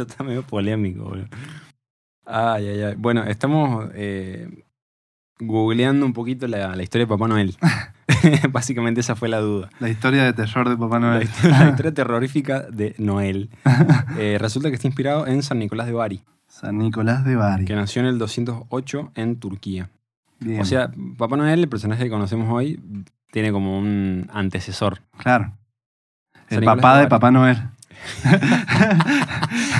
Esto 0.00 0.12
está 0.12 0.24
medio 0.24 0.42
polémico, 0.42 1.04
boludo. 1.04 1.26
Ay, 2.24 2.68
ay, 2.68 2.82
ay. 2.82 2.94
Bueno, 2.96 3.24
estamos 3.24 3.90
eh, 3.94 4.64
googleando 5.38 6.06
un 6.06 6.14
poquito 6.14 6.46
la, 6.46 6.74
la 6.74 6.82
historia 6.82 7.04
de 7.04 7.08
Papá 7.08 7.28
Noel. 7.28 7.54
Básicamente 8.50 9.00
esa 9.00 9.14
fue 9.14 9.28
la 9.28 9.40
duda. 9.40 9.68
La 9.78 9.88
historia 9.90 10.24
de 10.24 10.32
terror 10.32 10.68
de 10.68 10.76
Papá 10.76 10.98
La 11.00 11.06
Noel. 11.06 11.22
historia, 11.24 11.58
la 11.58 11.70
historia 11.70 11.94
terrorífica 11.94 12.60
de 12.62 12.94
Noel. 12.98 13.50
Eh, 14.18 14.38
resulta 14.40 14.70
que 14.70 14.76
está 14.76 14.86
inspirado 14.88 15.26
en 15.26 15.42
San 15.42 15.58
Nicolás 15.58 15.86
de 15.86 15.92
Bari, 15.92 16.22
San 16.48 16.78
Nicolás 16.78 17.24
de 17.24 17.36
Bari. 17.36 17.64
que 17.66 17.74
nació 17.74 18.00
en 18.00 18.08
el 18.08 18.18
208 18.18 19.12
en 19.14 19.36
Turquía. 19.36 19.90
Bien. 20.38 20.60
O 20.60 20.64
sea, 20.64 20.90
Papá 21.18 21.36
Noel, 21.36 21.60
el 21.60 21.68
personaje 21.68 22.04
que 22.04 22.10
conocemos 22.10 22.50
hoy, 22.50 22.80
tiene 23.30 23.52
como 23.52 23.78
un 23.78 24.28
antecesor. 24.32 25.02
claro. 25.18 25.52
El 26.48 26.64
papá 26.64 26.96
de 26.96 27.02
de. 27.02 27.08
Papá 27.08 27.30
Noel. 27.30 27.58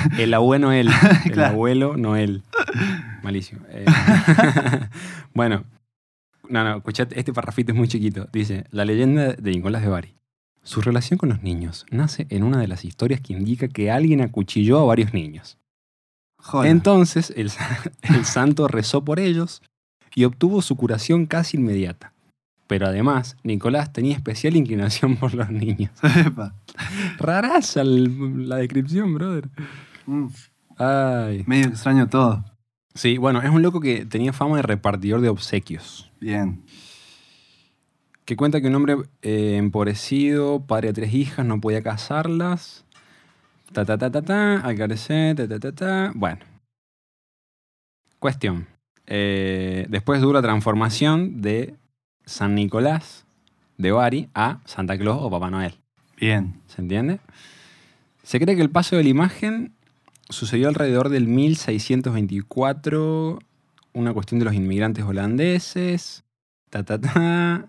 El 0.19 0.35
abuelo 0.35 0.67
Noel. 0.69 0.89
El 1.25 1.33
Claro. 1.33 1.53
abuelo 1.55 1.97
Noel. 1.97 2.43
Malísimo. 3.23 3.61
Eh, 3.71 3.85
bueno, 5.35 5.65
no, 6.49 6.65
no, 6.65 6.77
escuchate, 6.79 7.19
este 7.19 7.33
parrafito 7.33 7.73
es 7.73 7.79
muy 7.79 7.89
chiquito. 7.89 8.29
Dice, 8.33 8.65
la 8.71 8.85
leyenda 8.85 9.33
de 9.33 9.51
Nicolás 9.51 9.83
de 9.83 9.89
Bari. 9.89 10.15
Su 10.63 10.83
relación 10.83 11.17
con 11.19 11.31
los 11.31 11.43
niños 11.43 11.87
nace 11.91 12.27
en 12.29 12.43
una 12.43 12.59
de 12.59 12.69
las 12.69 12.85
historias 12.85 13.21
que 13.21 13.33
indica 13.33 13.69
que 13.69 13.91
alguien 13.91 14.21
acuchilló 14.21 14.79
a 14.79 14.85
varios 14.85 15.15
niños. 15.15 15.57
Joder. 16.39 16.71
Entonces, 16.71 17.33
el, 17.37 17.51
el 18.03 18.25
santo 18.25 18.69
rezó 18.69 19.05
por 19.05 19.21
ellos 19.21 19.63
y 20.15 20.25
obtuvo 20.25 20.61
su 20.63 20.77
curación 20.77 21.27
casi 21.27 21.57
inmediata. 21.57 22.13
Pero 22.67 22.87
además, 22.87 23.37
Nicolás 23.43 23.93
tenía 23.93 24.15
especial 24.15 24.55
inclinación 24.55 25.17
por 25.17 25.35
los 25.35 25.51
niños. 25.51 25.91
Epa. 26.25 26.55
Raraza 27.19 27.83
la 27.85 28.57
descripción, 28.57 29.15
brother. 29.15 29.49
Mm, 30.11 30.27
Ay. 30.77 31.45
Medio 31.47 31.69
extraño 31.69 32.09
todo. 32.09 32.45
Sí, 32.95 33.17
bueno, 33.17 33.41
es 33.43 33.51
un 33.51 33.63
loco 33.63 33.81
que 33.81 34.05
tenía 34.05 34.33
fama 34.33 34.57
de 34.57 34.63
repartidor 34.63 35.21
de 35.21 35.29
obsequios. 35.29 36.11
Bien. 36.21 36.65
Que 38.25 38.35
cuenta 38.37 38.61
que 38.61 38.67
un 38.67 38.75
hombre 38.75 38.97
eh, 39.23 39.57
empobrecido, 39.57 40.67
padre 40.67 40.89
de 40.89 40.95
tres 40.95 41.15
hijas, 41.15 41.47
no 41.47 41.61
podía 41.61 41.83
casarlas. 41.83 42.85
Ta 43.73 43.85
ta 43.85 43.97
ta 43.99 44.11
ta 44.11 44.23
ta, 44.23 44.57
al 44.57 44.77
carecer, 44.77 45.37
ta 45.37 45.47
ta 45.47 45.61
ta 45.61 45.73
ta. 45.73 46.13
Bueno. 46.17 46.41
Cuestión. 48.19 48.67
Eh, 49.07 49.87
después 49.89 50.21
dura 50.21 50.43
transformación 50.43 51.41
de 51.41 51.77
San 52.25 52.57
Nicolás 52.57 53.27
de 53.79 53.93
Bari 53.93 54.29
a 54.35 54.61
Santa 54.65 54.99
Claus 54.99 55.19
o 55.23 55.31
Papá 55.31 55.51
Noel. 55.51 55.75
Bien. 56.17 56.61
¿Se 56.67 56.83
entiende? 56.83 57.21
Se 58.25 58.41
cree 58.41 58.57
que 58.57 58.63
el 58.63 58.71
paso 58.71 58.97
de 58.97 59.05
la 59.05 59.09
imagen 59.09 59.73
sucedió 60.31 60.69
alrededor 60.69 61.11
del 61.11 61.27
1624, 61.27 63.41
una 63.93 64.13
cuestión 64.13 64.39
de 64.39 64.45
los 64.45 64.55
inmigrantes 64.55 65.05
holandeses, 65.05 66.23
ta 66.71 66.85
ta 66.85 67.01
ta, 67.01 67.69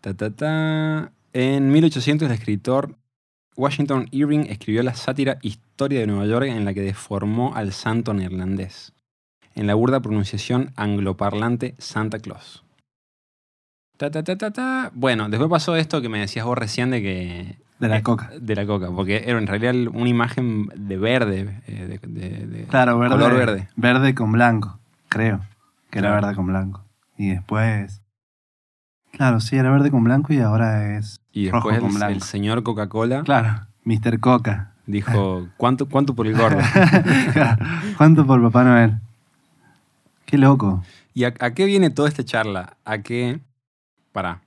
ta 0.00 0.14
ta 0.14 0.30
ta. 0.30 1.12
En 1.32 1.70
1800 1.70 2.26
el 2.26 2.34
escritor 2.34 2.96
Washington 3.56 4.08
Irving 4.10 4.46
escribió 4.48 4.82
la 4.82 4.94
sátira 4.94 5.38
Historia 5.42 6.00
de 6.00 6.06
Nueva 6.06 6.24
York 6.26 6.46
en 6.46 6.64
la 6.64 6.72
que 6.74 6.80
deformó 6.80 7.54
al 7.54 7.72
santo 7.72 8.14
neerlandés, 8.14 8.92
en 9.54 9.66
la 9.66 9.74
burda 9.74 10.00
pronunciación 10.00 10.72
angloparlante 10.76 11.74
Santa 11.78 12.18
Claus. 12.18 12.64
Ta, 13.96 14.10
ta, 14.12 14.22
ta, 14.22 14.38
ta, 14.38 14.52
ta. 14.52 14.92
Bueno, 14.94 15.28
después 15.28 15.50
pasó 15.50 15.74
esto 15.74 16.00
que 16.00 16.08
me 16.08 16.20
decías 16.20 16.46
vos 16.46 16.56
recién 16.56 16.90
de 16.90 17.02
que 17.02 17.58
De 17.78 17.88
la 17.88 17.98
eh, 17.98 18.02
coca. 18.02 18.30
de 18.40 18.54
la 18.56 18.66
coca, 18.66 18.90
porque 18.90 19.22
era 19.26 19.38
en 19.38 19.46
realidad 19.46 19.74
una 19.94 20.08
imagen 20.08 20.66
de 20.74 20.96
verde, 20.96 21.60
eh, 21.68 21.98
de, 22.02 22.08
de- 22.08 22.46
de 22.46 22.64
Claro, 22.64 22.98
verde. 22.98 23.14
color 23.14 23.34
verde. 23.36 23.68
Verde 23.76 24.14
con 24.14 24.32
blanco. 24.32 24.78
Creo 25.08 25.40
que 25.90 26.00
era 26.00 26.10
verde 26.12 26.34
con 26.34 26.46
blanco. 26.46 26.84
Y 27.16 27.30
después. 27.30 28.02
Claro, 29.12 29.40
sí, 29.40 29.56
era 29.56 29.70
verde 29.70 29.90
con 29.90 30.04
blanco 30.04 30.32
y 30.32 30.40
ahora 30.40 30.96
es. 30.98 31.20
Y 31.32 31.50
rojo 31.50 31.68
después 31.70 31.90
con 31.92 31.98
blanco. 31.98 32.14
el 32.14 32.22
señor 32.22 32.62
Coca-Cola 32.62 33.22
Claro, 33.22 33.66
Mr. 33.84 34.18
Coca. 34.20 34.72
dijo, 34.86 35.48
¿cuánto, 35.56 35.88
¿cuánto 35.88 36.14
por 36.14 36.26
el 36.26 36.36
gordo? 36.36 36.58
¿Cuánto 37.96 38.26
por 38.26 38.42
Papá 38.42 38.64
Noel? 38.64 38.98
Qué 40.26 40.36
loco. 40.36 40.82
¿Y 41.14 41.24
a, 41.24 41.34
a 41.40 41.50
qué 41.52 41.64
viene 41.64 41.90
toda 41.90 42.08
esta 42.08 42.24
charla? 42.24 42.76
¿A 42.84 42.98
qué? 42.98 43.40
Pará. 44.12 44.42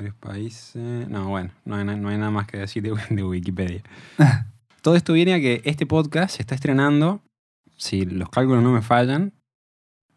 Varios 0.00 0.14
países. 0.14 1.06
No, 1.10 1.28
bueno, 1.28 1.50
no 1.66 1.76
hay, 1.76 1.84
na- 1.84 1.94
no 1.94 2.08
hay 2.08 2.16
nada 2.16 2.30
más 2.30 2.46
que 2.46 2.56
decir 2.56 2.82
de, 2.82 2.94
de 3.14 3.22
Wikipedia. 3.22 3.82
Todo 4.82 4.96
esto 4.96 5.12
viene 5.12 5.34
a 5.34 5.40
que 5.40 5.60
este 5.66 5.84
podcast 5.84 6.36
se 6.36 6.40
está 6.42 6.54
estrenando, 6.54 7.20
si 7.76 8.06
los 8.06 8.30
cálculos 8.30 8.62
no 8.62 8.72
me 8.72 8.80
fallan, 8.80 9.34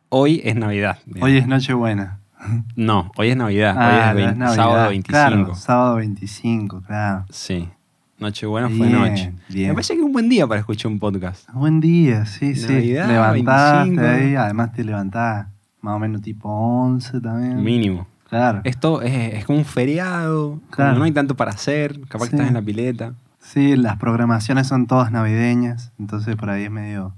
hoy 0.08 0.40
es 0.46 0.56
Navidad. 0.56 1.00
digamos. 1.06 1.28
Hoy 1.30 1.38
es 1.38 1.48
Nochebuena. 1.48 2.20
No, 2.78 3.12
hoy 3.18 3.30
es 3.32 3.36
Navidad. 3.38 3.76
Ah, 3.78 4.14
hoy 4.16 4.22
es 4.24 4.38
Navidad. 4.38 4.56
sábado 4.56 4.90
25. 4.90 5.08
Claro, 5.12 5.56
sábado 5.56 5.96
25, 5.98 6.82
claro. 6.82 7.26
Sí. 7.30 7.70
Nochebuena 8.20 8.70
fue 8.70 8.90
noche. 8.90 9.34
bien. 9.50 9.68
Me 9.70 9.74
parece 9.74 9.94
que 9.96 10.00
es 10.00 10.06
un 10.06 10.12
buen 10.14 10.30
día 10.30 10.48
para 10.48 10.62
escuchar 10.62 10.92
un 10.94 11.00
podcast. 11.00 11.50
Buen 11.52 11.82
día, 11.82 12.26
sí, 12.26 12.56
sí. 12.56 12.68
Navidad, 12.72 13.08
Levantaste 13.10 13.90
25. 13.92 14.08
ahí, 14.08 14.36
además 14.36 14.72
te 14.72 14.84
levantás 14.86 15.48
más 15.82 15.96
o 15.96 16.00
menos 16.00 16.22
tipo 16.22 16.48
11 16.50 17.20
también. 17.20 17.62
Mínimo. 17.62 18.08
Claro. 18.34 18.62
Esto 18.64 19.02
es, 19.04 19.36
es 19.36 19.46
como 19.46 19.60
un 19.60 19.66
feriado, 19.66 20.60
como 20.72 20.92
no 20.94 21.04
hay 21.04 21.12
tanto 21.12 21.36
para 21.36 21.52
hacer, 21.52 22.00
capaz 22.08 22.26
Sí. 22.26 22.30
que 22.32 22.36
estás 22.38 22.48
en 22.48 22.56
la 22.56 22.62
pileta. 22.64 23.14
Sí, 23.40 23.76
las 23.76 23.98
programaciones 23.98 24.66
son 24.68 24.88
todas 24.88 25.12
navideñas, 25.12 25.92
entonces 26.00 26.36
por 26.36 26.50
ahí 26.50 26.64
es 26.64 26.72
medio, 26.72 27.14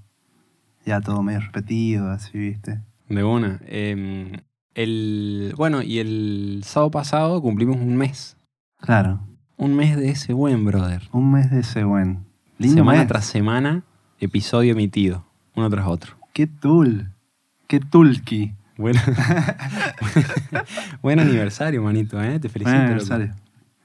ya 0.86 1.00
todo 1.00 1.24
medio 1.24 1.40
repetido, 1.40 2.10
así, 2.12 2.38
¿viste? 2.38 2.82
De 3.08 3.24
una. 3.24 3.60
Eh, 3.66 4.42
el, 4.74 5.54
bueno, 5.56 5.82
y 5.84 6.00
el 6.00 6.62
sábado 6.66 6.92
pasado 6.92 7.42
cumplimos 7.42 7.78
un 7.78 7.96
mes. 7.96 8.36
Claro, 8.82 9.22
Un 9.58 9.74
mes 9.74 9.96
de 9.96 10.10
ese 10.10 10.34
buen, 10.34 10.66
brother. 10.66 11.04
un 11.14 11.32
mes 11.32 11.50
de 11.50 11.62
ese 11.62 11.86
buen. 11.86 12.26
Lindo 12.58 12.76
semana 12.82 13.00
mes. 13.00 13.08
tras 13.08 13.24
semana, 13.26 13.84
episodio 14.20 14.74
emitido, 14.74 15.26
uno 15.56 15.70
tras 15.70 15.88
otro. 15.88 16.16
Qué 16.34 16.46
tul, 16.48 17.12
qué 17.68 17.80
tulki. 17.80 18.54
Bueno. 18.78 19.00
buen 21.02 21.20
aniversario, 21.20 21.82
manito, 21.82 22.22
¿eh? 22.22 22.40
Te 22.40 22.50
felicito. 22.50 22.72
Buen 22.72 22.98
loco. 22.98 23.14
aniversario. 23.14 23.36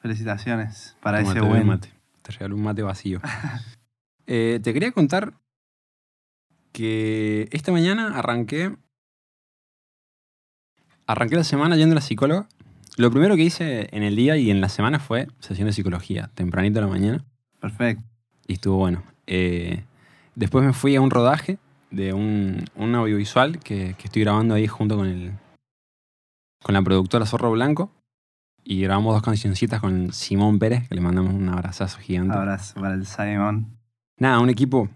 Felicitaciones 0.03 0.97
para 1.01 1.21
ese 1.21 1.41
buen. 1.41 1.67
mate. 1.67 1.89
Te 2.23 2.33
regaló 2.33 2.57
un 2.57 2.63
mate 2.63 2.83
vacío. 2.83 3.21
Eh, 4.33 4.61
te 4.63 4.73
quería 4.73 4.93
contar 4.93 5.33
que 6.71 7.49
esta 7.51 7.73
mañana 7.73 8.17
arranqué. 8.17 8.77
Arranqué 11.09 11.35
la 11.35 11.43
semana 11.43 11.75
yendo 11.75 11.95
a 11.95 11.97
la 11.97 12.01
psicóloga. 12.01 12.47
Lo 12.97 13.11
primero 13.11 13.35
que 13.35 13.43
hice 13.43 13.89
en 13.91 14.05
el 14.05 14.15
día 14.15 14.37
y 14.37 14.53
en 14.53 14.61
la 14.61 14.69
semana 14.69 15.01
fue 15.01 15.27
sesión 15.41 15.67
de 15.67 15.73
psicología, 15.73 16.31
tempranito 16.35 16.79
a 16.79 16.83
la 16.83 16.89
mañana, 16.89 17.25
Perfecto. 17.61 18.05
y 18.47 18.53
estuvo 18.53 18.77
bueno. 18.77 19.03
Eh, 19.27 19.83
después 20.37 20.65
me 20.65 20.75
fui 20.75 20.95
a 20.95 21.01
un 21.01 21.11
rodaje 21.11 21.59
de 21.91 22.13
un, 22.13 22.65
un 22.77 22.95
audiovisual 22.95 23.59
que, 23.59 23.95
que 23.99 24.05
estoy 24.07 24.23
grabando 24.23 24.55
ahí 24.55 24.67
junto 24.67 24.97
con, 24.97 25.07
el, 25.07 25.33
con 26.63 26.75
la 26.75 26.83
productora 26.83 27.27
Zorro 27.27 27.51
Blanco. 27.53 27.91
Y 28.63 28.83
grabamos 28.83 29.15
dos 29.15 29.23
cancioncitas 29.23 29.81
con 29.81 30.13
Simón 30.13 30.59
Pérez, 30.59 30.87
que 30.89 30.95
le 30.95 31.01
mandamos 31.01 31.33
un 31.35 31.49
abrazazo 31.49 31.99
gigante. 31.99 32.37
Abrazo 32.37 32.81
para 32.81 32.95
el 32.95 33.07
Simon. 33.07 33.67
Nada, 34.19 34.39
un 34.39 34.51
equipo 34.51 34.89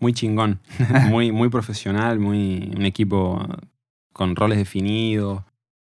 muy 0.00 0.12
chingón, 0.12 0.58
muy, 1.08 1.30
muy 1.30 1.48
profesional, 1.48 2.18
muy, 2.18 2.72
un 2.76 2.84
equipo 2.84 3.40
con 4.12 4.34
roles 4.34 4.58
definidos, 4.58 5.42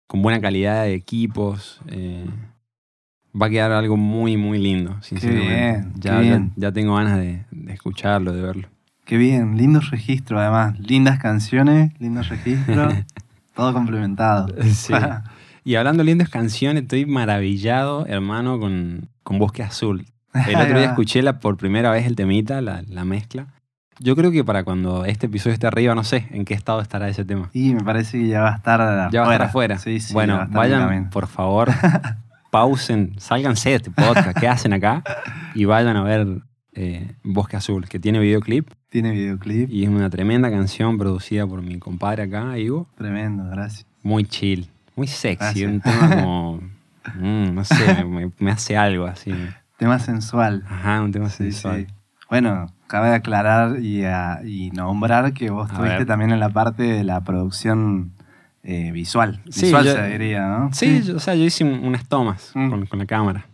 con 0.06 0.20
buena 0.20 0.40
calidad 0.40 0.84
de 0.84 0.94
equipos. 0.94 1.80
eh, 1.88 2.26
va 3.40 3.46
a 3.46 3.50
quedar 3.50 3.72
algo 3.72 3.96
muy, 3.96 4.36
muy 4.36 4.58
lindo, 4.58 4.96
sinceramente. 5.02 5.44
bien, 5.48 5.92
ya, 5.96 6.20
qué 6.20 6.50
ya- 6.60 6.72
tengo 6.72 6.94
ganas 6.94 7.18
de, 7.18 7.46
de 7.50 7.72
escucharlo, 7.72 8.32
de 8.32 8.42
verlo. 8.42 8.68
Qué 9.04 9.18
bien, 9.18 9.58
lindos 9.58 9.90
registros 9.90 10.40
además. 10.40 10.78
Lindas 10.78 11.18
canciones, 11.18 11.92
lindos 12.00 12.30
registros. 12.30 12.94
todo 13.54 13.72
complementado. 13.74 14.48
Sí. 14.72 14.94
Y 15.62 15.74
hablando 15.74 16.02
de 16.02 16.06
lindas 16.06 16.30
canciones, 16.30 16.84
estoy 16.84 17.04
maravillado, 17.04 18.06
hermano, 18.06 18.58
con, 18.58 19.10
con 19.22 19.38
Bosque 19.38 19.62
Azul. 19.62 20.06
El 20.32 20.56
otro 20.56 20.78
día 20.78 20.86
escuché 20.90 21.22
la, 21.22 21.38
por 21.38 21.58
primera 21.58 21.90
vez 21.90 22.06
el 22.06 22.16
temita, 22.16 22.62
la, 22.62 22.82
la 22.88 23.04
mezcla. 23.04 23.46
Yo 24.00 24.16
creo 24.16 24.32
que 24.32 24.42
para 24.42 24.64
cuando 24.64 25.04
este 25.04 25.26
episodio 25.26 25.52
esté 25.52 25.66
arriba, 25.66 25.94
no 25.94 26.02
sé 26.02 26.26
en 26.30 26.46
qué 26.46 26.54
estado 26.54 26.80
estará 26.80 27.08
ese 27.08 27.26
tema. 27.26 27.50
Y 27.52 27.74
me 27.74 27.84
parece 27.84 28.18
que 28.18 28.26
ya 28.26 28.40
va 28.40 28.52
a 28.52 28.56
estar 28.56 28.80
afuera. 28.80 29.08
Ya 29.12 29.20
va 29.20 29.28
a 29.28 29.32
estar 29.32 29.48
afuera. 29.48 29.78
Sí, 29.78 30.00
sí, 30.00 30.14
bueno, 30.14 30.38
va 30.38 30.46
vayan, 30.46 31.10
por 31.10 31.26
favor, 31.28 31.70
pausen, 32.50 33.12
sálganse 33.18 33.70
de 33.70 33.76
este 33.76 33.90
podcast, 33.90 34.36
¿qué 34.38 34.48
hacen 34.48 34.72
acá? 34.72 35.04
Y 35.54 35.66
vayan 35.66 35.96
a 35.96 36.02
ver 36.02 36.26
eh, 36.74 37.12
Bosque 37.22 37.56
Azul, 37.56 37.88
que 37.88 37.98
tiene 37.98 38.18
videoclip 38.18 38.68
Tiene 38.88 39.12
videoclip. 39.12 39.70
y 39.70 39.84
es 39.84 39.88
una 39.90 40.10
tremenda 40.10 40.50
canción 40.50 40.98
producida 40.98 41.46
por 41.46 41.62
mi 41.62 41.78
compadre 41.78 42.24
acá, 42.24 42.58
Ivo. 42.58 42.88
Tremendo, 42.96 43.44
gracias. 43.50 43.86
Muy 44.02 44.24
chill, 44.24 44.68
muy 44.96 45.06
sexy, 45.06 45.38
Gracias. 45.62 45.70
un 45.72 45.80
tema 45.80 46.10
como, 46.16 46.56
mm, 47.20 47.54
no 47.54 47.64
sé, 47.64 48.04
me, 48.04 48.30
me 48.38 48.50
hace 48.50 48.76
algo 48.76 49.06
así. 49.06 49.32
Tema 49.78 49.98
sensual. 49.98 50.64
Ajá, 50.68 51.00
un 51.02 51.12
tema 51.12 51.28
Sí, 51.30 51.44
sensual. 51.44 51.86
sí. 51.88 51.94
Bueno, 52.30 52.66
cabe 52.86 53.10
aclarar 53.14 53.80
y, 53.80 54.04
a- 54.04 54.40
y 54.44 54.70
nombrar 54.70 55.32
que 55.34 55.50
vos 55.50 55.70
estuviste 55.70 56.04
también 56.06 56.30
en 56.32 56.40
la 56.40 56.48
parte 56.48 56.82
de 56.84 57.04
la 57.04 57.22
producción 57.22 58.12
eh, 58.62 58.92
visual. 58.92 59.42
Sí, 59.50 59.66
visual 59.66 59.84
yo- 59.84 59.92
se 59.92 60.08
diría, 60.08 60.46
¿no? 60.46 60.70
Sí, 60.72 61.02
yo- 61.04 61.16
o 61.16 61.20
sea, 61.20 61.34
yo 61.34 61.44
hice 61.44 61.64
un- 61.64 61.84
unas 61.86 62.08
tomas 62.08 62.50
Mm. 62.54 62.70
con, 62.70 62.86
con 62.86 62.98
la 62.98 63.06
cámara. 63.06 63.46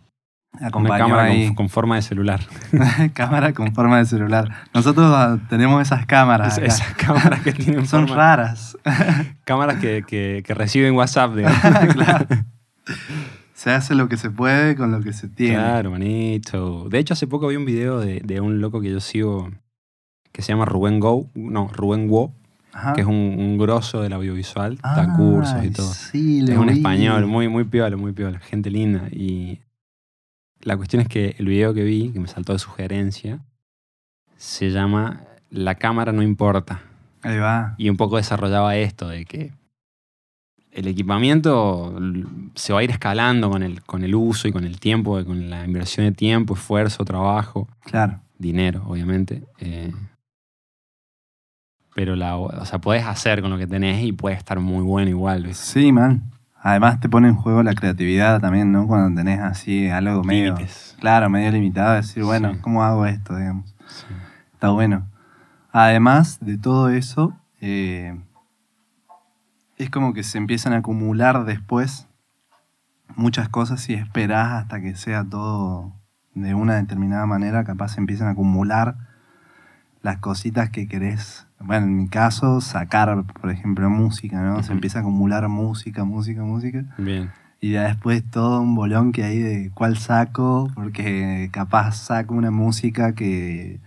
Una 0.53 0.67
Acompañó 0.67 1.05
cámara 1.05 1.23
ahí. 1.23 1.47
con, 1.47 1.55
con 1.55 1.69
forma 1.69 1.95
de 1.95 2.01
celular. 2.01 2.41
cámara 3.13 3.53
con 3.53 3.73
forma 3.73 3.97
de 3.99 4.05
celular. 4.05 4.51
Nosotros 4.73 5.11
ah, 5.15 5.39
tenemos 5.49 5.81
esas 5.81 6.05
cámaras. 6.05 6.57
Esas 6.57 6.93
cámaras 6.95 7.41
que 7.41 7.53
tienen 7.53 7.85
Son 7.87 8.07
forma- 8.07 8.15
raras. 8.15 8.77
Cámaras 9.45 9.77
que, 9.79 10.03
que- 10.05 10.43
que 10.45 10.53
reciben 10.53 10.93
WhatsApp. 10.95 11.35
digamos. 11.35 11.59
claro. 11.93 12.25
Se 13.53 13.71
hace 13.71 13.95
lo 13.95 14.09
que 14.09 14.17
se 14.17 14.29
puede 14.29 14.75
con 14.75 14.91
lo 14.91 15.01
que 15.01 15.13
se 15.13 15.27
tiene. 15.27 15.55
Claro, 15.55 15.91
manito. 15.91 16.89
De 16.89 16.99
hecho, 16.99 17.13
hace 17.13 17.27
poco 17.27 17.47
vi 17.47 17.55
un 17.55 17.65
video 17.65 17.99
de, 17.99 18.19
de 18.23 18.41
un 18.41 18.59
loco 18.59 18.81
que 18.81 18.89
yo 18.91 18.99
sigo 18.99 19.51
que 20.31 20.41
se 20.41 20.51
llama 20.53 20.65
Rubén 20.65 20.99
Go, 20.99 21.29
no, 21.35 21.67
Rubén 21.73 22.09
Wo, 22.09 22.33
Ajá. 22.73 22.93
que 22.93 23.01
es 23.01 23.07
un, 23.07 23.35
un 23.37 23.57
grosso 23.57 24.01
del 24.01 24.13
audiovisual, 24.13 24.77
da 24.81 25.13
cursos 25.15 25.63
y 25.63 25.69
todo. 25.71 25.93
Sí, 25.93 26.39
Es 26.47 26.57
un 26.57 26.67
vi. 26.67 26.73
español, 26.77 27.27
muy, 27.27 27.49
muy 27.49 27.65
piola, 27.65 27.97
muy 27.97 28.13
piola, 28.13 28.39
gente 28.39 28.71
linda. 28.71 29.09
Y 29.11 29.59
la 30.63 30.77
cuestión 30.77 31.01
es 31.01 31.07
que 31.07 31.35
el 31.37 31.45
video 31.47 31.73
que 31.73 31.83
vi, 31.83 32.09
que 32.11 32.19
me 32.19 32.27
saltó 32.27 32.53
de 32.53 32.59
sugerencia, 32.59 33.39
se 34.37 34.69
llama 34.71 35.21
La 35.49 35.75
cámara 35.75 36.11
no 36.11 36.21
importa. 36.21 36.81
Ahí 37.21 37.37
va. 37.37 37.75
Y 37.77 37.89
un 37.89 37.97
poco 37.97 38.17
desarrollaba 38.17 38.75
esto 38.75 39.07
de 39.07 39.25
que 39.25 39.51
el 40.71 40.87
equipamiento 40.87 41.93
se 42.55 42.73
va 42.73 42.79
a 42.79 42.83
ir 42.83 42.91
escalando 42.91 43.49
con 43.49 43.61
el, 43.61 43.81
con 43.83 44.03
el 44.03 44.15
uso 44.15 44.47
y 44.47 44.51
con 44.51 44.63
el 44.63 44.79
tiempo, 44.79 45.23
con 45.25 45.49
la 45.49 45.65
inversión 45.65 46.05
de 46.05 46.13
tiempo, 46.13 46.53
esfuerzo, 46.55 47.03
trabajo, 47.05 47.67
Claro. 47.83 48.21
dinero, 48.37 48.83
obviamente. 48.87 49.43
eh, 49.59 49.91
pero 51.93 52.15
la, 52.15 52.37
o 52.37 52.65
sea, 52.65 52.79
puedes 52.79 53.03
hacer 53.05 53.41
con 53.41 53.51
lo 53.51 53.57
que 53.57 53.67
tenés 53.67 54.01
y 54.03 54.13
puede 54.13 54.35
estar 54.37 54.59
muy 54.61 54.81
bueno 54.81 55.09
igual. 55.09 55.53
Sí, 55.53 55.91
man. 55.91 56.31
Además 56.63 56.99
te 56.99 57.09
pone 57.09 57.27
en 57.27 57.35
juego 57.35 57.63
la 57.63 57.73
creatividad 57.73 58.39
también, 58.39 58.71
¿no? 58.71 58.85
Cuando 58.87 59.19
tenés 59.19 59.39
así 59.39 59.89
algo 59.89 60.23
medio... 60.23 60.53
Límites. 60.53 60.95
Claro, 60.99 61.29
medio 61.29 61.51
limitado. 61.51 61.95
Decir, 61.95 62.23
bueno, 62.23 62.53
Sí. 62.53 62.59
¿cómo 62.61 62.83
hago 62.83 63.05
esto? 63.07 63.35
Digamos. 63.35 63.75
Sí. 63.87 64.05
Está 64.53 64.69
bueno. 64.69 65.07
Además 65.71 66.37
de 66.39 66.57
todo 66.57 66.89
eso, 66.89 67.35
eh, 67.61 68.19
es 69.77 69.89
como 69.89 70.13
que 70.13 70.21
se 70.23 70.37
empiezan 70.37 70.73
a 70.73 70.77
acumular 70.77 71.45
después 71.45 72.07
muchas 73.15 73.49
cosas 73.49 73.89
y 73.89 73.95
esperás 73.95 74.51
hasta 74.53 74.81
que 74.81 74.95
sea 74.95 75.23
todo 75.23 75.93
de 76.35 76.53
una 76.53 76.75
determinada 76.75 77.25
manera, 77.25 77.63
capaz 77.63 77.89
se 77.89 77.99
empiezan 77.99 78.27
a 78.27 78.31
acumular 78.31 78.95
las 80.03 80.17
cositas 80.17 80.69
que 80.69 80.87
querés. 80.87 81.45
Bueno, 81.59 81.85
en 81.85 81.95
mi 81.97 82.07
caso, 82.07 82.59
sacar, 82.61 83.23
por 83.39 83.51
ejemplo, 83.51 83.89
música, 83.89 84.41
¿no? 84.41 84.63
Se 84.63 84.71
empieza 84.71 84.99
a 84.99 85.01
acumular 85.01 85.47
música, 85.47 86.03
música, 86.03 86.43
música. 86.43 86.83
Bien. 86.97 87.31
Y 87.59 87.71
ya 87.73 87.83
después 87.83 88.23
todo 88.23 88.61
un 88.61 88.73
bolón 88.73 89.11
que 89.11 89.23
hay 89.23 89.37
de 89.37 89.71
cuál 89.73 89.97
saco, 89.97 90.71
porque 90.73 91.49
capaz 91.51 91.91
saco 91.93 92.33
una 92.33 92.49
música 92.49 93.13
que 93.13 93.79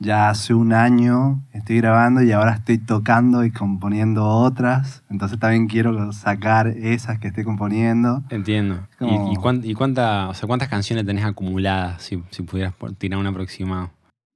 ya 0.00 0.30
hace 0.30 0.52
un 0.52 0.72
año 0.72 1.40
estoy 1.52 1.76
grabando 1.76 2.22
y 2.24 2.32
ahora 2.32 2.54
estoy 2.54 2.78
tocando 2.78 3.44
y 3.44 3.52
componiendo 3.52 4.26
otras. 4.26 5.04
Entonces 5.08 5.38
también 5.38 5.68
quiero 5.68 6.10
sacar 6.12 6.66
esas 6.66 7.20
que 7.20 7.28
estoy 7.28 7.44
componiendo. 7.44 8.24
Entiendo. 8.30 8.80
¿Y- 8.94 8.96
Como- 8.98 9.32
¿Y, 9.32 9.36
cuán- 9.36 9.60
y 9.62 9.74
cuánta, 9.74 10.28
o 10.28 10.34
sea, 10.34 10.48
cuántas 10.48 10.68
canciones 10.68 11.06
tenés 11.06 11.24
acumuladas, 11.24 12.02
si, 12.02 12.20
si 12.30 12.42
pudieras 12.42 12.74
tirar 12.98 13.20
un 13.20 13.28
aproximado? 13.28 13.90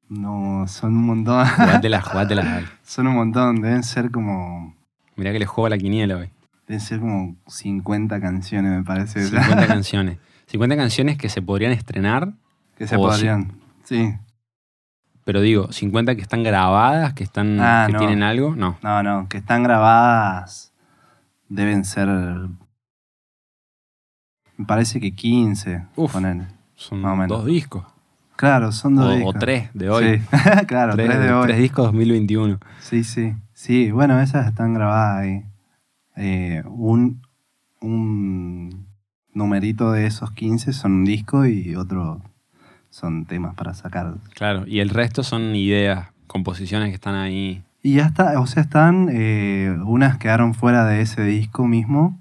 No, 0.09 0.67
son 0.69 0.97
un 0.97 1.07
montón. 1.07 1.47
Jugátela, 1.47 2.01
jugátela. 2.01 2.63
son 2.85 3.09
un 3.09 3.15
montón. 3.15 3.61
Deben 3.61 3.83
ser 3.83 4.11
como. 4.11 4.75
Mirá 5.17 5.33
que 5.33 5.39
le 5.39 5.47
juego 5.47 5.67
a 5.67 5.71
la 5.71 5.79
quiniela 5.79 6.17
hoy. 6.17 6.31
Deben 6.69 6.81
ser 6.81 7.01
como 7.01 7.37
50 7.47 8.21
canciones, 8.21 8.73
me 8.73 8.85
parece. 8.85 9.25
50 9.29 9.67
canciones. 9.67 10.19
50 10.47 10.77
canciones 10.77 11.19
que 11.19 11.29
se 11.29 11.43
podrían 11.43 11.73
estrenar, 11.73 12.33
que 12.77 12.87
se 12.87 12.97
podrían. 12.97 13.53
Sí. 13.83 14.15
pero 15.25 15.41
digo, 15.41 15.73
50 15.73 16.15
que 16.15 16.23
están 16.23 16.43
grabadas, 16.45 17.15
que 17.15 17.25
están 17.25 17.59
Ah, 17.61 17.85
que 17.89 17.93
no. 17.95 17.99
tienen 17.99 18.23
algo, 18.23 18.55
no. 18.55 18.79
No, 18.83 19.03
no, 19.03 19.29
que 19.29 19.39
están 19.39 19.63
grabadas 19.65 20.73
deben 21.49 21.85
ser. 21.85 22.09
Me 24.57 24.65
parece 24.67 25.01
que 25.01 25.13
15. 25.15 25.85
Uf. 25.97 26.13
ponele. 26.13 26.47
Son 26.77 27.01
Más 27.01 27.13
o 27.13 27.17
menos. 27.17 27.29
dos 27.39 27.47
discos. 27.47 27.85
Claro, 28.37 28.71
son 28.73 28.95
dos 28.97 29.19
O, 29.23 29.29
o 29.29 29.33
tres 29.33 29.71
de 29.75 29.89
hoy. 29.91 30.19
Sí, 30.19 30.27
claro, 30.67 30.95
tres, 30.95 31.09
tres, 31.09 31.21
de 31.21 31.33
hoy. 31.33 31.47
tres 31.47 31.59
discos 31.59 31.87
2021. 31.87 32.59
Sí, 32.81 33.03
sí. 33.05 33.35
Sí, 33.55 33.91
bueno, 33.91 34.21
esas 34.21 34.47
están 34.47 34.75
grabadas 34.75 35.23
ahí. 35.23 35.45
Eh, 36.17 36.63
un, 36.67 37.23
un 37.81 38.87
numerito 39.33 39.93
de 39.93 40.07
esos 40.07 40.31
15 40.33 40.73
son 40.73 40.93
un 40.93 41.05
disco 41.05 41.47
y 41.47 41.75
otro 41.77 42.21
son 42.91 43.27
temas 43.27 43.55
para 43.55 43.75
sacar. 43.75 44.15
Claro. 44.35 44.65
Y 44.67 44.81
el 44.81 44.91
resto 44.91 45.23
son 45.23 45.55
ideas, 45.55 46.09
composiciones 46.27 46.89
que 46.91 46.95
están 46.95 47.15
ahí. 47.15 47.63
Y 47.83 47.95
ya 47.97 48.07
está, 48.07 48.41
o 48.41 48.47
sea, 48.47 48.63
están, 48.63 49.09
eh, 49.13 49.77
unas 49.85 50.19
quedaron 50.19 50.55
fuera 50.55 50.85
de 50.87 51.01
ese 51.03 51.23
disco 51.23 51.67
mismo 51.67 52.19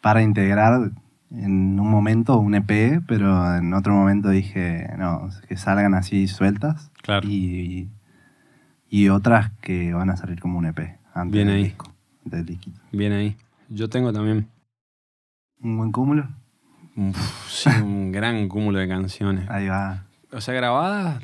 para 0.00 0.22
integrar 0.22 0.90
en 1.30 1.78
un 1.80 1.90
momento 1.90 2.38
un 2.38 2.54
EP, 2.54 3.02
pero 3.06 3.56
en 3.56 3.72
otro 3.74 3.94
momento 3.94 4.28
dije, 4.30 4.88
no, 4.98 5.28
que 5.48 5.56
salgan 5.56 5.94
así 5.94 6.28
sueltas. 6.28 6.90
Claro. 7.02 7.26
Y, 7.28 7.88
y 8.88 9.08
otras 9.08 9.50
que 9.60 9.92
van 9.92 10.10
a 10.10 10.16
salir 10.16 10.40
como 10.40 10.58
un 10.58 10.66
EP 10.66 10.78
antes 11.14 11.32
Bien 11.32 11.48
del 11.48 11.56
ahí. 11.56 11.64
disco, 11.64 11.92
del 12.24 12.44
disquito. 12.46 12.80
Bien 12.92 13.12
ahí. 13.12 13.36
Yo 13.68 13.88
tengo 13.88 14.12
también 14.12 14.48
Un 15.60 15.76
buen 15.76 15.90
cúmulo. 15.92 16.28
uf, 16.96 17.48
sí, 17.50 17.70
un 17.82 18.12
gran 18.12 18.48
cúmulo 18.48 18.78
de 18.78 18.86
canciones. 18.88 19.48
Ahí 19.50 19.66
va. 19.68 20.04
O 20.32 20.40
sea, 20.40 20.54
grabadas. 20.54 21.22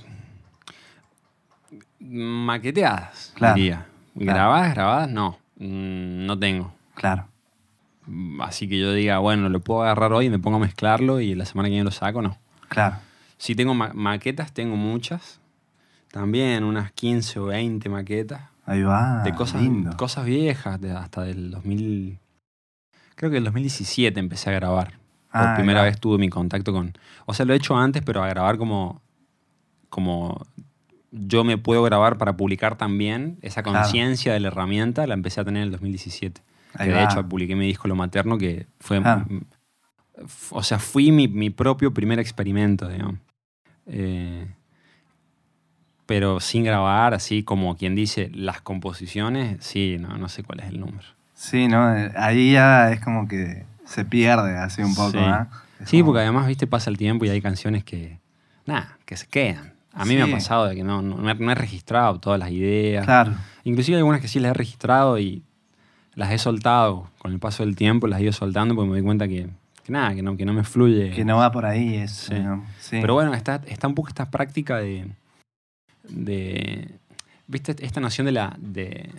Maqueteadas, 2.00 3.32
Claro, 3.36 3.54
diría. 3.54 3.86
claro. 4.18 4.26
Grabadas, 4.38 4.74
grabadas, 4.74 5.10
no. 5.10 5.38
Mm, 5.58 6.26
No 6.26 6.38
tengo. 6.38 6.72
Claro. 6.94 7.26
Mm, 8.06 8.40
Así 8.42 8.68
que 8.68 8.78
yo 8.78 8.92
diga, 8.92 9.18
bueno, 9.18 9.48
lo 9.48 9.60
puedo 9.60 9.82
agarrar 9.82 10.12
hoy 10.12 10.26
y 10.26 10.30
me 10.30 10.38
pongo 10.38 10.56
a 10.56 10.60
mezclarlo 10.60 11.20
y 11.20 11.34
la 11.34 11.44
semana 11.44 11.68
que 11.68 11.72
viene 11.74 11.84
lo 11.84 11.90
saco, 11.90 12.22
no. 12.22 12.36
Claro. 12.68 12.96
Si 13.38 13.54
tengo 13.54 13.74
ma- 13.74 13.92
maquetas, 13.94 14.52
tengo 14.52 14.76
muchas. 14.76 15.40
También 16.10 16.64
unas 16.64 16.92
15 16.92 17.38
o 17.40 17.46
20 17.46 17.88
maquetas. 17.88 18.42
Ahí 18.64 18.82
va. 18.82 19.22
de 19.24 19.34
cosas, 19.34 19.60
lindo. 19.60 19.96
cosas 19.96 20.24
viejas, 20.24 20.80
de- 20.80 20.92
hasta 20.92 21.22
del 21.22 21.50
2000. 21.50 22.18
Creo 23.16 23.30
que 23.30 23.38
el 23.38 23.44
2017 23.44 24.20
empecé 24.20 24.50
a 24.50 24.52
grabar. 24.52 24.92
Por 25.32 25.40
Ah, 25.40 25.50
ahí 25.52 25.56
primera 25.56 25.82
vez 25.82 25.98
tuve 25.98 26.18
mi 26.18 26.28
contacto 26.28 26.72
con. 26.72 26.96
O 27.26 27.34
sea, 27.34 27.44
lo 27.44 27.54
he 27.54 27.56
hecho 27.56 27.76
antes, 27.76 28.02
pero 28.04 28.22
a 28.22 28.28
grabar 28.28 28.58
como. 28.58 29.00
Como 29.88 30.46
yo 31.10 31.42
me 31.44 31.58
puedo 31.58 31.82
grabar 31.82 32.18
para 32.18 32.36
publicar 32.36 32.76
también. 32.76 33.38
Esa 33.42 33.62
Claro. 33.62 33.80
conciencia 33.80 34.32
de 34.32 34.40
la 34.40 34.48
herramienta 34.48 35.06
la 35.06 35.14
empecé 35.14 35.40
a 35.40 35.44
tener 35.44 35.62
en 35.62 35.66
el 35.66 35.72
2017. 35.72 36.40
Ahí 36.74 36.88
que 36.88 36.94
de 36.94 37.04
va. 37.04 37.04
hecho 37.04 37.28
publiqué 37.28 37.54
mi 37.56 37.66
disco 37.66 37.88
Lo 37.88 37.94
Materno, 37.96 38.38
que 38.38 38.66
fue. 38.80 38.98
F- 38.98 40.54
O 40.54 40.62
sea, 40.62 40.78
fui 40.78 41.10
mi, 41.12 41.28
mi 41.28 41.50
propio 41.50 41.92
primer 41.92 42.18
experimento, 42.18 42.88
digamos. 42.88 43.16
Eh, 43.86 44.46
pero 46.06 46.40
sin 46.40 46.64
grabar, 46.64 47.14
así 47.14 47.42
como 47.42 47.76
quien 47.76 47.94
dice, 47.94 48.30
las 48.34 48.60
composiciones, 48.60 49.64
sí, 49.64 49.96
no, 50.00 50.16
no 50.18 50.28
sé 50.28 50.42
cuál 50.42 50.60
es 50.60 50.66
el 50.66 50.80
número. 50.80 51.06
Sí, 51.34 51.68
¿no? 51.68 51.96
Eh, 51.96 52.12
Ahí 52.16 52.52
ya 52.52 52.92
es 52.92 53.00
como 53.00 53.26
que 53.28 53.64
se 53.84 54.04
pierde 54.04 54.56
así 54.58 54.82
un 54.82 54.94
poco, 54.94 55.12
Sí. 55.12 55.18
¿ah? 55.20 55.48
Sí, 55.84 55.98
como- 56.00 56.10
porque 56.12 56.20
además, 56.22 56.46
viste, 56.46 56.66
pasa 56.66 56.90
el 56.90 56.96
tiempo 56.98 57.24
y 57.24 57.30
hay 57.30 57.40
canciones 57.40 57.82
que, 57.84 58.20
nada, 58.66 58.98
que 59.06 59.16
se 59.16 59.26
quedan. 59.26 59.72
A 59.94 60.04
mí 60.06 60.14
me 60.14 60.22
ha 60.22 60.30
pasado 60.30 60.66
de 60.66 60.74
que 60.74 60.84
no, 60.84 61.02
no, 61.02 61.16
no 61.18 61.50
he, 61.50 61.54
registrado 61.54 62.18
todas 62.18 62.38
las 62.38 62.50
ideas. 62.50 63.04
Claro. 63.04 63.34
Inclusive 63.64 63.98
algunas 63.98 64.20
que 64.22 64.28
sí 64.28 64.40
las 64.40 64.50
he 64.52 64.54
registrado 64.54 65.18
y 65.18 65.42
las 66.14 66.32
he 66.32 66.38
soltado. 66.38 67.08
Con 67.18 67.32
el 67.32 67.38
paso 67.38 67.64
del 67.64 67.76
tiempo 67.76 68.06
las 68.06 68.20
he 68.20 68.24
ido 68.24 68.32
soltando 68.32 68.74
porque 68.74 68.88
me 68.88 68.96
doy 68.96 69.04
cuenta 69.04 69.28
que, 69.28 69.48
que 69.84 69.92
nada, 69.92 70.14
que 70.14 70.22
no, 70.22 70.36
que 70.36 70.44
no 70.44 70.52
me 70.52 70.64
fluye. 70.64 71.10
Que 71.10 71.24
no 71.24 71.36
va 71.36 71.52
por 71.52 71.64
ahí 71.64 71.96
eso. 71.96 72.32
Sí. 72.78 72.98
Pero 73.00 73.14
bueno, 73.14 73.34
está, 73.34 73.62
está 73.66 73.88
un 73.88 73.94
poco 73.94 74.08
esta 74.08 74.30
práctica 74.30 74.78
de, 74.78 75.06
de... 76.08 76.88
¿Viste? 77.46 77.76
Esta 77.80 78.00
noción 78.00 78.26
de 78.26 78.32
la... 78.32 78.56
De, 78.58 79.10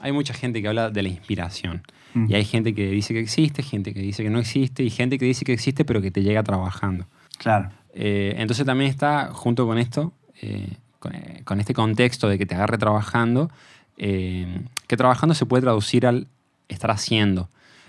hay 0.00 0.12
mucha 0.12 0.32
gente 0.32 0.62
que 0.62 0.68
habla 0.68 0.90
de 0.90 1.02
la 1.02 1.08
inspiración. 1.08 1.82
Mm. 2.14 2.30
Y 2.30 2.34
hay 2.34 2.44
gente 2.44 2.74
que 2.74 2.90
dice 2.90 3.12
que 3.12 3.20
existe, 3.20 3.62
gente 3.62 3.92
que 3.92 4.00
dice 4.00 4.22
que 4.22 4.30
no 4.30 4.38
existe, 4.38 4.82
y 4.82 4.90
gente 4.90 5.18
que 5.18 5.26
dice 5.26 5.44
que 5.44 5.52
existe 5.52 5.84
pero 5.84 6.00
que 6.00 6.10
te 6.10 6.22
llega 6.22 6.42
trabajando. 6.42 7.06
Claro. 7.38 7.70
Eh, 7.94 8.34
entonces 8.38 8.64
también 8.64 8.90
está, 8.90 9.30
junto 9.32 9.66
con 9.66 9.78
esto, 9.78 10.12
eh, 10.40 10.76
con, 10.98 11.14
eh, 11.14 11.42
con 11.44 11.60
este 11.60 11.74
contexto 11.74 12.28
de 12.28 12.38
que 12.38 12.46
te 12.46 12.54
agarre 12.54 12.78
trabajando, 12.78 13.50
que 13.96 14.96
trabajando 14.96 15.34
se 15.34 15.44
puede 15.44 15.60
traducir 15.60 16.06
al 16.06 16.26
estar 16.74 16.90
haciendo. 16.90 17.48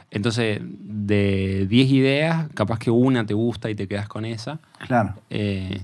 Entonces, 0.09 0.59
de 0.61 1.65
10 1.69 1.89
ideas, 1.91 2.47
capaz 2.53 2.79
que 2.79 2.91
una 2.91 3.25
te 3.25 3.33
gusta 3.33 3.69
y 3.69 3.75
te 3.75 3.88
quedas 3.88 4.07
con 4.09 4.25
esa. 4.25 4.59
Claro. 4.88 5.15
eh, 5.29 5.83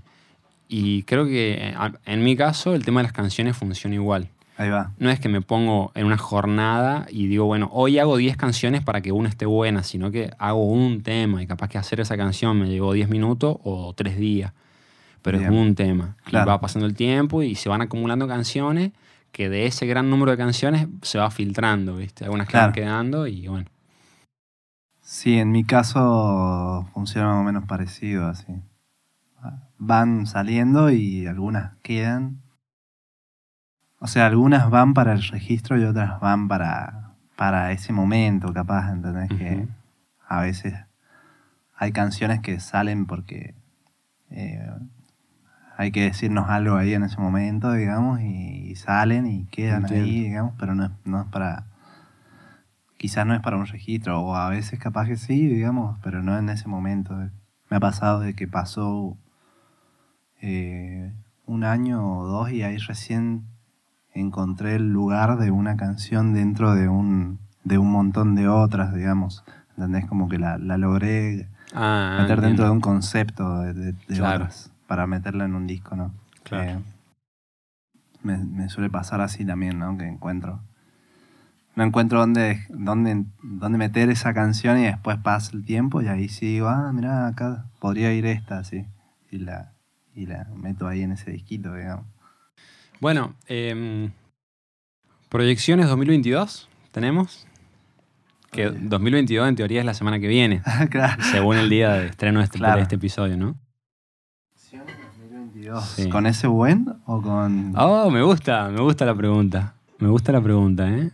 Y 0.68 1.04
creo 1.04 1.26
que 1.26 1.74
en 2.06 2.24
mi 2.26 2.36
caso 2.36 2.76
el 2.76 2.84
tema 2.84 3.00
de 3.00 3.04
las 3.04 3.14
canciones 3.14 3.56
funciona 3.56 3.96
igual. 3.96 4.28
Ahí 4.58 4.70
va. 4.70 4.92
No 4.98 5.10
es 5.12 5.20
que 5.20 5.30
me 5.30 5.40
pongo 5.40 5.92
en 5.96 6.06
una 6.06 6.18
jornada 6.18 7.06
y 7.10 7.28
digo, 7.28 7.46
bueno, 7.46 7.70
hoy 7.72 8.00
hago 8.00 8.18
10 8.18 8.36
canciones 8.38 8.84
para 8.84 9.02
que 9.02 9.12
una 9.14 9.30
esté 9.30 9.46
buena, 9.46 9.84
sino 9.84 10.12
que 10.12 10.32
hago 10.40 10.66
un 10.66 11.04
tema 11.04 11.42
y 11.42 11.48
capaz 11.48 11.70
que 11.70 11.78
hacer 11.78 12.00
esa 12.02 12.18
canción 12.18 12.60
me 12.60 12.68
llevó 12.68 12.92
10 12.92 13.08
minutos 13.08 13.56
o 13.64 13.94
3 13.96 14.18
días. 14.18 14.52
Pero 15.22 15.38
Bien. 15.40 15.54
es 15.54 15.58
un 15.60 15.76
tema. 15.76 16.18
Y 16.28 16.34
va 16.36 16.60
pasando 16.60 16.86
el 16.86 16.96
tiempo 16.96 17.44
y 17.44 17.56
se 17.56 17.70
van 17.70 17.82
acumulando 17.82 18.28
canciones 18.28 18.92
que 19.38 19.50
de 19.50 19.68
ese 19.68 19.86
gran 19.86 20.10
número 20.10 20.32
de 20.32 20.38
canciones 20.38 20.88
se 21.04 21.20
va 21.20 21.30
filtrando, 21.30 21.96
¿viste? 21.96 22.24
Algunas 22.26 22.48
que 22.48 22.54
Claro. 22.54 22.66
van 22.66 22.74
quedando 22.74 23.28
y 23.28 23.48
bueno. 23.48 23.68
Sí, 25.02 25.38
en 25.38 25.52
mi 25.52 25.64
caso 25.64 26.90
funciona 26.92 27.28
más 27.28 27.42
o 27.42 27.44
menos 27.44 27.66
parecido 27.66 28.26
así. 28.28 28.48
Van 29.78 30.26
saliendo 30.26 30.90
y 30.90 31.28
algunas 31.28 31.76
quedan. 31.84 32.42
O 34.00 34.08
sea, 34.08 34.26
algunas 34.26 34.72
van 34.72 34.96
para 34.96 35.14
el 35.14 35.22
registro 35.22 35.80
y 35.80 35.84
otras 35.84 36.20
van 36.20 36.48
para, 36.48 37.12
para 37.36 37.72
ese 37.72 37.94
momento, 37.94 38.52
capaz, 38.54 38.92
¿entendés? 38.92 39.30
Que 39.30 39.68
a 40.28 40.42
veces 40.42 40.74
hay 41.76 41.92
canciones 41.92 42.40
que 42.40 42.60
salen 42.60 43.06
porque 43.06 43.54
eh, 44.32 44.68
hay 45.80 45.92
que 45.92 46.02
decirnos 46.04 46.50
algo 46.50 46.76
ahí 46.76 46.94
en 46.94 47.04
ese 47.04 47.18
momento, 47.22 47.72
digamos, 47.72 48.20
y, 48.20 48.72
y 48.72 48.76
salen 48.76 49.28
y 49.28 49.46
quedan 49.46 49.86
ahí, 49.86 50.24
digamos, 50.24 50.54
pero 50.60 50.74
no, 50.76 50.86
es- 50.86 50.92
no 51.06 51.22
es 51.22 51.28
para... 51.28 51.64
Quizás 52.98 53.28
no 53.28 53.36
es 53.36 53.42
para 53.42 53.58
un 53.58 53.68
registro, 53.68 54.20
o 54.22 54.36
a 54.36 54.50
veces 54.50 54.80
capaz 54.80 55.06
que 55.06 55.18
sí, 55.18 55.46
digamos, 55.48 56.00
pero 56.02 56.24
no 56.24 56.36
en 56.38 56.50
ese 56.50 56.68
momento. 56.68 57.16
Me 57.70 57.78
ha 57.78 57.80
pasado 57.80 58.22
de 58.22 58.34
que 58.34 58.48
pasó 58.48 59.16
eh, 60.42 61.12
un 61.46 61.64
año 61.64 62.06
o 62.20 62.26
dos 62.28 62.52
y 62.52 62.64
ahí 62.64 62.78
recién 62.78 63.44
encontré 64.14 64.76
el 64.76 64.92
lugar 64.92 65.38
de 65.38 65.52
una 65.52 65.78
canción 65.78 66.34
dentro 66.34 66.74
de 66.74 66.88
un, 66.90 67.38
de 67.64 67.78
un 67.78 67.92
montón 67.92 68.34
de 68.34 68.48
otras, 68.48 68.94
digamos. 68.96 69.44
¿Entendés? 69.78 70.08
Como 70.08 70.28
que 70.28 70.40
la, 70.40 70.58
la 70.58 70.78
logré 70.78 71.48
Ah, 71.74 72.16
meter 72.20 72.42
dentro 72.42 72.66
de 72.66 72.72
un 72.72 72.82
concepto 72.82 73.60
de, 73.62 73.74
de- 73.74 73.92
de 73.92 74.18
Claro. 74.18 74.46
otras 74.46 74.72
para 74.88 75.06
meterla 75.08 75.46
en 75.46 75.56
un 75.56 75.68
disco, 75.68 75.96
¿no? 75.96 76.14
Claro. 76.44 76.80
Eh, 76.80 76.80
me, 78.24 78.38
me 78.38 78.70
suele 78.70 78.90
pasar 78.90 79.22
así 79.22 79.46
también, 79.46 79.78
¿no? 79.80 79.98
Que 79.98 80.06
encuentro. 80.08 80.62
No 81.76 81.84
encuentro 81.84 82.20
dónde, 82.20 82.66
dónde, 82.70 83.26
dónde 83.44 83.78
meter 83.78 84.10
esa 84.10 84.34
canción 84.34 84.80
y 84.80 84.86
después 84.86 85.18
pasa 85.18 85.52
el 85.56 85.64
tiempo 85.64 86.02
y 86.02 86.08
ahí 86.08 86.28
sí 86.28 86.48
digo, 86.54 86.68
ah, 86.70 86.92
mira, 86.92 87.28
acá 87.28 87.66
podría 87.80 88.12
ir 88.14 88.26
esta, 88.26 88.58
así. 88.60 88.86
Y 89.30 89.38
la, 89.38 89.74
y 90.16 90.26
la 90.26 90.48
meto 90.56 90.88
ahí 90.88 91.04
en 91.04 91.12
ese 91.12 91.30
disquito, 91.32 91.76
digamos. 91.76 92.06
Bueno, 93.00 93.36
em, 93.48 94.10
proyecciones 95.30 95.88
2022 95.88 96.68
tenemos. 96.92 97.46
Que 98.52 98.68
Ok. 98.70 98.76
2022 98.78 99.48
en 99.50 99.56
teoría 99.56 99.82
es 99.82 99.86
la 99.86 99.94
semana 99.94 100.20
que 100.20 100.28
viene, 100.28 100.64
claro. 100.90 101.22
según 101.32 101.58
el 101.58 101.70
día 101.70 101.92
de 101.94 102.08
estreno 102.08 102.40
de 102.40 102.46
este, 102.46 102.58
Claro. 102.58 102.78
de 102.78 102.84
este 102.84 102.96
episodio, 102.96 103.38
¿no? 103.38 103.56
2022. 105.68 105.86
Sí. 105.86 106.10
¿Con 106.10 106.26
ese 106.26 106.48
buen 106.48 106.88
o 107.06 107.22
con...? 107.22 107.74
Oh, 107.78 108.10
me 108.12 108.22
gusta, 108.24 108.70
me 108.70 108.82
gusta 108.82 109.06
la 109.06 109.16
pregunta. 109.16 109.74
Me 110.00 110.08
gusta 110.10 110.32
la 110.32 110.42
pregunta, 110.42 110.90
¿eh? 110.90 111.12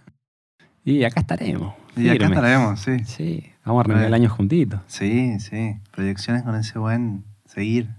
Y 0.85 1.03
acá 1.03 1.21
estaremos. 1.21 1.73
y 1.95 2.09
acá 2.09 2.25
estaremos, 2.27 2.79
sí. 2.79 2.99
Sí, 3.05 3.43
vamos 3.65 3.81
a 3.81 3.85
arrancar 3.85 4.05
el 4.07 4.13
año 4.13 4.29
juntitos. 4.29 4.81
Sí, 4.87 5.39
sí. 5.39 5.75
Proyecciones 5.91 6.43
con 6.43 6.55
ese 6.55 6.77
buen 6.79 7.23
seguir. 7.45 7.89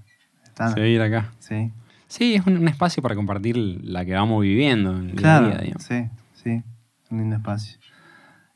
Están, 0.44 0.74
Seguir 0.74 1.00
acá. 1.02 1.32
sí. 1.38 1.72
Sí, 2.06 2.34
es 2.34 2.46
un, 2.46 2.58
un 2.58 2.68
espacio 2.68 3.02
para 3.02 3.14
compartir 3.16 3.56
la 3.56 4.04
que 4.04 4.12
vamos 4.14 4.40
viviendo 4.42 4.96
en 4.96 5.10
el 5.10 5.16
Claro, 5.16 5.46
día 5.48 5.56
a 5.56 5.62
día, 5.62 5.74
digamos. 5.78 5.82
sí, 5.82 6.04
sí. 6.44 6.62
Un 7.10 7.18
lindo 7.18 7.36
espacio. 7.36 7.78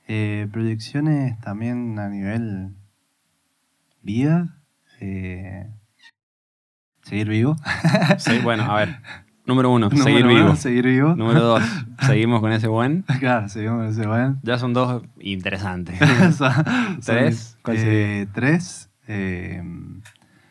Eh, 0.07 0.47
proyecciones 0.52 1.38
también 1.40 1.99
a 1.99 2.09
nivel 2.09 2.75
vida. 4.02 4.55
eh, 5.00 5.67
seguir 7.08 7.28
vivo. 7.28 7.56
Sí, 8.18 8.38
bueno, 8.42 8.64
a 8.64 8.76
ver. 8.76 8.96
Número 9.46 9.70
uno, 9.70 9.88
Número 9.90 10.04
seguir 10.04 10.26
uno, 10.26 10.34
vivo. 10.34 10.56
Seguir 10.56 10.84
vivo. 10.86 11.14
Número 11.16 11.40
dos, 11.40 11.62
seguimos 12.06 12.40
con 12.40 12.52
ese 12.52 12.68
buen. 12.68 13.02
Claro, 13.18 13.48
seguimos 13.48 13.78
con 13.78 13.86
ese 13.86 14.06
buen. 14.06 14.38
Ya 14.42 14.58
son 14.58 14.74
dos 14.74 15.02
interesantes. 15.20 15.98
Son- 16.36 16.52
son- 16.52 17.00
¿Tres? 17.04 17.56
¿Cuál 17.62 17.76
eh, 17.80 18.26
tres. 18.34 18.90
eh, 19.06 19.62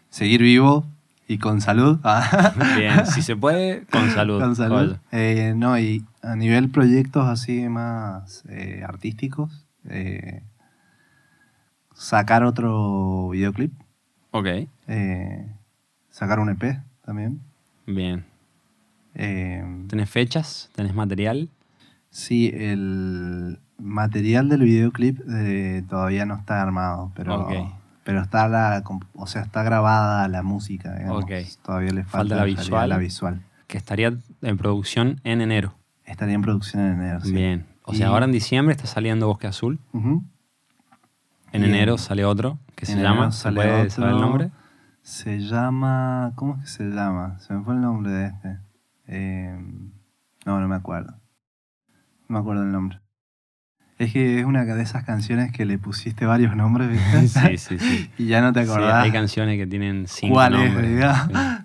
seguir 0.09 0.41
vivo 0.41 0.85
y 1.27 1.37
con 1.37 1.61
salud. 1.61 1.99
Ah. 2.03 2.53
Bien, 2.77 3.05
si 3.05 3.21
se 3.21 3.35
puede, 3.35 3.85
con 3.91 4.09
salud. 4.11 4.39
Con 4.41 4.55
salud. 4.55 4.97
Eh, 5.11 5.53
no, 5.55 5.77
y 5.77 6.03
a 6.23 6.35
nivel 6.35 6.69
proyectos 6.69 7.27
así 7.27 7.67
más 7.69 8.43
eh, 8.49 8.83
artísticos, 8.87 9.67
eh, 9.89 10.41
sacar 11.93 12.43
otro 12.43 13.29
videoclip, 13.29 13.73
Ok, 14.31 14.47
eh, 14.87 15.51
sacar 16.17 16.39
un 16.39 16.49
EP 16.49 16.79
también. 17.05 17.41
bien. 17.85 18.25
Eh, 19.13 19.63
¿Tenés 19.87 20.09
fechas? 20.09 20.69
¿Tenés 20.75 20.93
material? 20.93 21.49
sí, 22.09 22.51
el 22.53 23.59
material 23.77 24.49
del 24.49 24.61
videoclip 24.61 25.19
eh, 25.29 25.83
todavía 25.87 26.25
no 26.25 26.35
está 26.35 26.61
armado, 26.61 27.11
pero, 27.15 27.47
pero 28.03 28.21
está 28.21 28.47
la, 28.47 28.83
o 29.13 29.27
sea, 29.27 29.43
está 29.43 29.61
grabada 29.61 30.27
la 30.27 30.41
música, 30.41 30.95
digamos. 30.95 31.23
Ok. 31.23 31.31
Todavía 31.63 31.91
le 31.91 32.03
falta, 32.03 32.17
Falta 32.17 32.35
la 32.37 32.43
visual. 32.45 32.89
la 32.89 32.97
visual. 32.97 33.41
Que 33.67 33.77
estaría 33.77 34.13
en 34.41 34.57
producción 34.57 35.21
en 35.23 35.41
enero. 35.41 35.75
Estaría 36.05 36.33
en 36.35 36.41
producción 36.41 36.83
en 36.83 36.93
enero. 36.93 37.21
sí. 37.21 37.31
Bien. 37.31 37.65
O 37.83 37.93
sea, 37.93 38.07
ahora 38.07 38.25
en 38.25 38.31
diciembre 38.33 38.75
está 38.75 38.85
saliendo 38.87 39.27
Bosque 39.27 39.47
Azul. 39.47 39.79
En 39.93 41.63
enero 41.63 41.97
sale 41.97 42.25
otro 42.25 42.59
que 42.75 42.85
se 42.85 43.01
llama. 43.01 43.31
¿Se 43.31 43.43
saber 43.43 43.87
el 43.97 44.21
nombre? 44.21 44.51
Se 45.07 45.39
llama. 45.39 46.33
¿Cómo 46.35 46.55
es 46.55 46.61
que 46.63 46.67
se 46.67 46.83
llama? 46.89 47.39
Se 47.39 47.53
me 47.53 47.63
fue 47.63 47.75
el 47.75 47.79
nombre 47.79 48.11
de 48.11 48.25
este. 48.27 48.57
Eh, 49.07 49.57
no, 50.45 50.59
no 50.59 50.67
me 50.67 50.75
acuerdo. 50.75 51.13
No 52.27 52.33
me 52.33 52.39
acuerdo 52.39 52.63
el 52.63 52.73
nombre. 52.73 52.99
Es 53.99 54.11
que 54.11 54.39
es 54.41 54.45
una 54.45 54.65
de 54.65 54.81
esas 54.83 55.05
canciones 55.05 55.53
que 55.53 55.63
le 55.65 55.77
pusiste 55.77 56.25
varios 56.25 56.57
nombres, 56.57 56.89
¿viste? 56.91 57.27
Sí, 57.57 57.57
sí, 57.57 57.79
sí. 57.79 58.11
y 58.17 58.27
ya 58.27 58.41
no 58.41 58.51
te 58.51 58.65
Sí, 58.65 58.69
acordás 58.69 59.05
hay 59.05 59.11
canciones 59.13 59.57
que 59.57 59.65
tienen 59.65 60.07
cinco 60.07 60.33
cuál 60.35 60.55
es, 60.55 60.73
nombres. 60.73 61.15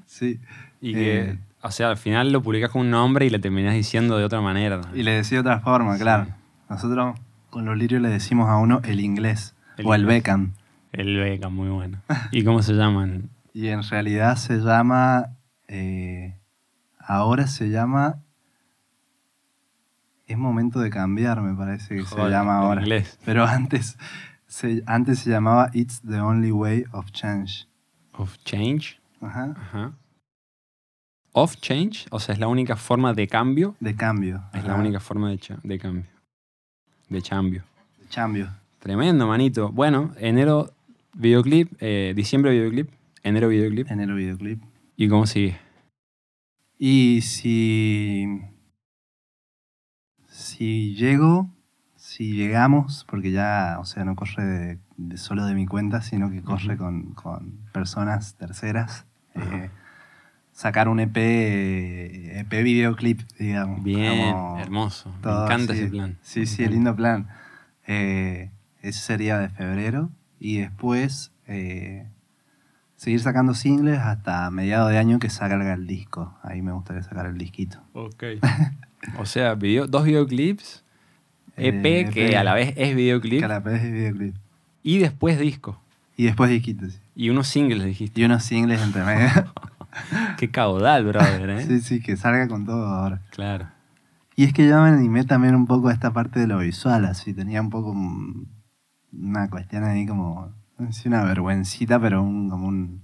Sí. 0.07 0.41
Sí. 0.41 0.41
Y 0.81 0.93
que, 0.95 1.31
Eh. 1.31 1.39
o 1.63 1.71
sea, 1.73 1.89
al 1.91 1.97
final 1.97 2.31
lo 2.31 2.43
publicas 2.45 2.71
con 2.71 2.83
un 2.83 2.91
nombre 2.93 3.27
y 3.27 3.31
le 3.31 3.41
terminás 3.41 3.75
diciendo 3.75 4.19
de 4.19 4.25
otra 4.25 4.41
manera. 4.41 4.81
Y 4.95 5.03
le 5.03 5.15
decía 5.15 5.39
de 5.39 5.41
otra 5.41 5.59
forma, 5.59 5.99
claro. 5.99 6.29
Nosotros 6.71 7.19
con 7.51 7.65
los 7.65 7.77
lirios 7.77 8.01
le 8.03 8.09
decimos 8.09 8.49
a 8.49 8.57
uno 8.59 8.81
el 8.85 9.01
inglés 9.01 9.57
El 9.79 9.87
o 9.87 9.95
el. 9.95 10.07
Beckham. 10.07 10.53
El 10.93 11.17
Beca, 11.17 11.49
muy 11.49 11.69
bueno. 11.71 12.01
¿Y 12.31 12.45
cómo 12.45 12.63
se 12.63 12.75
llaman? 12.75 13.31
Y 13.55 13.69
en 13.69 13.83
realidad 13.83 14.37
se 14.37 14.59
llama. 14.59 15.37
eh, 15.69 16.39
ahora 16.99 17.47
se 17.47 17.71
llama. 17.71 18.19
Es 20.27 20.39
momento 20.39 20.81
de 20.81 20.91
cambiar, 20.91 21.41
me 21.43 21.55
parece 21.55 21.97
que 21.97 22.05
se 22.05 22.17
llama 22.17 22.53
en 22.59 22.63
ahora. 22.65 22.81
inglés. 22.83 23.19
Pero 23.25 23.45
antes 23.45 23.99
se, 24.47 24.83
antes 24.87 25.19
se 25.21 25.31
llamaba 25.31 25.71
It's 25.75 26.01
the 26.03 26.21
Only 26.21 26.53
Way 26.53 26.85
of 26.93 27.11
Change. 27.13 27.67
Of 28.15 28.37
Change. 28.45 28.99
Ajá. 29.21 29.55
Ajá. 29.57 29.93
Of 31.33 31.57
Change, 31.57 32.07
o 32.11 32.21
sea, 32.21 32.35
es 32.35 32.39
la 32.39 32.49
única 32.49 32.77
forma 32.77 33.15
de 33.15 33.27
cambio. 33.27 33.75
De 33.81 33.95
cambio. 33.97 34.43
Es 34.53 34.65
la 34.65 34.75
única 34.75 35.01
forma 35.01 35.31
de, 35.31 35.39
cha- 35.39 35.59
de 35.63 35.79
cambio. 35.79 36.05
De 37.09 37.23
cambio. 37.23 37.63
De 37.99 38.07
cambio. 38.15 38.49
Tremendo, 38.81 39.27
manito. 39.27 39.71
Bueno, 39.71 40.13
enero 40.19 40.73
videoclip, 41.15 41.73
eh, 41.81 42.13
diciembre 42.15 42.53
videoclip, 42.53 42.91
enero 43.23 43.49
videoclip. 43.49 43.91
Enero 43.91 44.15
videoclip. 44.15 44.63
¿Y 44.97 45.09
cómo 45.09 45.27
sigue? 45.27 45.59
Y 46.79 47.21
si. 47.23 48.41
Si 50.29 50.95
llego, 50.95 51.51
si 51.97 52.33
llegamos, 52.33 53.07
porque 53.09 53.31
ya, 53.31 53.77
o 53.81 53.85
sea, 53.85 54.05
no 54.05 54.17
corre 54.17 54.45
de, 54.45 54.79
de 54.97 55.17
solo 55.17 55.45
de 55.45 55.55
mi 55.55 55.67
cuenta, 55.67 56.03
sino 56.03 56.31
que 56.31 56.43
corre 56.43 56.77
con, 56.77 57.13
con 57.13 57.59
personas 57.73 58.37
terceras. 58.37 59.07
Eh, 59.35 59.71
sacar 60.53 60.89
un 60.89 61.01
EP, 61.01 61.17
EP 61.17 62.51
videoclip, 62.63 63.21
digamos. 63.39 63.83
Bien, 63.83 64.33
como 64.33 64.59
hermoso. 64.59 65.11
Me 65.23 65.31
encanta 65.31 65.73
ese 65.75 65.89
plan. 65.89 66.19
Sí, 66.23 66.47
sí, 66.47 66.67
lindo 66.67 66.95
plan. 66.95 67.29
Eh, 67.87 68.51
ese 68.81 69.01
sería 69.01 69.39
de 69.39 69.49
febrero. 69.49 70.11
Y 70.45 70.59
después 70.59 71.31
eh, 71.47 72.09
seguir 72.97 73.21
sacando 73.21 73.55
singles 73.55 73.99
hasta 74.01 74.51
mediados 74.51 74.91
de 74.91 74.99
año 74.99 75.21
que 75.21 75.31
salga 75.31 75.73
el 75.73 75.87
disco. 75.87 76.37
Ahí 76.43 76.63
me 76.63 76.73
gustaría 76.73 77.03
sacar 77.05 77.27
el 77.27 77.39
disquito. 77.39 77.81
Ok. 77.93 78.25
o 79.19 79.25
sea, 79.27 79.55
video- 79.55 79.87
dos 79.87 80.05
videoclips, 80.05 80.83
EP, 81.57 81.85
Eh, 81.87 82.11
que 82.13 82.27
EP. 82.31 82.37
a 82.37 82.43
la 82.45 82.55
vez 82.55 82.75
es 82.77 82.97
videoclip, 82.97 83.41
Calapés 83.41 83.85
y 83.85 83.91
videoclip. 83.93 84.35
y 84.83 84.99
después 84.99 85.39
disco. 85.39 85.81
Y 86.17 86.25
después 86.25 86.51
disquitos. 86.51 86.95
sí. 86.95 86.99
Y 87.15 87.31
unos 87.31 87.47
singles, 87.47 87.85
dijiste. 87.85 88.21
Y 88.21 88.25
unos 88.25 88.43
singles 88.43 88.81
entre 88.83 89.05
medio. 89.05 89.29
Qué 90.39 90.51
caudal, 90.51 91.05
brother, 91.05 91.51
¿eh? 91.51 91.67
Sí, 91.67 91.81
sí, 91.81 92.01
que 92.01 92.17
salga 92.17 92.49
con 92.49 92.65
todo 92.67 92.87
ahora. 92.87 93.21
Claro. 93.31 93.69
Y 94.35 94.45
es 94.45 94.53
que 94.53 94.67
yo 94.67 94.83
me 94.83 94.89
animé 94.89 95.25
también 95.25 95.55
un 95.55 95.67
poco 95.67 95.89
a 95.89 95.93
esta 95.93 96.13
parte 96.13 96.41
de 96.41 96.47
lo 96.49 96.59
visual, 96.59 97.05
así, 97.05 97.33
tenía 97.35 97.61
un 97.61 97.69
poco 97.71 97.95
una 99.13 99.49
cuestión 99.51 99.85
ahí 99.85 100.07
como, 100.07 100.51
no 100.79 100.93
sé 100.93 101.09
una 101.09 101.25
vergüencita, 101.25 102.01
pero 102.01 102.23
un, 102.23 102.49
como 102.51 102.67
un, 102.69 103.03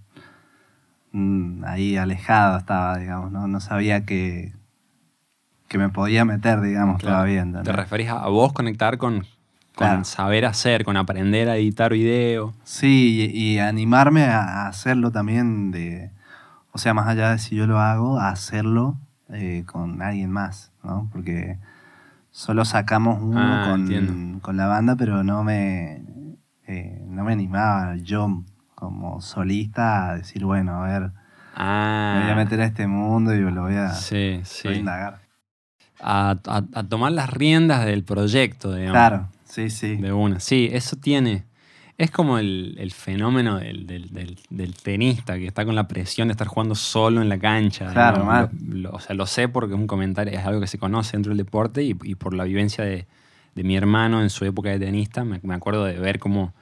un- 1.13 1.65
ahí 1.67 1.97
alejado 1.97 2.59
estaba, 2.59 2.99
digamos, 2.99 3.31
no, 3.33 3.47
no 3.49 3.61
sabía 3.61 4.05
que, 4.05 4.53
que 5.69 5.79
me 5.79 5.89
podía 5.89 6.25
meter, 6.25 6.61
digamos, 6.61 6.99
Claro. 7.01 7.17
todavía. 7.19 7.63
Te 7.63 7.73
referís 7.73 8.09
a 8.09 8.27
vos 8.29 8.53
conectar 8.53 8.99
con, 8.99 9.21
con 9.75 9.89
Claro. 9.89 10.05
saber 10.05 10.45
hacer, 10.47 10.85
con 10.85 10.97
aprender 10.97 11.49
a 11.49 11.57
editar 11.57 11.93
video. 11.93 12.55
Sí, 12.65 13.31
y, 13.33 13.55
y 13.55 13.59
animarme 13.59 14.25
a, 14.25 14.43
a 14.65 14.69
hacerlo 14.69 15.11
también 15.13 15.71
de, 15.71 16.11
o 16.73 16.79
sea, 16.79 16.95
más 16.95 17.07
allá 17.09 17.31
de 17.33 17.39
si 17.39 17.55
yo 17.57 17.67
lo 17.67 17.79
hago, 17.81 18.19
a 18.19 18.31
hacerlo 18.31 18.97
eh, 19.31 19.65
con 19.67 20.01
alguien 20.03 20.31
más, 20.31 20.73
¿no? 20.83 21.09
Porque 21.13 21.59
solo 22.39 22.65
sacamos 22.65 23.19
uno 23.21 23.55
Ah, 23.61 23.63
con, 23.65 24.39
con 24.41 24.57
la 24.57 24.67
banda, 24.69 24.95
pero 24.95 25.25
no 25.25 25.43
me, 25.43 26.03
eh, 26.69 27.05
no 27.09 27.25
me 27.25 27.33
animaba 27.33 27.97
yo 27.97 28.45
como 28.77 29.21
solista 29.21 30.11
a 30.11 30.15
decir, 30.19 30.45
bueno, 30.45 30.85
a 30.85 30.87
ver, 30.87 31.03
me 31.03 31.11
Ah. 31.57 32.21
voy 32.23 32.31
a 32.31 32.37
meter 32.37 32.61
a 32.61 32.67
este 32.67 32.87
mundo 32.87 33.35
y 33.35 33.41
lo 33.41 33.63
voy 33.63 33.75
a, 33.75 33.91
Sí, 33.91 34.35
voy 34.35 34.41
a 34.43 34.45
sí. 34.45 34.69
indagar. 34.69 35.19
A, 36.01 36.37
a- 36.47 36.63
a 36.75 36.83
tomar 36.85 37.11
las 37.11 37.29
riendas 37.29 37.85
del 37.85 38.05
proyecto, 38.05 38.73
digamos. 38.73 38.93
Claro, 38.93 39.29
sí, 39.45 39.69
sí. 39.69 39.97
De 39.97 40.13
una. 40.13 40.39
Sí, 40.39 40.69
eso 40.71 40.95
tiene. 40.95 41.45
Es 41.99 42.13
como 42.13 42.39
el, 42.39 42.77
el 42.79 42.93
fenómeno 42.93 43.59
del, 43.59 43.87
del- 43.87 44.09
del- 44.13 44.39
del 44.51 44.75
tenista 44.75 45.37
que 45.37 45.47
está 45.49 45.65
con 45.65 45.75
la 45.75 45.89
presión 45.89 46.29
de 46.29 46.33
estar 46.33 46.47
jugando 46.47 46.77
solo 46.77 47.21
en 47.21 47.29
la 47.29 47.39
cancha. 47.39 47.93
Claro, 47.93 48.25
mal. 48.25 48.51
Lo- 48.69 48.77
lo- 48.91 48.91
o 48.93 49.01
sea, 49.01 49.17
lo 49.17 49.27
sé 49.27 49.49
porque 49.49 49.75
es 49.75 49.81
un 49.81 49.89
comentario, 49.89 50.33
es 50.33 50.47
algo 50.47 50.61
que 50.61 50.69
se 50.69 50.79
conoce 50.79 51.17
dentro 51.17 51.31
del 51.31 51.39
deporte 51.39 51.83
y, 51.83 51.97
y 52.05 52.15
por 52.15 52.35
la 52.35 52.45
vivencia 52.45 52.85
de, 52.85 53.07
de 53.57 53.65
mi 53.65 53.77
hermano 53.77 54.23
en 54.23 54.31
su 54.31 54.45
época 54.45 54.71
de 54.71 54.79
tenista. 54.79 55.25
Me, 55.25 55.41
me 55.43 55.55
acuerdo 55.55 55.85
de 55.85 55.99
ver 55.99 56.21
cómo 56.21 56.55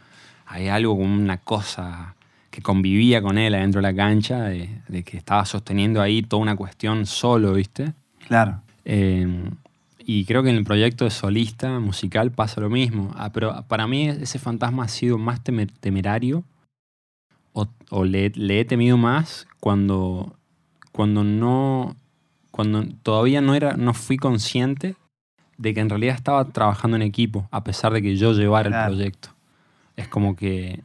hay 0.46 0.68
algo 0.68 0.96
como 0.96 1.14
una 1.14 1.36
cosa 1.36 2.14
que 2.50 2.62
convivía 2.62 3.20
con 3.20 3.36
él 3.36 3.54
adentro 3.54 3.82
de 3.82 3.92
la 3.92 3.94
cancha, 3.94 4.44
de, 4.44 4.70
de 4.88 5.02
que 5.02 5.18
estaba 5.18 5.44
sosteniendo 5.44 6.00
ahí 6.00 6.22
toda 6.22 6.40
una 6.40 6.56
cuestión 6.56 7.04
solo, 7.04 7.52
¿viste? 7.52 7.92
Claro, 8.26 8.62
Eh, 8.86 9.50
y 10.08 10.24
creo 10.24 10.42
que 10.44 10.50
en 10.50 10.56
el 10.56 10.64
proyecto 10.64 11.04
de 11.04 11.10
solista 11.10 11.80
musical 11.80 12.30
pasa 12.30 12.60
lo 12.60 12.70
mismo. 12.70 13.10
Ah, 13.16 13.30
pero 13.32 13.64
para 13.66 13.86
mí 13.88 14.08
ese 14.08 14.38
fantasma 14.38 14.84
ha 14.84 14.88
sido 14.88 15.18
más 15.18 15.42
temer- 15.42 15.72
temerario 15.80 16.44
o, 17.52 17.66
o 17.90 18.04
le, 18.04 18.30
le 18.30 18.60
he 18.60 18.64
temido 18.64 18.96
más 18.96 19.48
cuando, 19.60 20.36
cuando 20.92 21.24
no 21.24 21.96
cuando 22.52 22.84
todavía 23.02 23.40
no 23.42 23.54
era 23.54 23.76
no 23.76 23.92
fui 23.92 24.16
consciente 24.16 24.94
de 25.58 25.74
que 25.74 25.80
en 25.80 25.90
realidad 25.90 26.14
estaba 26.14 26.44
trabajando 26.52 26.96
en 26.96 27.02
equipo 27.02 27.48
a 27.50 27.64
pesar 27.64 27.92
de 27.92 28.00
que 28.00 28.16
yo 28.16 28.32
llevara 28.32 28.70
Claro. 28.70 28.92
el 28.92 28.96
proyecto. 28.96 29.28
Es 29.96 30.08
como 30.08 30.36
que 30.36 30.82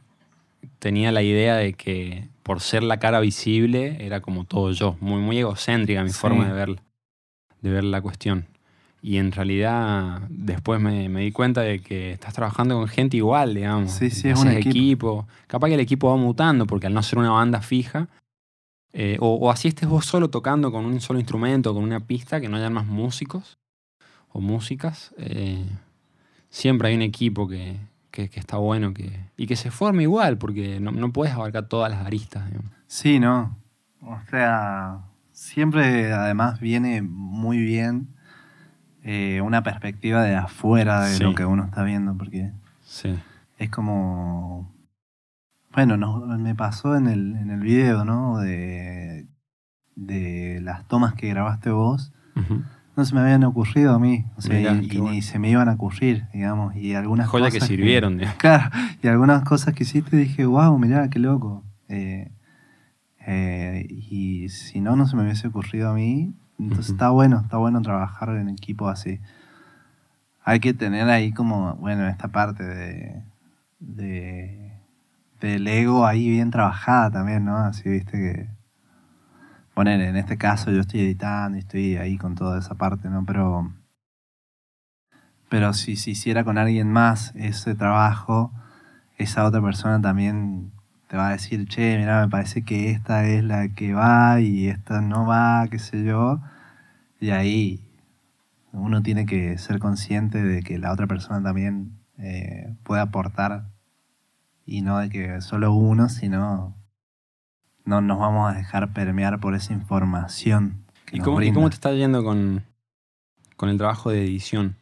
tenía 0.80 1.12
la 1.12 1.22
idea 1.22 1.56
de 1.56 1.74
que 1.74 2.28
por 2.42 2.60
ser 2.60 2.82
la 2.82 2.98
cara 2.98 3.20
visible 3.20 4.04
era 4.04 4.20
como 4.20 4.44
todo 4.44 4.72
yo, 4.72 4.96
muy 5.00 5.20
muy 5.20 5.38
egocéntrica 5.38 6.02
mi 6.02 6.10
Sí. 6.10 6.18
forma 6.18 6.46
de 6.48 6.52
verla 6.52 6.82
de 7.60 7.70
ver 7.70 7.84
la 7.84 8.00
cuestión. 8.02 8.46
Y 9.04 9.16
en 9.18 9.32
realidad 9.32 10.20
después 10.28 10.80
me, 10.80 11.08
me 11.08 11.22
di 11.22 11.32
cuenta 11.32 11.62
de 11.62 11.80
que 11.80 12.12
estás 12.12 12.34
trabajando 12.34 12.76
con 12.76 12.86
gente 12.86 13.16
igual, 13.16 13.54
digamos. 13.54 13.90
Sí, 13.90 14.10
sí, 14.10 14.28
es 14.28 14.38
un 14.40 14.46
haces 14.48 14.64
equipo. 14.64 15.26
Capaz 15.48 15.68
que 15.68 15.74
el 15.74 15.80
equipo 15.80 16.08
va 16.08 16.16
mutando 16.16 16.66
porque 16.66 16.86
al 16.86 16.94
no 16.94 17.02
ser 17.02 17.18
una 17.18 17.30
banda 17.30 17.60
fija, 17.62 18.08
eh, 18.92 19.16
o, 19.20 19.34
o 19.34 19.50
así 19.50 19.68
estés 19.68 19.88
vos 19.88 20.06
solo 20.06 20.30
tocando 20.30 20.70
con 20.70 20.84
un 20.84 21.00
solo 21.00 21.18
instrumento, 21.18 21.74
con 21.74 21.82
una 21.82 22.00
pista, 22.00 22.40
que 22.40 22.48
no 22.48 22.56
hayan 22.58 22.72
más 22.72 22.86
músicos 22.86 23.58
o 24.30 24.40
músicas, 24.40 25.12
eh, 25.18 25.64
siempre 26.48 26.88
hay 26.88 26.94
un 26.94 27.02
equipo 27.02 27.48
que, 27.48 27.78
que- 28.12 28.28
que 28.30 28.38
está 28.40 28.56
bueno 28.58 28.94
que, 28.94 29.18
y 29.36 29.46
que 29.46 29.56
se 29.56 29.70
forme 29.72 30.04
igual, 30.04 30.38
porque 30.38 30.78
no, 30.78 30.92
no 30.92 31.12
puedes 31.12 31.34
abarcar 31.34 31.66
todas 31.68 31.90
las 31.90 32.06
aristas. 32.06 32.46
digamos. 32.48 32.70
Sí, 32.86 33.18
no. 33.18 33.56
O 34.00 34.16
sea, 34.30 35.00
siempre 35.32 36.12
además 36.12 36.60
viene 36.60 37.02
muy 37.02 37.58
bien 37.58 38.08
eh, 39.02 39.40
una 39.40 39.62
perspectiva 39.62 40.22
de 40.22 40.36
afuera 40.36 41.04
de 41.04 41.14
Sí. 41.16 41.22
lo 41.24 41.34
que 41.34 41.44
uno 41.44 41.64
está 41.64 41.82
viendo, 41.84 42.16
porque 42.16 42.52
Sí. 42.84 43.14
es 43.58 43.70
como... 43.70 44.72
Bueno, 45.74 45.96
no, 45.96 46.26
me 46.38 46.54
pasó 46.54 46.96
en 46.96 47.06
el, 47.06 47.34
en 47.36 47.50
el 47.50 47.60
video, 47.60 48.04
¿no? 48.04 48.38
De, 48.38 49.26
de 49.96 50.60
las 50.62 50.86
tomas 50.86 51.14
que 51.14 51.28
grabaste 51.28 51.70
vos. 51.70 52.12
No 52.94 53.06
se 53.06 53.14
me 53.14 53.22
habían 53.22 53.42
ocurrido 53.44 53.94
a 53.94 53.98
mí. 53.98 54.26
O 54.36 54.42
sea, 54.42 54.54
Mirá, 54.58 54.74
y, 54.74 54.88
qué 54.88 54.96
y 54.96 55.00
bueno. 55.00 55.14
ni 55.14 55.22
se 55.22 55.38
me 55.38 55.48
iban 55.48 55.70
a 55.70 55.72
ocurrir, 55.72 56.26
digamos. 56.34 56.76
Y 56.76 56.94
algunas 56.94 57.26
Joya 57.26 57.46
que 57.46 57.52
cosas 57.56 57.68
sirvieron. 57.68 58.18
digamos. 58.18 58.36
Claro, 58.38 58.70
y 59.02 59.06
algunas 59.08 59.44
cosas 59.44 59.72
que 59.74 59.84
hiciste 59.84 60.14
dije, 60.16 60.44
wow, 60.44 60.78
mirá, 60.78 61.08
qué 61.08 61.18
loco. 61.18 61.64
Eh, 61.88 62.30
eh, 63.26 63.86
y 63.88 64.50
si 64.50 64.80
no, 64.82 64.94
no 64.96 65.06
se 65.06 65.16
me 65.16 65.22
hubiese 65.22 65.48
ocurrido 65.48 65.88
a 65.90 65.94
mí. 65.94 66.34
Entonces 66.62 66.90
está 66.90 67.10
bueno, 67.10 67.40
está 67.40 67.56
bueno 67.56 67.82
trabajar 67.82 68.30
en 68.30 68.48
equipo 68.48 68.88
así. 68.88 69.20
Hay 70.44 70.60
que 70.60 70.74
tener 70.74 71.08
ahí 71.08 71.32
como, 71.32 71.74
bueno, 71.76 72.06
esta 72.08 72.28
parte 72.28 72.64
de, 72.64 73.22
de 73.78 74.72
del 75.42 75.66
ego 75.66 76.06
ahí 76.06 76.30
bien 76.30 76.50
trabajada 76.50 77.10
también, 77.10 77.44
¿no? 77.44 77.56
Así, 77.58 77.88
viste 77.88 78.12
que... 78.12 78.48
Poner, 79.74 80.00
en 80.00 80.16
este 80.16 80.36
caso 80.36 80.70
yo 80.70 80.80
estoy 80.80 81.00
editando 81.00 81.56
y 81.56 81.60
estoy 81.60 81.96
ahí 81.96 82.18
con 82.18 82.34
toda 82.34 82.58
esa 82.58 82.74
parte, 82.76 83.08
¿no? 83.08 83.24
Pero... 83.26 83.72
Pero 85.48 85.72
si 85.74 85.96
se 85.96 86.10
hiciera 86.12 86.44
con 86.44 86.56
alguien 86.56 86.90
más 86.90 87.32
ese 87.34 87.74
trabajo, 87.74 88.52
esa 89.18 89.44
otra 89.44 89.60
persona 89.60 90.00
también 90.00 90.72
te 91.08 91.16
va 91.16 91.28
a 91.28 91.32
decir, 91.32 91.66
che, 91.68 91.98
mira, 91.98 92.22
me 92.22 92.30
parece 92.30 92.62
que 92.62 92.90
esta 92.90 93.26
es 93.26 93.44
la 93.44 93.68
que 93.68 93.92
va 93.92 94.40
y 94.40 94.68
esta 94.68 95.02
no 95.02 95.26
va, 95.26 95.66
qué 95.70 95.78
sé 95.78 96.04
yo. 96.04 96.40
Y 97.22 97.30
ahí 97.30 97.80
uno 98.72 99.00
tiene 99.04 99.26
que 99.26 99.56
ser 99.56 99.78
consciente 99.78 100.42
de 100.42 100.64
que 100.64 100.76
la 100.76 100.92
otra 100.92 101.06
persona 101.06 101.40
también 101.40 101.92
eh, 102.18 102.74
puede 102.82 103.00
aportar 103.00 103.68
y 104.66 104.82
no 104.82 104.98
de 104.98 105.08
que 105.08 105.40
solo 105.40 105.72
uno, 105.72 106.08
sino 106.08 106.74
no 107.84 108.00
nos 108.00 108.18
vamos 108.18 108.52
a 108.52 108.56
dejar 108.56 108.92
permear 108.92 109.38
por 109.38 109.54
esa 109.54 109.72
información. 109.72 110.84
que 111.06 111.14
¿Y 111.14 111.18
nos 111.20 111.26
cómo, 111.26 111.42
y 111.42 111.52
cómo 111.52 111.70
te 111.70 111.74
está 111.74 111.92
yendo 111.92 112.24
con, 112.24 112.64
con 113.56 113.68
el 113.68 113.78
trabajo 113.78 114.10
de 114.10 114.24
edición? 114.24 114.74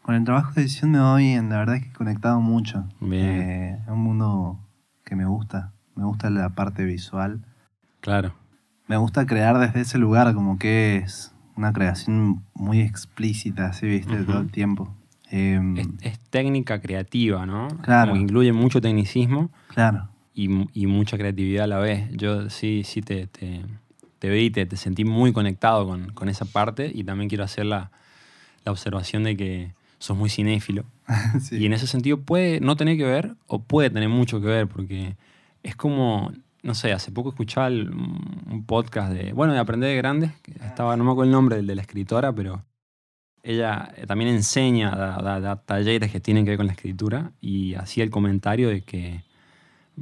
Con 0.00 0.14
el 0.14 0.24
trabajo 0.24 0.52
de 0.54 0.62
edición 0.62 0.92
me 0.92 0.98
va 0.98 1.16
bien, 1.16 1.50
la 1.50 1.58
verdad 1.58 1.76
es 1.76 1.82
que 1.82 1.90
he 1.90 1.92
conectado 1.92 2.40
mucho. 2.40 2.88
Bien. 3.00 3.26
Eh, 3.26 3.82
es 3.82 3.88
un 3.88 4.00
mundo 4.00 4.66
que 5.04 5.14
me 5.14 5.26
gusta, 5.26 5.74
me 5.94 6.06
gusta 6.06 6.30
la 6.30 6.48
parte 6.54 6.86
visual. 6.86 7.44
Claro. 8.00 8.32
Me 8.88 8.96
gusta 8.96 9.26
crear 9.26 9.58
desde 9.58 9.82
ese 9.82 9.98
lugar, 9.98 10.32
como 10.32 10.58
que 10.58 10.96
es 10.96 11.35
una 11.56 11.72
creación 11.72 12.42
muy 12.54 12.80
explícita, 12.80 13.68
así, 13.68 13.86
viste, 13.86 14.16
todo 14.24 14.40
el 14.40 14.50
tiempo. 14.50 14.94
Eh, 15.30 15.60
Es, 15.76 16.12
es 16.12 16.18
técnica 16.30 16.80
creativa, 16.80 17.46
¿no? 17.46 17.68
Claro. 17.82 18.12
Como 18.12 18.22
incluye 18.22 18.52
mucho 18.52 18.80
tecnicismo 18.80 19.50
claro, 19.68 20.08
y, 20.34 20.48
y 20.72 20.86
mucha 20.86 21.16
creatividad 21.16 21.64
a 21.64 21.66
la 21.68 21.78
vez. 21.78 22.08
Yo 22.12 22.48
sí, 22.50 22.82
sí 22.84 23.02
te, 23.02 23.26
te, 23.26 23.62
te 24.18 24.28
vi 24.30 24.44
y 24.44 24.50
te, 24.50 24.66
te 24.66 24.76
sentí 24.76 25.04
muy 25.04 25.32
conectado 25.32 25.86
con, 25.86 26.12
con 26.12 26.28
esa 26.28 26.44
parte 26.44 26.90
y 26.94 27.04
también 27.04 27.28
quiero 27.28 27.44
hacer 27.44 27.66
la, 27.66 27.90
la 28.64 28.72
observación 28.72 29.24
de 29.24 29.36
que 29.36 29.74
sos 29.98 30.16
muy 30.16 30.28
cinéfilo. 30.30 30.84
sí. 31.40 31.56
Y 31.56 31.66
en 31.66 31.72
ese 31.72 31.86
sentido 31.86 32.20
puede 32.20 32.60
no 32.60 32.76
tener 32.76 32.96
que 32.96 33.04
ver 33.04 33.34
o 33.46 33.62
puede 33.62 33.90
tener 33.90 34.08
mucho 34.08 34.40
que 34.40 34.46
ver 34.46 34.68
porque 34.68 35.16
es 35.62 35.74
como, 35.74 36.32
no 36.66 36.74
sé, 36.74 36.92
hace 36.92 37.10
poco 37.12 37.30
escuchaba 37.30 37.68
el- 37.68 37.90
un 37.90 38.64
podcast 38.66 39.12
de, 39.12 39.32
bueno, 39.32 39.52
de 39.54 39.58
Aprender 39.58 39.88
de 39.90 39.96
Grandes, 39.96 40.32
que 40.42 40.52
estaba, 40.52 40.96
no 40.96 41.04
me 41.04 41.10
acuerdo 41.12 41.30
el 41.30 41.32
nombre 41.32 41.56
del 41.56 41.66
de 41.66 41.74
la 41.76 41.82
escritora, 41.82 42.32
pero 42.34 42.62
ella 43.42 43.90
eh, 43.96 44.06
también 44.06 44.30
enseña, 44.30 44.90
da, 44.90 45.16
da- 45.22 45.40
da 45.40 45.56
talleres 45.56 46.10
que 46.10 46.20
tienen 46.20 46.44
que 46.44 46.50
ver 46.50 46.56
con 46.58 46.66
la 46.66 46.72
escritura 46.72 47.30
y 47.40 47.74
hacía 47.74 48.02
el 48.04 48.10
comentario 48.10 48.68
de 48.68 48.82
que 48.82 49.22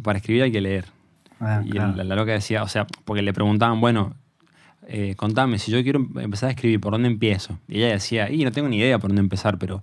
para 0.03 0.19
escribir 0.19 0.43
hay 0.45 0.53
que 0.53 0.61
leer. 0.61 0.87
Ah, 1.41 1.63
y 1.65 1.71
claro. 1.71 2.01
el- 2.01 2.09
la 2.09 2.15
loca 2.17 2.33
decía, 2.33 2.63
o 2.63 2.69
sea, 2.69 2.87
porque 3.05 3.23
le 3.23 3.33
preguntaban, 3.33 3.81
bueno, 3.81 4.15
eh, 4.87 5.15
contame, 5.17 5.59
si 5.59 5.71
yo 5.71 5.83
quiero 5.83 5.99
empezar 6.17 6.49
a 6.49 6.53
escribir, 6.53 6.81
¿por 6.81 6.93
dónde 6.93 7.09
empiezo? 7.09 7.59
Y 7.69 7.79
ella 7.79 7.89
decía, 7.93 8.31
y 8.31 8.45
no 8.45 8.53
tengo 8.53 8.69
ni 8.69 8.79
idea 8.79 8.99
por 8.99 9.11
dónde 9.11 9.21
empezar, 9.21 9.59
pero 9.59 9.83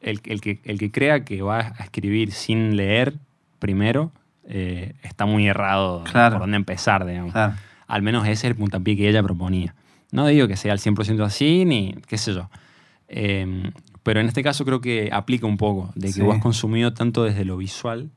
el, 0.00 0.20
el 0.24 0.40
que, 0.40 0.60
el 0.64 0.78
que 0.78 0.90
crea 0.90 1.24
que 1.24 1.42
va 1.42 1.60
a 1.78 1.84
escribir 1.84 2.32
sin 2.32 2.76
leer 2.76 3.14
primero, 3.60 4.10
eh, 4.44 4.94
está 5.02 5.26
muy 5.26 5.46
errado 5.46 6.04
Claro. 6.04 6.34
por 6.34 6.42
dónde 6.42 6.56
empezar, 6.56 7.04
digamos. 7.06 7.32
Claro, 7.32 7.54
Al 7.86 8.02
menos 8.02 8.24
ese 8.24 8.32
es 8.32 8.44
el 8.44 8.56
puntapié 8.56 8.96
que 8.96 9.08
ella 9.08 9.22
proponía. 9.22 9.74
No 10.12 10.26
digo 10.26 10.48
que 10.48 10.56
sea 10.56 10.72
al 10.72 10.78
100% 10.78 11.24
así, 11.24 11.64
ni 11.64 11.94
qué 12.06 12.18
sé 12.18 12.34
yo. 12.34 12.50
Eh, 13.08 13.70
pero 14.02 14.20
en 14.20 14.26
este 14.26 14.42
caso 14.42 14.64
creo 14.64 14.80
que 14.80 15.10
aplica 15.12 15.46
un 15.46 15.56
poco, 15.56 15.90
de 15.94 16.08
que 16.08 16.12
Sí. 16.14 16.20
vos 16.22 16.36
has 16.36 16.42
consumido 16.42 16.92
tanto 16.92 17.24
desde 17.24 17.44
lo 17.44 17.56
visual 17.56 18.10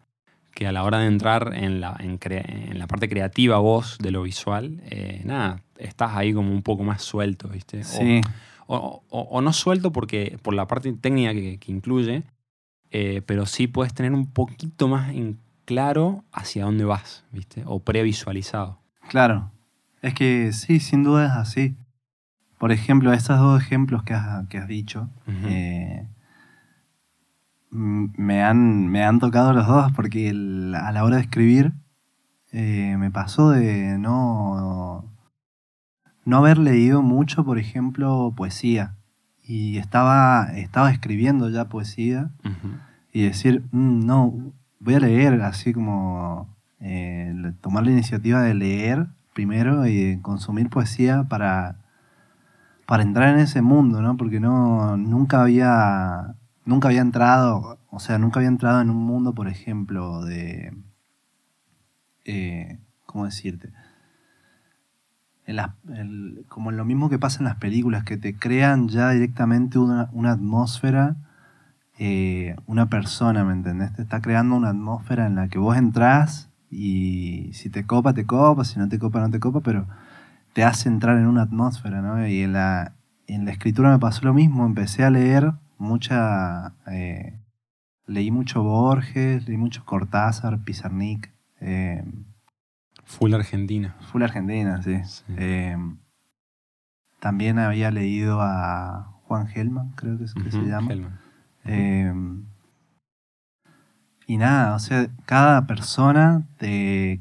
que 0.53 0.65
a 0.67 0.71
la 0.71 0.83
hora 0.83 0.99
de 0.99 1.07
entrar 1.07 1.51
en 1.53 1.81
la, 1.81 1.97
en, 1.99 2.17
en 2.21 2.79
la 2.79 2.87
parte 2.87 3.09
creativa 3.09 3.57
vos 3.59 3.97
de 4.01 4.11
lo 4.11 4.23
visual, 4.23 4.81
eh, 4.85 5.21
nada, 5.25 5.61
estás 5.77 6.15
ahí 6.15 6.33
como 6.33 6.51
un 6.51 6.61
poco 6.63 6.83
más 6.83 7.01
suelto, 7.01 7.49
¿viste? 7.49 7.81
O- 7.81 7.83
Sí, 7.83 8.21
O, 8.67 9.03
o- 9.09 9.21
o 9.29 9.41
no 9.41 9.53
suelto 9.53 9.91
porque 9.91 10.39
por 10.41 10.53
la 10.55 10.65
parte 10.65 10.91
técnica 10.93 11.33
que, 11.33 11.59
que 11.59 11.71
incluye, 11.71 12.23
eh, 12.89 13.21
pero 13.25 13.45
sí 13.45 13.67
puedes 13.67 13.93
tener 13.93 14.11
un 14.13 14.31
poquito 14.31 14.87
más 14.87 15.13
en 15.13 15.37
claro 15.65 16.23
hacia 16.31 16.65
dónde 16.65 16.85
vas, 16.85 17.23
¿viste? 17.31 17.63
O 17.65 17.79
previsualizado. 17.79 18.79
claro. 19.09 19.51
Es 20.01 20.13
que 20.13 20.53
sí, 20.53 20.79
sin 20.79 21.03
duda 21.03 21.25
es 21.25 21.31
así. 21.31 21.75
Por 22.59 22.71
ejemplo, 22.71 23.11
estos 23.11 23.39
dos 23.39 23.59
ejemplos 23.61 24.03
que 24.03 24.13
has, 24.13 24.47
que 24.47 24.59
has 24.59 24.67
dicho, 24.67 25.09
eh, 25.45 26.07
me, 27.71 28.43
han, 28.43 28.87
me 28.87 29.03
han 29.03 29.19
tocado 29.19 29.51
los 29.53 29.67
dos 29.67 29.91
porque 29.93 30.29
el- 30.29 30.75
a 30.75 30.91
la 30.91 31.03
hora 31.03 31.15
de 31.17 31.23
escribir 31.23 31.73
eh, 32.51 32.95
me 32.97 33.11
pasó 33.11 33.49
de 33.49 33.97
no, 33.97 35.03
no 36.23 36.37
haber 36.37 36.57
leído 36.57 37.01
mucho, 37.01 37.43
por 37.43 37.57
ejemplo, 37.57 38.33
poesía. 38.37 38.95
Y 39.43 39.77
estaba, 39.77 40.49
estaba 40.55 40.91
escribiendo 40.91 41.49
ya 41.49 41.65
poesía 41.65 42.29
y 43.11 43.23
decir, 43.23 43.63
"Mm, 43.71 44.05
no, 44.05 44.53
voy 44.85 44.93
a 44.95 44.99
leer, 44.99 45.41
así 45.41 45.73
como 45.73 46.47
eh, 46.79 47.33
tomar 47.61 47.83
la 47.85 47.91
iniciativa 47.91 48.41
de 48.43 48.53
leer 48.53 49.07
primero 49.33 49.87
y 49.87 50.19
consumir 50.21 50.69
poesía 50.69 51.23
para, 51.27 51.77
para 52.85 53.03
entrar 53.03 53.29
en 53.33 53.39
ese 53.39 53.61
mundo, 53.61 54.01
¿no? 54.01 54.15
Porque 54.15 54.39
no, 54.39 54.95
nunca 54.97 55.41
había, 55.41 56.35
nunca 56.65 56.87
había 56.89 57.01
entrado, 57.01 57.79
o 57.89 57.99
sea, 57.99 58.19
nunca 58.19 58.39
había 58.39 58.49
entrado 58.49 58.81
en 58.81 58.89
un 58.91 58.97
mundo, 59.03 59.33
por 59.33 59.47
ejemplo, 59.47 60.23
de, 60.23 60.71
eh, 62.25 62.79
¿cómo 63.05 63.25
decirte? 63.25 63.71
En 65.45 65.57
las- 65.57 65.71
el- 65.89 66.45
como 66.49 66.71
en 66.71 66.77
lo 66.77 66.85
mismo 66.85 67.09
que 67.09 67.19
pasa 67.19 67.39
en 67.39 67.45
las 67.45 67.57
películas, 67.57 68.03
que 68.03 68.17
te 68.17 68.35
crean 68.35 68.87
ya 68.89 69.11
directamente 69.11 69.77
una, 69.79 70.09
una 70.11 70.31
atmósfera 70.31 71.15
eh, 71.97 72.55
una 72.65 72.89
persona, 72.89 73.43
¿me 73.43 73.53
entendés? 73.53 73.93
Te 73.93 74.01
está 74.01 74.21
creando 74.21 74.55
una 74.55 74.69
atmósfera 74.69 75.25
en 75.25 75.35
la 75.35 75.47
que 75.47 75.59
vos 75.59 75.77
entrás 75.77 76.49
y 76.69 77.51
si 77.53 77.69
te 77.69 77.85
copa, 77.85 78.13
te 78.13 78.25
copa, 78.25 78.65
si 78.65 78.79
no 78.79 78.89
te 78.89 78.99
copa, 78.99 79.19
no 79.19 79.29
te 79.29 79.39
copa, 79.39 79.61
pero 79.61 79.87
te 80.53 80.63
hace 80.63 80.89
entrar 80.89 81.17
en 81.17 81.27
una 81.27 81.43
atmósfera, 81.43 82.01
¿no? 82.01 82.27
Y 82.27 82.41
en 82.41 82.53
la, 82.53 82.93
en 83.27 83.45
la 83.45 83.51
escritura 83.51 83.91
me 83.91 83.99
pasó 83.99 84.25
lo 84.25 84.33
mismo, 84.33 84.65
empecé 84.65 85.03
a 85.03 85.09
leer 85.09 85.53
mucha... 85.77 86.73
eh, 86.87 87.39
leí 88.07 88.31
mucho 88.31 88.63
Borges, 88.63 89.47
leí 89.47 89.57
mucho 89.57 89.83
Cortázar, 89.85 90.59
Pizarnik, 90.63 91.31
eh, 91.59 92.03
Full 93.05 93.33
Argentina. 93.33 93.95
full 94.11 94.23
Argentina, 94.23 94.81
sí. 94.81 94.99
Sí. 95.03 95.23
Eh, 95.37 95.77
también 97.19 97.59
había 97.59 97.91
leído 97.91 98.41
a 98.41 99.11
Juan 99.23 99.47
Gelman, 99.47 99.91
creo 99.95 100.17
que, 100.17 100.25
es, 100.25 100.33
que 100.33 100.51
se 100.51 100.61
llama. 100.63 100.91
Hellman. 100.91 101.19
Eh, 101.65 102.13
y 104.27 104.37
nada, 104.37 104.75
o 104.75 104.79
sea, 104.79 105.07
cada 105.25 105.67
persona 105.67 106.43
te, 106.57 107.19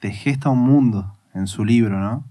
te 0.00 0.10
gesta 0.10 0.50
un 0.50 0.60
mundo 0.60 1.14
en 1.34 1.46
su 1.46 1.64
libro, 1.64 2.00
¿no? 2.00 2.24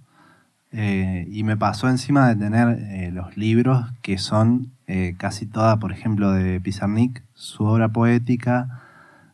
Eh, 0.71 1.27
y 1.31 1.43
me 1.43 1.55
pasó 1.55 1.89
encima 1.89 2.27
de 2.27 2.35
tener 2.35 2.79
eh, 2.79 3.11
los 3.11 3.37
libros 3.37 3.85
que 4.01 4.17
son 4.17 4.73
eh, 4.87 5.15
casi 5.17 5.45
toda, 5.45 5.77
por 5.79 5.91
ejemplo, 5.91 6.31
de 6.31 6.59
Pizarnik, 6.59 7.23
su 7.33 7.63
obra 7.65 7.89
poética, 7.89 8.81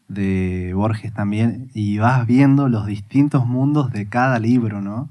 de 0.07 0.73
Borges 0.75 1.13
también, 1.13 1.71
y 1.73 1.97
vas 1.97 2.27
viendo 2.27 2.69
los 2.69 2.85
distintos 2.85 3.47
mundos 3.47 3.91
de 3.91 4.07
cada 4.07 4.39
libro, 4.39 4.81
¿no? 4.81 5.09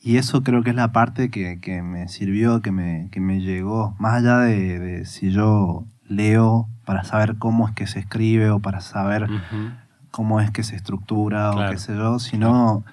Y 0.00 0.16
eso 0.16 0.42
creo 0.42 0.62
que 0.62 0.70
es 0.70 0.76
la 0.76 0.92
parte 0.92 1.30
que, 1.30 1.58
que 1.60 1.82
me 1.82 2.08
sirvió, 2.08 2.62
que 2.62 2.70
me, 2.70 3.08
que 3.10 3.20
me 3.20 3.40
llegó, 3.40 3.94
más 3.98 4.14
allá 4.14 4.38
de, 4.40 4.78
de 4.78 5.04
si 5.04 5.30
yo 5.30 5.84
leo 6.08 6.68
para 6.84 7.04
saber 7.04 7.36
cómo 7.38 7.68
es 7.68 7.74
que 7.74 7.86
se 7.86 7.98
escribe 7.98 8.50
o 8.50 8.60
para 8.60 8.80
saber 8.80 9.28
cómo 10.10 10.40
es 10.40 10.50
que 10.50 10.62
se 10.62 10.76
estructura 10.76 11.50
Claro. 11.52 11.68
o 11.68 11.72
qué 11.72 11.78
sé 11.78 11.94
yo, 11.96 12.18
sino 12.18 12.84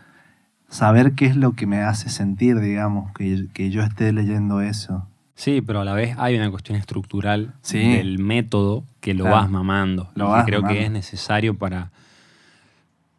saber 0.67 1.13
qué 1.13 1.25
es 1.27 1.35
lo 1.37 1.53
que 1.53 1.67
me 1.67 1.81
hace 1.81 2.09
sentir, 2.09 2.59
digamos, 2.59 3.11
que, 3.13 3.47
que 3.53 3.69
yo 3.69 3.83
esté 3.83 4.11
leyendo 4.11 4.61
eso. 4.61 5.07
Sí, 5.35 5.61
pero 5.61 5.81
a 5.81 5.85
la 5.85 5.93
vez 5.93 6.15
hay 6.17 6.35
una 6.35 6.49
cuestión 6.49 6.77
estructural 6.77 7.53
Sí. 7.61 7.77
del 7.77 8.19
método 8.19 8.83
que 8.99 9.13
lo 9.13 9.25
Claro. 9.25 9.37
vas 9.37 9.49
mamando. 9.51 10.09
Lo 10.15 10.29
vas 10.29 10.45
creo 10.45 10.61
mamando. 10.61 10.79
que 10.79 10.85
es 10.85 10.91
necesario 10.91 11.57
para, 11.57 11.91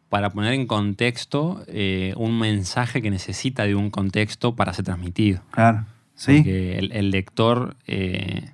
para 0.09 0.29
poner 0.29 0.53
en 0.53 0.67
contexto 0.67 1.63
eh, 1.67 2.13
un 2.17 2.39
mensaje 2.39 3.01
que 3.01 3.09
necesita 3.09 3.63
de 3.63 3.75
un 3.75 3.89
contexto 3.89 4.55
para 4.55 4.73
ser 4.73 4.85
transmitido. 4.85 5.41
Claro, 5.51 5.85
sí, 6.15 6.37
Porque 6.37 6.77
el, 6.79 6.91
el 6.93 7.11
lector, 7.11 7.75
eh, 7.87 8.51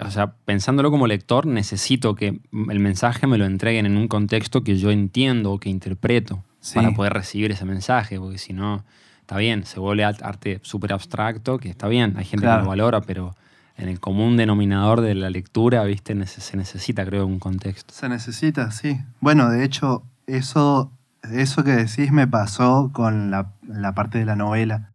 o 0.00 0.10
sea, 0.10 0.34
pensándolo 0.44 0.90
como 0.90 1.06
lector, 1.06 1.46
necesito 1.46 2.14
que 2.14 2.40
el 2.52 2.80
mensaje 2.80 3.26
me 3.26 3.38
lo 3.38 3.44
entreguen 3.46 3.86
en 3.86 3.96
un 3.96 4.08
contexto 4.08 4.62
que 4.62 4.76
yo 4.76 4.90
entiendo 4.90 5.52
o 5.52 5.58
que 5.58 5.68
interpreto 5.70 6.44
sí, 6.60 6.74
para 6.76 6.92
poder 6.92 7.12
recibir 7.12 7.50
ese 7.50 7.64
mensaje, 7.64 8.18
porque 8.18 8.38
si 8.38 8.52
no, 8.52 8.84
está 9.20 9.36
bien, 9.38 9.64
se 9.66 9.80
vuelve 9.80 10.04
art- 10.04 10.22
arte 10.22 10.60
súper 10.62 10.92
abstracto, 10.92 11.58
que 11.58 11.68
está 11.68 11.88
bien, 11.88 12.14
hay 12.16 12.24
gente 12.24 12.44
Claro. 12.46 12.60
que 12.60 12.64
lo 12.64 12.68
valora, 12.68 13.00
pero 13.00 13.34
en 13.82 13.88
el 13.88 14.00
común 14.00 14.36
denominador 14.36 15.00
de 15.00 15.14
la 15.14 15.28
lectura, 15.30 15.82
¿viste? 15.84 16.14
Se 16.26 16.56
necesita, 16.56 17.04
creo, 17.04 17.26
un 17.26 17.38
contexto. 17.38 17.92
se 17.92 18.08
necesita, 18.08 18.70
sí. 18.70 18.98
Bueno, 19.20 19.50
de 19.50 19.64
hecho, 19.64 20.04
eso, 20.26 20.92
eso 21.32 21.64
que 21.64 21.72
decís 21.72 22.12
me 22.12 22.26
pasó 22.26 22.90
con 22.92 23.30
la, 23.30 23.52
la 23.66 23.92
parte 23.94 24.18
de 24.18 24.24
la 24.24 24.36
novela, 24.36 24.92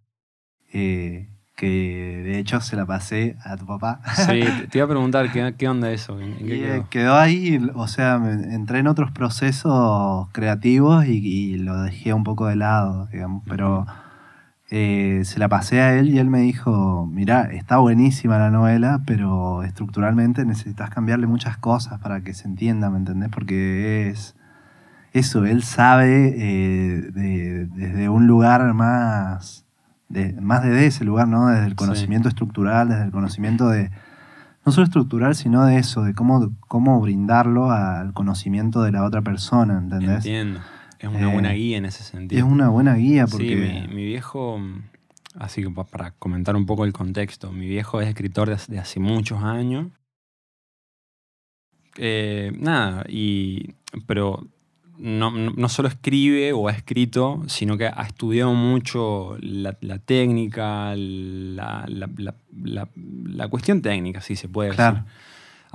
eh, 0.74 1.28
que 1.56 1.68
de 2.24 2.38
hecho 2.40 2.62
se 2.62 2.76
la 2.76 2.86
pasé 2.86 3.36
a 3.44 3.58
tu 3.58 3.66
papá. 3.66 4.00
Sí, 4.16 4.46
te, 4.70 4.78
iba 4.78 4.86
a 4.86 4.90
preguntar, 4.90 5.30
¿qué, 5.32 5.56
qué 5.58 5.68
onda 5.68 5.92
eso? 5.92 6.20
¿En, 6.20 6.38
en 6.40 6.48
qué 6.48 6.56
Y, 6.58 6.64
eh, 6.64 6.68
quedó? 6.68 6.90
quedó 6.90 7.16
ahí, 7.16 7.60
o 7.74 7.88
sea, 7.88 8.20
me- 8.20 8.54
entré 8.54 8.80
en 8.80 8.88
otros 8.88 9.12
procesos 9.12 10.28
creativos 10.34 11.06
y, 11.08 11.14
y 11.18 11.58
lo 11.58 11.82
dejé 11.82 12.14
un 12.14 12.24
poco 12.24 12.48
de 12.48 12.56
lado, 12.58 13.08
digamos, 13.12 13.44
pero 13.48 13.86
eh, 14.70 15.22
se 15.24 15.40
la 15.40 15.48
pasé 15.48 15.82
a 15.82 15.94
él 15.98 16.10
y 16.10 16.18
él 16.20 16.28
me 16.30 16.40
dijo, 16.40 17.08
mira, 17.12 17.44
está 17.52 17.78
buenísima 17.78 18.38
la 18.38 18.50
novela, 18.52 19.02
pero 19.06 19.64
estructuralmente 19.64 20.44
necesitas 20.46 20.90
cambiarle 20.90 21.28
muchas 21.28 21.58
cosas 21.58 22.00
para 22.00 22.22
que 22.22 22.34
se 22.34 22.48
entienda, 22.48 22.90
¿me 22.90 22.98
entendés? 22.98 23.30
Porque 23.30 24.10
es 24.10 24.36
eso, 25.14 25.46
él 25.46 25.64
sabe 25.64 26.34
eh, 26.38 27.02
de- 27.14 27.66
desde 27.68 28.10
un 28.10 28.28
lugar 28.28 28.74
más, 28.74 29.66
de, 30.10 30.34
más 30.42 30.64
desde 30.64 30.86
ese 30.88 31.06
lugar, 31.06 31.28
¿no? 31.30 31.48
Desde 31.48 31.66
el 31.66 31.72
Sí. 31.72 31.76
conocimiento 31.78 32.28
estructural, 32.28 32.90
desde 32.90 33.04
el 33.06 33.12
conocimiento 33.12 33.70
de, 33.70 33.90
no 34.66 34.72
solo 34.74 34.84
estructural, 34.86 35.34
sino 35.36 35.66
de 35.66 35.78
eso, 35.78 36.04
de 36.04 36.14
cómo, 36.14 36.52
cómo 36.68 37.00
brindarlo 37.00 37.72
al 37.72 38.12
conocimiento 38.14 38.84
de 38.84 38.92
la 38.92 39.06
otra 39.06 39.22
persona, 39.22 39.78
¿entendés? 39.78 40.18
Entiendo. 40.26 40.60
Es 41.00 41.10
una 41.10 41.30
Eh, 41.30 41.34
buena 41.34 41.52
guía 41.54 41.78
en 41.78 41.86
ese 41.86 42.04
sentido. 42.04 42.46
Es 42.46 42.52
una 42.52 42.70
buena 42.70 42.96
guía 42.96 43.28
Sí, 43.28 43.32
porque... 43.38 43.56
mi, 43.56 43.88
mi 43.94 44.06
viejo, 44.06 44.58
mm, 44.58 44.82
así 45.40 45.62
que 45.64 45.70
pa- 45.70 45.84
para 45.86 46.12
comentar 46.12 46.56
un 46.56 46.66
poco 46.66 46.86
el 46.86 46.94
contexto, 46.94 47.52
mi 47.52 47.68
viejo 47.68 48.02
es 48.02 48.08
escritor 48.08 48.48
de 48.50 48.56
hace, 48.56 48.72
de 48.72 48.80
hace 48.80 49.00
muchos 49.00 49.44
años. 49.44 49.88
Eh, 51.98 52.52
nada, 52.60 53.06
y, 53.10 53.72
pero 54.06 54.46
no, 54.98 55.32
no- 55.32 55.52
no 55.56 55.70
solo 55.70 55.88
escribe 55.88 56.54
o 56.54 56.68
ha 56.68 56.72
escrito, 56.72 57.44
sino 57.48 57.78
que 57.78 57.88
ha 57.88 58.04
estudiado 58.04 58.54
mucho 58.54 59.36
la, 59.40 59.78
la 59.82 59.98
técnica, 60.00 60.96
la, 60.96 61.86
la- 61.88 62.10
la- 62.18 62.36
la- 62.64 62.90
la 62.96 63.48
cuestión 63.48 63.82
técnica, 63.82 64.22
si 64.22 64.36
se 64.36 64.48
puede 64.48 64.72
Claro. 64.72 64.98
decir. 64.98 65.12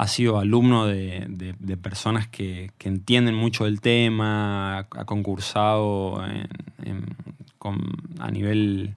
Ha 0.03 0.09
sido 0.09 0.41
alumno 0.41 0.87
de, 0.87 1.55
personas 1.81 2.27
que, 2.27 2.73
entienden 2.81 3.37
mucho 3.37 3.67
el 3.67 3.81
tema, 3.81 4.79
ha, 4.79 5.05
concursado 5.05 6.21
a 6.21 8.31
nivel 8.33 8.97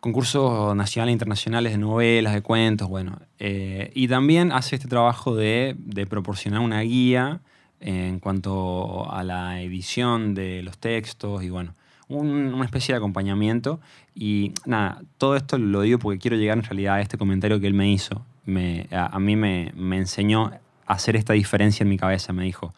concursos 0.00 0.76
nacionales 0.76 1.12
e 1.12 1.14
internacionales 1.14 1.72
de 1.72 1.78
novelas, 1.78 2.34
de 2.34 2.42
cuentos, 2.42 2.90
bueno. 2.90 3.20
eh, 3.38 3.90
y 3.94 4.06
también 4.08 4.52
hace 4.52 4.76
este 4.76 4.86
trabajo 4.86 5.34
de, 5.34 5.74
proporcionar 6.10 6.60
una 6.60 6.80
guía 6.80 7.40
en 7.80 8.18
cuanto 8.18 9.10
a 9.10 9.24
la 9.24 9.62
edición 9.62 10.34
de 10.34 10.62
los 10.62 10.76
textos 10.76 11.42
y 11.42 11.48
bueno, 11.48 11.74
un- 12.08 12.52
una 12.52 12.66
especie 12.66 12.92
de 12.92 12.98
acompañamiento. 12.98 13.80
Y 14.14 14.52
nada, 14.66 15.00
todo 15.16 15.36
esto 15.36 15.56
lo 15.56 15.80
digo 15.80 15.98
porque 15.98 16.18
quiero 16.18 16.36
llegar 16.36 16.58
en 16.58 16.64
realidad 16.64 16.96
a 16.96 17.00
este 17.00 17.16
comentario 17.16 17.58
que 17.60 17.66
él 17.66 17.72
me 17.72 17.90
hizo. 17.90 18.26
Me, 18.50 18.86
a, 18.90 19.06
a 19.06 19.18
mí 19.18 19.36
me, 19.36 19.72
me 19.74 19.96
enseñó 19.96 20.46
a 20.86 20.92
hacer 20.92 21.16
esta 21.16 21.32
diferencia 21.32 21.84
en 21.84 21.88
mi 21.88 21.96
cabeza. 21.96 22.32
Me 22.32 22.44
dijo, 22.44 22.74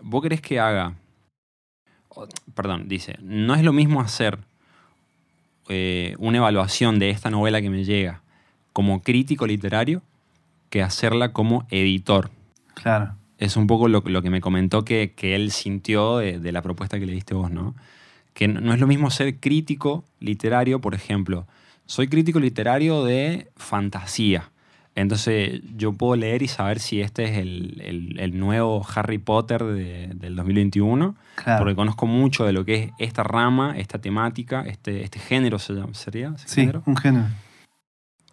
¿vos 0.00 0.22
querés 0.22 0.40
que 0.40 0.60
haga? 0.60 0.94
Perdón, 2.54 2.88
dice, 2.88 3.16
no 3.20 3.54
es 3.54 3.62
lo 3.62 3.72
mismo 3.72 4.00
hacer 4.00 4.38
eh, 5.68 6.14
una 6.18 6.38
evaluación 6.38 6.98
de 6.98 7.10
esta 7.10 7.30
novela 7.30 7.60
que 7.60 7.70
me 7.70 7.84
llega 7.84 8.22
como 8.72 9.02
crítico 9.02 9.46
literario 9.46 10.02
que 10.70 10.82
hacerla 10.82 11.32
como 11.32 11.66
editor. 11.70 12.30
Claro. 12.74 13.14
Es 13.38 13.56
un 13.56 13.66
poco 13.66 13.88
lo, 13.88 14.02
lo 14.06 14.22
que 14.22 14.30
me 14.30 14.40
comentó 14.40 14.84
que, 14.84 15.12
que 15.14 15.34
él 15.34 15.50
sintió 15.50 16.18
de, 16.18 16.40
de 16.40 16.52
la 16.52 16.62
propuesta 16.62 16.98
que 16.98 17.06
le 17.06 17.12
diste 17.12 17.34
vos, 17.34 17.50
¿no? 17.50 17.74
Que 18.34 18.48
no 18.48 18.60
no 18.60 18.72
es 18.72 18.80
lo 18.80 18.86
mismo 18.86 19.10
ser 19.10 19.38
crítico 19.38 20.04
literario, 20.20 20.80
por 20.80 20.94
ejemplo. 20.94 21.46
Soy 21.86 22.08
crítico 22.08 22.40
literario 22.40 23.04
de 23.04 23.50
fantasía. 23.56 24.50
Entonces 25.00 25.60
yo 25.76 25.92
puedo 25.92 26.16
leer 26.16 26.42
y 26.42 26.48
saber 26.48 26.80
si 26.80 27.00
este 27.00 27.24
es 27.24 27.38
el, 27.38 27.80
el- 27.84 28.18
el 28.18 28.38
nuevo 28.38 28.84
Harry 28.94 29.18
Potter 29.18 29.62
de- 29.64 30.08
del 30.14 30.34
2021, 30.34 31.14
Claro. 31.36 31.58
porque 31.60 31.76
conozco 31.76 32.06
mucho 32.06 32.44
de 32.44 32.52
lo 32.52 32.64
que 32.64 32.74
es 32.84 32.90
esta 32.98 33.22
rama, 33.22 33.74
esta 33.78 33.98
temática, 34.00 34.62
este, 34.62 35.04
este 35.04 35.20
género 35.20 35.58
se 35.60 35.74
llama- 35.74 35.94
sería. 35.94 36.32
sí, 36.38 36.62
género? 36.62 36.82
un 36.86 36.96
género. 36.96 37.26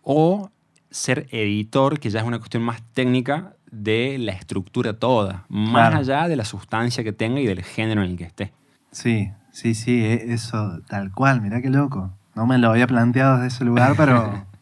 o 0.01 0.49
ser 0.89 1.27
editor, 1.31 1.99
que 1.99 2.09
ya 2.09 2.19
es 2.21 2.25
una 2.25 2.37
cuestión 2.39 2.63
más 2.63 2.81
técnica 2.93 3.53
de 3.71 4.17
la 4.19 4.31
estructura 4.31 4.93
toda, 4.93 5.45
más 5.49 5.89
Claro. 5.89 5.97
allá 5.97 6.27
de 6.27 6.35
la 6.35 6.45
sustancia 6.45 7.03
que 7.03 7.11
tenga 7.11 7.39
y 7.41 7.45
del 7.45 7.63
género 7.63 8.03
en 8.03 8.11
el 8.11 8.17
que 8.17 8.23
esté. 8.23 8.53
Sí, 8.91 9.29
sí, 9.51 9.75
sí, 9.75 10.03
e- 10.05 10.33
eso, 10.33 10.79
tal 10.87 11.11
cual, 11.11 11.41
mirá 11.41 11.61
qué 11.61 11.69
loco. 11.69 12.11
No 12.35 12.45
me 12.47 12.57
lo 12.57 12.69
había 12.69 12.87
planteado 12.87 13.35
desde 13.35 13.47
ese 13.47 13.65
lugar, 13.65 13.93
pero. 13.97 14.45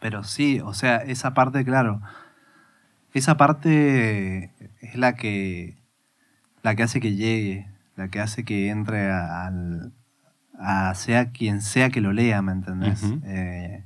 pero 0.00 0.24
sí, 0.24 0.60
o 0.60 0.74
sea, 0.74 0.96
esa 0.98 1.34
parte, 1.34 1.64
claro. 1.64 2.00
Esa 3.14 3.36
parte 3.36 4.52
es 4.80 4.94
la 4.96 5.14
que. 5.14 5.76
la 6.62 6.74
que 6.76 6.82
hace 6.82 7.00
que 7.00 7.14
llegue, 7.14 7.66
la 7.96 8.08
que 8.08 8.20
hace 8.20 8.44
que 8.44 8.68
entre 8.70 9.10
a- 9.10 9.46
al. 9.46 9.92
a 10.58 10.94
sea 10.94 11.30
quien 11.30 11.62
sea 11.62 11.90
que 11.90 12.00
lo 12.00 12.12
lea, 12.12 12.42
¿me 12.42 12.52
entendés? 12.52 13.02
Eh, 13.24 13.84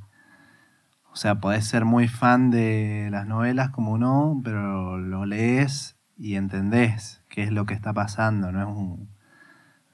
o 1.12 1.16
sea, 1.16 1.36
podés 1.40 1.66
ser 1.66 1.84
muy 1.84 2.08
fan 2.08 2.50
de 2.50 3.08
las 3.10 3.26
novelas 3.26 3.70
como 3.70 3.98
no, 3.98 4.40
pero 4.42 4.98
lo 4.98 5.26
lees 5.26 5.96
y 6.16 6.36
entendés 6.36 7.22
qué 7.28 7.42
es 7.42 7.52
lo 7.52 7.66
que 7.66 7.74
está 7.74 7.92
pasando, 7.92 8.50
no 8.52 8.60
es 8.60 8.66
un, 8.76 9.08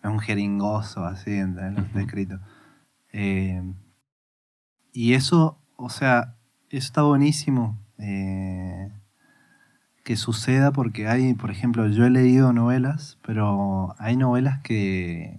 no 0.02 0.10
es 0.10 0.14
un 0.14 0.20
jeringoso 0.20 1.04
así, 1.04 1.34
¿entendés? 1.34 1.72
Lo 1.74 1.80
que 1.82 1.86
está 1.88 2.00
escrito. 2.00 2.40
Eh, 3.12 3.62
y 4.92 5.14
eso, 5.14 5.60
o 5.78 5.88
sea, 5.90 6.34
eso 6.70 6.84
está 6.86 7.02
buenísimo 7.02 7.78
eh, 7.98 8.90
que 10.04 10.16
suceda 10.16 10.72
porque 10.72 11.08
hay, 11.08 11.34
por 11.34 11.50
ejemplo, 11.50 11.86
yo 11.88 12.04
he 12.04 12.10
leído 12.10 12.52
novelas, 12.52 13.16
pero 13.24 13.94
hay 13.98 14.16
novelas 14.16 14.60
que, 14.62 15.38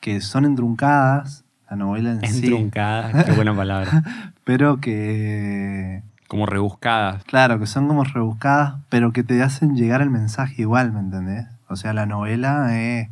que 0.00 0.20
son 0.20 0.44
entruncadas, 0.44 1.44
la 1.70 1.76
novela 1.76 2.10
en 2.12 2.26
sí, 2.26 2.46
Entruncada, 2.46 3.24
qué 3.24 3.32
buena 3.32 3.54
palabra. 3.56 4.34
pero 4.42 4.80
que 4.80 6.02
Como 6.26 6.44
rebuscadas. 6.46 7.22
Claro, 7.24 7.60
que 7.60 7.66
son 7.66 7.86
como 7.86 8.02
rebuscadas, 8.04 8.74
pero 8.88 9.12
que 9.12 9.22
te 9.22 9.40
hacen 9.42 9.76
llegar 9.76 10.02
el 10.02 10.10
mensaje 10.10 10.62
igual, 10.62 10.92
¿me 10.92 11.00
entendés? 11.00 11.46
O 11.68 11.76
sea, 11.76 11.92
la 11.92 12.06
novela 12.06 12.76
es. 12.78 13.08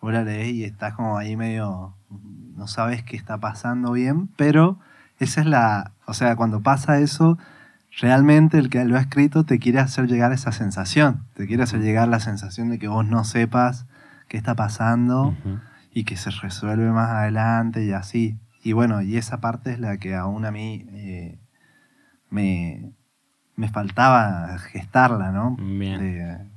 Vos 0.00 0.12
la 0.12 0.22
lees 0.22 0.54
y 0.54 0.64
estás 0.64 0.94
como 0.94 1.18
ahí 1.18 1.36
medio. 1.36 1.94
No 2.10 2.66
sabes 2.66 3.02
qué 3.02 3.16
está 3.16 3.38
pasando 3.38 3.92
bien, 3.92 4.28
pero 4.36 4.78
esa 5.18 5.40
es 5.40 5.46
la. 5.46 5.92
O 6.06 6.14
sea, 6.14 6.34
cuando 6.36 6.60
pasa 6.60 6.98
eso, 7.00 7.38
realmente 8.00 8.58
el 8.58 8.68
que 8.70 8.84
lo 8.84 8.96
ha 8.96 9.00
escrito 9.00 9.44
te 9.44 9.58
quiere 9.58 9.78
hacer 9.80 10.06
llegar 10.08 10.32
esa 10.32 10.52
sensación. 10.52 11.24
Te 11.34 11.46
quiere 11.46 11.62
hacer 11.62 11.80
llegar 11.80 12.08
la 12.08 12.20
sensación 12.20 12.68
de 12.70 12.78
que 12.78 12.88
vos 12.88 13.06
no 13.06 13.24
sepas 13.24 13.86
qué 14.28 14.36
está 14.36 14.54
pasando 14.54 15.34
y 15.92 16.04
que 16.04 16.16
se 16.16 16.30
resuelve 16.30 16.90
más 16.90 17.10
adelante 17.10 17.84
y 17.84 17.92
así. 17.92 18.38
Y 18.62 18.72
bueno, 18.72 19.02
y 19.02 19.16
esa 19.16 19.40
parte 19.40 19.72
es 19.72 19.78
la 19.78 19.96
que 19.98 20.14
aún 20.16 20.44
a 20.44 20.50
mí 20.50 20.84
eh, 20.90 21.38
me, 22.30 22.92
me 23.56 23.68
faltaba 23.68 24.58
gestarla, 24.58 25.30
¿no? 25.32 25.56
Bien. 25.56 25.98
De- 26.00 26.48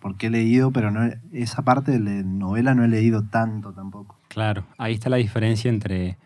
porque 0.00 0.26
he 0.26 0.30
leído, 0.30 0.72
pero 0.72 0.90
no 0.90 1.08
esa 1.32 1.62
parte 1.62 1.92
de 1.92 2.00
la 2.00 2.22
novela 2.24 2.74
no 2.74 2.84
he 2.84 2.88
leído 2.88 3.22
tanto 3.22 3.72
tampoco. 3.72 4.18
Claro, 4.30 4.64
ahí 4.78 4.94
está 4.94 5.10
la 5.10 5.16
diferencia 5.16 5.68
entre, 5.68 6.16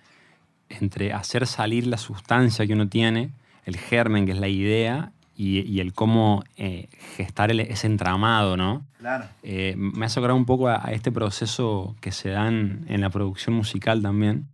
entre 0.69 1.13
hacer 1.15 1.47
salir 1.47 1.87
la 1.87 1.97
sustancia 1.97 2.67
que 2.67 2.75
uno 2.75 2.87
tiene, 2.89 3.31
el 3.65 3.77
germen, 3.79 4.27
que 4.27 4.33
es 4.33 4.39
la 4.39 4.49
idea, 4.49 5.13
y, 5.37 5.63
y 5.63 5.81
el 5.81 5.95
cómo 5.95 6.45
eh, 6.57 6.89
gestar 7.17 7.51
el- 7.51 7.61
ese 7.61 7.87
entramado, 7.89 8.57
¿no? 8.57 8.87
Claro. 8.99 9.25
Eh, 9.43 9.75
me 9.77 10.05
hace 10.07 10.21
acordar 10.21 10.37
un 10.37 10.45
poco 10.45 10.69
a, 10.69 10.87
a 10.87 10.93
este 10.93 11.11
proceso 11.11 11.97
que 12.03 12.13
se 12.13 12.29
da 12.29 12.47
en, 12.47 12.85
en 12.89 13.01
la 13.01 13.09
producción 13.11 13.57
musical 13.57 14.01
también. 14.03 14.47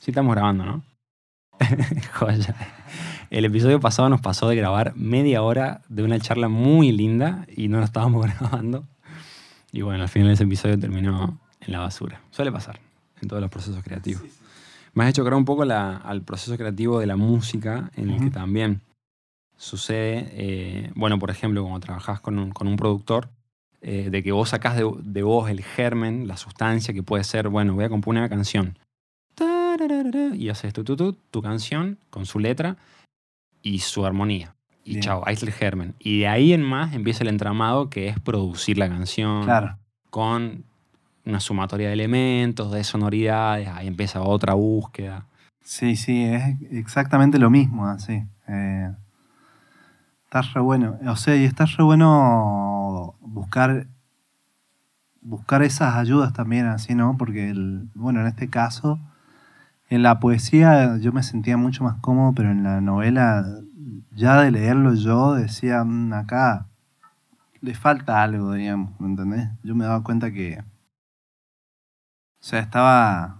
Sí 0.00 0.10
estamos 0.10 0.34
grabando, 0.34 0.64
¿no? 0.66 0.82
Joya. 2.14 2.54
El 3.30 3.44
episodio 3.44 3.78
pasado 3.80 4.08
nos 4.08 4.20
pasó 4.20 4.48
de 4.48 4.56
grabar 4.56 4.94
media 4.96 5.42
hora 5.42 5.82
de 5.88 6.02
una 6.02 6.18
charla 6.18 6.48
muy 6.48 6.92
linda 6.92 7.46
y 7.56 7.68
no 7.68 7.78
lo 7.78 7.84
estábamos 7.84 8.26
grabando. 8.40 8.84
Y 9.72 9.82
bueno, 9.82 10.02
al 10.02 10.08
final 10.08 10.30
ese 10.32 10.44
episodio 10.44 10.78
terminó 10.78 11.38
en 11.60 11.72
la 11.72 11.78
basura. 11.80 12.20
Suele 12.32 12.50
pasar 12.52 12.80
en 13.22 13.28
todos 13.28 13.40
los 13.42 13.50
procesos 13.50 13.82
creativos. 13.82 14.22
Me 14.94 15.04
has 15.04 15.10
hecho 15.10 15.22
acordar 15.22 15.38
un 15.38 15.44
poco 15.44 15.64
la- 15.64 15.96
al 15.96 16.22
proceso 16.22 16.56
creativo 16.56 16.98
de 16.98 17.06
la 17.06 17.16
música, 17.16 17.90
en 17.96 18.10
el 18.10 18.20
que 18.20 18.30
también 18.30 18.80
sucede, 19.56 20.28
eh, 20.32 20.92
bueno, 20.94 21.18
por 21.18 21.30
ejemplo, 21.30 21.62
cuando 21.62 21.80
trabajás 21.80 22.20
con 22.20 22.38
un, 22.38 22.50
con 22.50 22.66
un 22.68 22.76
productor, 22.76 23.28
eh, 23.80 24.08
de 24.10 24.22
que 24.22 24.32
vos 24.32 24.48
sacás 24.48 24.76
de, 24.76 24.90
de 25.02 25.22
vos 25.22 25.48
el 25.50 25.62
germen, 25.62 26.26
la 26.26 26.36
sustancia 26.36 26.92
que 26.94 27.02
puede 27.02 27.22
ser, 27.24 27.48
bueno, 27.48 27.74
voy 27.74 27.84
a 27.84 27.88
componer 27.88 28.22
una 28.22 28.28
canción. 28.28 28.76
Y 30.34 30.48
haces 30.48 30.72
tu, 30.72 30.82
tu, 30.84 30.96
tu, 30.96 31.12
tu 31.12 31.42
canción 31.42 31.98
con 32.10 32.26
su 32.26 32.38
letra 32.40 32.76
y 33.62 33.78
su 33.80 34.04
armonía. 34.04 34.54
Y 34.84 34.92
Bien. 34.92 35.02
chao, 35.02 35.22
ahí 35.26 35.34
está 35.34 35.46
el 35.46 35.52
germen. 35.52 35.94
Y 35.98 36.20
de 36.20 36.28
ahí 36.28 36.52
en 36.52 36.62
más 36.62 36.94
empieza 36.94 37.22
el 37.22 37.28
entramado 37.28 37.90
que 37.90 38.08
es 38.08 38.18
producir 38.18 38.78
la 38.78 38.88
canción 38.88 39.44
Claro. 39.44 39.78
con 40.10 40.64
una 41.28 41.40
sumatoria 41.40 41.88
de 41.88 41.92
elementos, 41.92 42.72
de 42.72 42.82
sonoridades, 42.82 43.68
ahí 43.68 43.86
empieza 43.86 44.22
otra 44.22 44.54
búsqueda. 44.54 45.26
Sí, 45.62 45.96
sí, 45.96 46.24
es 46.24 46.56
exactamente 46.70 47.38
lo 47.38 47.50
mismo, 47.50 47.86
así. 47.86 48.24
Eh, 48.48 48.90
está 50.24 50.40
re 50.42 50.60
bueno. 50.60 50.96
O 51.06 51.16
sea, 51.16 51.36
y 51.36 51.44
está 51.44 51.66
re 51.66 51.84
bueno 51.84 53.14
buscar 53.20 53.86
buscar 55.20 55.62
esas 55.62 55.96
ayudas 55.96 56.32
también, 56.32 56.66
así, 56.66 56.94
¿no? 56.94 57.16
Porque, 57.18 57.50
el, 57.50 57.90
bueno, 57.94 58.20
en 58.22 58.28
este 58.28 58.48
caso, 58.48 58.98
en 59.90 60.02
la 60.02 60.20
poesía 60.20 60.96
yo 60.98 61.12
me 61.12 61.22
sentía 61.22 61.58
mucho 61.58 61.84
más 61.84 61.96
cómodo, 62.00 62.32
pero 62.34 62.50
en 62.50 62.62
la 62.62 62.80
novela, 62.80 63.44
ya 64.12 64.40
de 64.40 64.50
leerlo 64.50 64.94
yo, 64.94 65.34
decía, 65.34 65.84
"Mm, 65.84 66.14
acá 66.14 66.66
le 67.60 67.74
falta 67.74 68.22
algo, 68.22 68.54
digamos, 68.54 68.98
¿me 69.00 69.08
entendés? 69.08 69.48
Yo 69.62 69.74
me 69.74 69.84
daba 69.84 70.02
cuenta 70.02 70.30
que, 70.30 70.62
o 72.40 72.44
sea, 72.44 72.60
estaba 72.60 73.38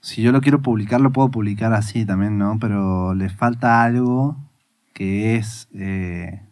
si 0.00 0.22
yo 0.22 0.32
lo 0.32 0.40
quiero 0.40 0.62
publicar, 0.62 1.00
lo 1.00 1.12
puedo 1.12 1.30
publicar 1.30 1.72
así 1.74 2.04
también, 2.06 2.38
¿no? 2.38 2.58
Pero 2.58 3.14
le 3.14 3.28
falta 3.28 3.82
algo 3.82 4.36
que 4.94 5.36
es 5.36 5.68
eh, 5.74 6.42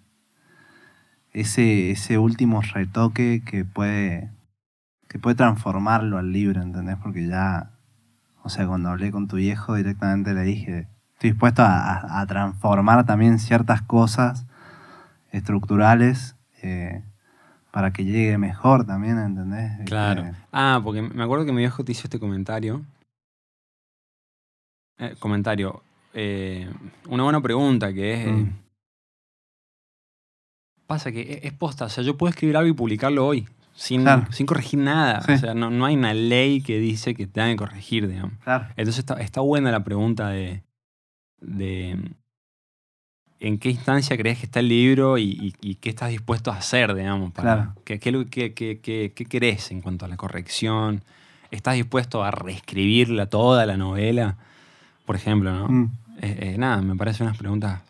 ese, 1.32 1.90
ese 1.90 2.18
último 2.18 2.60
retoque 2.62 3.42
que 3.44 3.64
puede, 3.64 4.30
que 5.08 5.18
puede 5.18 5.36
transformarlo 5.36 6.18
al 6.18 6.32
libro, 6.32 6.62
¿entendés? 6.62 6.96
Porque 7.02 7.26
ya, 7.26 7.72
o 8.42 8.48
sea, 8.48 8.66
cuando 8.66 8.90
hablé 8.90 9.10
con 9.10 9.28
tu 9.28 9.36
viejo 9.36 9.74
directamente 9.74 10.34
le 10.34 10.42
dije, 10.42 10.88
estoy 11.14 11.30
dispuesto 11.32 11.62
a, 11.62 12.20
a- 12.20 12.26
transformar 12.26 13.06
también 13.06 13.38
ciertas 13.38 13.82
cosas 13.82 14.46
estructurales 15.32 16.36
eh, 16.62 17.04
para 17.70 17.92
que 17.92 18.04
llegue 18.04 18.38
mejor 18.38 18.86
también, 18.86 19.18
¿entendés? 19.18 19.72
Claro. 19.86 20.24
Que- 20.24 20.32
Ah, 20.52 20.80
porque 20.82 21.02
me 21.02 21.22
acuerdo 21.22 21.44
que 21.44 21.52
mi 21.52 21.58
viejo 21.58 21.84
te 21.84 21.92
hizo 21.92 22.02
este 22.04 22.18
comentario. 22.18 22.82
Eh, 24.98 25.14
comentario. 25.18 25.82
eh, 26.14 26.68
una 27.08 27.22
buena 27.24 27.40
pregunta 27.40 27.92
que 27.92 28.14
es. 28.14 28.26
eh, 28.26 28.32
Mm. 28.32 28.52
pasa 30.86 31.12
que 31.12 31.20
es, 31.20 31.44
es 31.44 31.52
posta. 31.52 31.84
O 31.84 31.88
sea, 31.88 32.02
yo 32.02 32.16
puedo 32.16 32.30
escribir 32.30 32.56
algo 32.56 32.68
y 32.70 32.72
publicarlo 32.72 33.26
hoy. 33.26 33.46
Sin, 33.74 34.02
Claro. 34.02 34.26
sin 34.32 34.46
corregir 34.46 34.80
nada. 34.80 35.20
Sí. 35.20 35.32
O 35.32 35.38
sea, 35.38 35.54
no, 35.54 35.70
no 35.70 35.84
hay 35.84 35.94
una 35.94 36.14
ley 36.14 36.62
que 36.62 36.78
dice 36.80 37.14
que 37.14 37.26
tengan 37.28 37.50
que 37.50 37.56
corregir, 37.58 38.08
digamos. 38.08 38.32
claro. 38.42 38.64
Entonces 38.70 38.98
está, 38.98 39.14
está 39.20 39.40
buena 39.40 39.70
la 39.70 39.84
pregunta 39.84 40.30
de, 40.30 40.64
de 41.40 42.10
en 43.40 43.58
qué 43.58 43.70
instancia 43.70 44.16
crees 44.16 44.38
que 44.40 44.46
está 44.46 44.60
el 44.60 44.68
libro 44.68 45.16
y, 45.18 45.24
y- 45.24 45.54
y 45.70 45.74
qué 45.76 45.90
estás 45.90 46.10
dispuesto 46.10 46.50
a 46.50 46.56
hacer, 46.56 46.94
digamos. 46.94 47.32
Para, 47.32 47.54
Claro. 47.54 47.74
¿qué, 47.84 47.98
qué, 47.98 48.26
qué, 48.28 48.54
qué- 48.54 48.80
qué- 48.80 49.12
qué 49.14 49.24
querés 49.26 49.70
en 49.70 49.80
cuanto 49.80 50.04
a 50.04 50.08
la 50.08 50.16
corrección? 50.16 51.02
¿Estás 51.50 51.74
dispuesto 51.76 52.24
a 52.24 52.30
reescribirla 52.30 53.26
toda 53.26 53.64
la 53.66 53.76
novela? 53.76 54.36
Por 55.06 55.16
ejemplo, 55.16 55.52
¿no? 55.52 55.68
Mm. 55.68 55.92
Eh, 56.20 56.38
eh, 56.54 56.58
nada, 56.58 56.82
me 56.82 56.96
parecen 56.96 57.26
unas 57.26 57.38
preguntas 57.38 57.80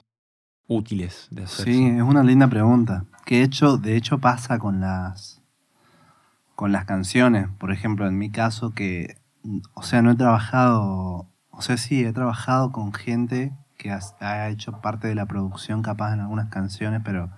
útiles 0.67 1.29
de 1.31 1.45
hacer. 1.45 1.65
Sí, 1.65 1.87
es 1.87 2.03
una 2.03 2.23
linda 2.23 2.47
pregunta. 2.47 3.05
Que 3.25 3.39
de 3.39 3.43
hecho, 3.45 3.79
de 3.79 3.97
hecho 3.97 4.19
pasa 4.19 4.59
con 4.59 4.81
las 4.81 5.41
con 6.55 6.73
las 6.73 6.85
canciones. 6.87 7.49
Por 7.59 7.73
ejemplo, 7.73 8.07
en 8.07 8.19
mi 8.19 8.31
caso 8.31 8.71
que, 8.75 9.17
o 9.75 9.83
sea, 9.83 10.03
no 10.03 10.11
he 10.11 10.17
trabajado, 10.17 11.27
o 11.51 11.63
sea, 11.63 11.77
sí, 11.77 12.05
he 12.05 12.13
trabajado 12.13 12.73
con 12.73 12.93
gente 12.93 13.53
que 13.79 13.91
ha 13.93 14.49
hecho 14.51 14.81
parte 14.83 15.09
de 15.09 15.15
la 15.15 15.25
producción 15.25 15.83
capaz 15.83 16.13
en 16.13 16.21
algunas 16.21 16.49
canciones, 16.49 17.01
pero 17.05 17.31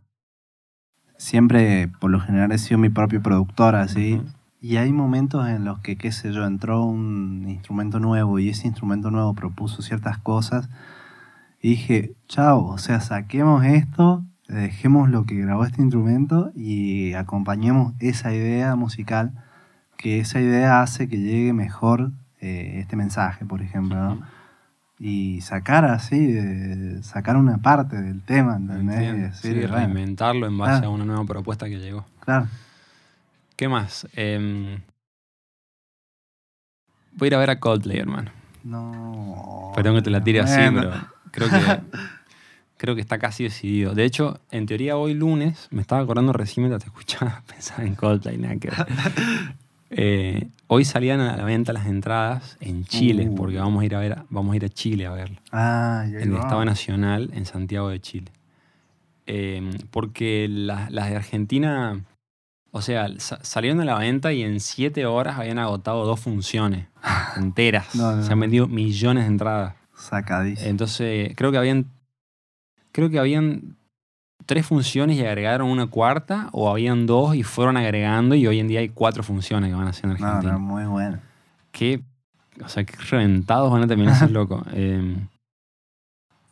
siempre, 1.17 1.89
por 2.01 2.11
lo 2.11 2.19
general, 2.19 2.51
he 2.51 2.59
sido 2.59 2.79
mi 2.79 2.89
propio 2.89 3.23
productor, 3.23 3.77
así. 3.77 4.15
Ujú. 4.15 4.27
Y 4.63 4.77
hay 4.77 4.93
momentos 4.93 5.49
en 5.49 5.65
los 5.65 5.79
que, 5.81 5.97
qué 5.97 6.13
sé 6.13 6.33
yo, 6.33 6.45
entró 6.45 6.85
un 6.85 7.47
instrumento 7.49 8.01
nuevo 8.01 8.39
y 8.39 8.49
ese 8.49 8.67
instrumento 8.67 9.11
nuevo 9.11 9.35
propuso 9.35 9.83
ciertas 9.83 10.19
cosas. 10.19 10.69
Y 11.63 11.71
dije, 11.71 12.15
chao, 12.27 12.65
o 12.67 12.79
sea, 12.79 13.01
saquemos 13.01 13.65
esto, 13.65 14.25
dejemos 14.49 15.09
lo 15.11 15.25
que 15.25 15.37
grabó 15.37 15.65
este 15.65 15.83
instrumento 15.83 16.53
y 16.55 17.15
acompañemos 17.15 17.95
esa 18.01 18.35
idea 18.35 18.75
musical, 18.77 19.33
que 19.97 20.21
esa 20.21 20.41
idea 20.41 20.83
hace 20.83 21.09
que 21.09 21.19
llegue 21.19 21.53
mejor 21.53 22.13
eh, 22.41 22.81
este 22.81 22.97
mensaje, 22.97 23.45
por 23.45 23.63
ejemplo, 23.63 23.97
¿no? 23.97 24.40
Y 25.03 25.41
sacar 25.41 25.87
así, 25.87 26.27
de- 26.33 27.03
sacar 27.03 27.37
una 27.37 27.57
parte 27.59 27.97
del 27.97 28.21
tema, 28.23 28.57
¿entendés? 28.57 29.35
Sí, 29.39 29.55
bueno, 29.55 29.69
reinventarlo 29.69 30.47
en 30.47 30.59
base 30.59 30.85
a 30.85 30.91
una 30.91 31.07
nueva 31.07 31.25
propuesta 31.25 31.67
que 31.69 31.79
llegó. 31.79 32.05
claro. 32.21 32.47
¿Qué 33.57 33.67
más? 33.69 34.07
Em, 34.15 34.81
voy 37.13 37.27
a 37.27 37.29
ir 37.29 37.35
a 37.35 37.39
ver 37.39 37.51
a 37.51 37.61
Coldplay, 37.61 37.99
hermano. 37.99 38.31
No. 38.65 39.73
Perdón 39.75 39.97
que 39.97 40.03
te 40.03 40.11
la 40.11 40.23
tire 40.23 40.41
así, 40.41 40.61
pero 40.75 40.93
creo 41.31 41.49
que, 41.49 41.81
creo 42.77 42.95
que 42.95 43.01
está 43.01 43.19
casi 43.19 43.45
decidido. 43.45 43.95
De 43.95 44.05
hecho, 44.05 44.41
en 44.51 44.67
teoría 44.67 44.97
hoy 44.97 45.15
lunes, 45.15 45.69
me 45.71 45.81
estaba 45.83 46.03
acordando 46.03 46.33
recién 46.33 46.65
mientras 46.67 46.83
te 46.83 46.89
escuchaba, 46.89 47.43
pensaba 47.47 47.85
en 47.85 47.95
Coldplay, 47.95 48.37
nada 48.39 48.57
que 48.57 48.69
ver. 48.71 48.87
Eh, 49.91 50.49
hoy 50.69 50.85
salían 50.85 51.21
a 51.21 51.37
la 51.37 51.45
venta 51.45 51.73
las 51.73 51.87
entradas 51.87 52.57
en 52.61 52.85
Chile, 52.85 53.29
Uh. 53.29 53.35
porque 53.35 53.59
vamos 53.59 53.83
a 53.83 53.87
ir 53.87 53.95
a 53.95 53.99
ver, 53.99 54.19
vamos 54.31 54.53
a 54.53 54.57
ir 54.57 54.65
a 54.65 54.69
Chile 54.69 55.07
a 55.07 55.11
verlo. 55.13 55.41
Ah, 55.53 56.05
en 56.07 56.15
el. 56.15 56.35
Estado 56.37 56.65
Nacional 56.65 57.31
en 57.35 57.45
Santiago 57.45 57.89
de 57.89 58.01
Chile. 58.01 58.31
Eh, 59.27 59.69
porque 59.91 60.47
la- 60.49 60.89
las 60.91 61.11
de 61.11 61.17
Argentina, 61.17 62.01
o 62.71 62.83
sea, 62.83 63.09
sa- 63.19 63.39
salieron 63.43 63.81
a 63.81 63.85
la 63.85 63.99
venta 63.99 64.33
y 64.33 64.43
en 64.43 64.61
siete 64.61 65.07
horas 65.07 65.39
habían 65.39 65.59
agotado 65.59 66.05
dos 66.07 66.21
funciones 66.21 66.87
enteras. 67.37 67.95
No, 67.95 68.15
no, 68.17 68.23
Se 68.23 68.33
han 68.33 68.41
vendido 68.41 68.67
millones 68.69 69.25
de 69.25 69.29
entradas. 69.31 69.75
Sacadísimo. 69.97 70.69
Entonces, 70.71 71.33
creo 71.37 71.51
que 71.53 71.59
habían. 71.59 71.87
Creo 72.93 73.11
que 73.11 73.19
habían 73.19 73.77
tres 74.51 74.67
funciones 74.67 75.17
y 75.17 75.25
agregaron 75.25 75.71
una 75.71 75.87
cuarta, 75.87 76.49
o 76.51 76.69
habían 76.69 77.07
dos 77.07 77.37
y 77.37 77.45
fueron 77.45 77.77
agregando, 77.77 78.35
y 78.35 78.49
hoy 78.49 78.59
en 78.59 78.67
día 78.67 78.81
hay 78.81 78.89
cuatro 78.89 79.23
funciones 79.23 79.71
que 79.71 79.77
van 79.77 79.87
a 79.87 79.91
hacer 79.91 80.07
en 80.07 80.17
no, 80.19 80.27
Argentina. 80.27 80.53
no, 80.55 80.59
muy 80.59 80.87
bueno. 80.87 81.21
Qué, 81.71 82.03
o 82.61 82.69
sea, 82.69 82.83
qué 82.83 82.97
reventados 82.97 83.71
van 83.71 83.85
a 83.85 83.87
terminar 83.87 84.17
esos 84.17 84.29
locos. 84.33 84.67
Eh, 84.73 85.19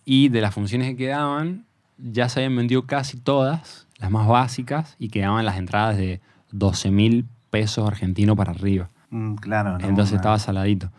y 0.04 0.28
de 0.28 0.40
las 0.40 0.54
funciones 0.54 0.90
que 0.90 0.96
quedaban, 0.96 1.64
ya 1.96 2.28
se 2.28 2.38
habían 2.38 2.54
vendido 2.54 2.86
casi 2.86 3.16
todas, 3.16 3.88
las 3.98 4.12
más 4.12 4.28
básicas, 4.28 4.94
y 5.00 5.08
quedaban 5.08 5.44
las 5.44 5.56
entradas 5.56 5.96
de 5.96 6.20
12 6.52 6.92
mil 6.92 7.26
pesos 7.50 7.84
argentinos 7.84 8.36
para 8.36 8.52
arriba. 8.52 8.90
Mm, 9.10 9.34
claro, 9.34 9.76
no, 9.76 9.88
Entonces 9.88 10.14
estaba 10.14 10.38
saladito. 10.38 10.92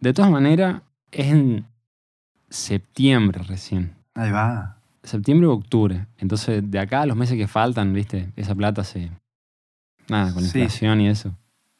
De 0.00 0.12
todas 0.12 0.32
maneras, 0.32 0.82
es 1.12 1.26
en 1.28 1.64
septiembre 2.50 3.40
recién. 3.44 3.94
Ahí 4.16 4.32
va. 4.32 4.73
Septiembre 5.04 5.46
o 5.46 5.52
octubre. 5.52 6.06
Entonces, 6.18 6.68
de 6.70 6.78
acá 6.78 7.02
a 7.02 7.06
los 7.06 7.16
meses 7.16 7.36
que 7.36 7.46
faltan, 7.46 7.92
viste, 7.92 8.32
esa 8.36 8.54
plata 8.54 8.82
se. 8.84 9.10
Nada, 10.08 10.32
con 10.34 10.42
la 10.42 10.48
Sí. 10.48 10.58
inflación 10.58 11.00
y 11.00 11.08
eso. 11.08 11.36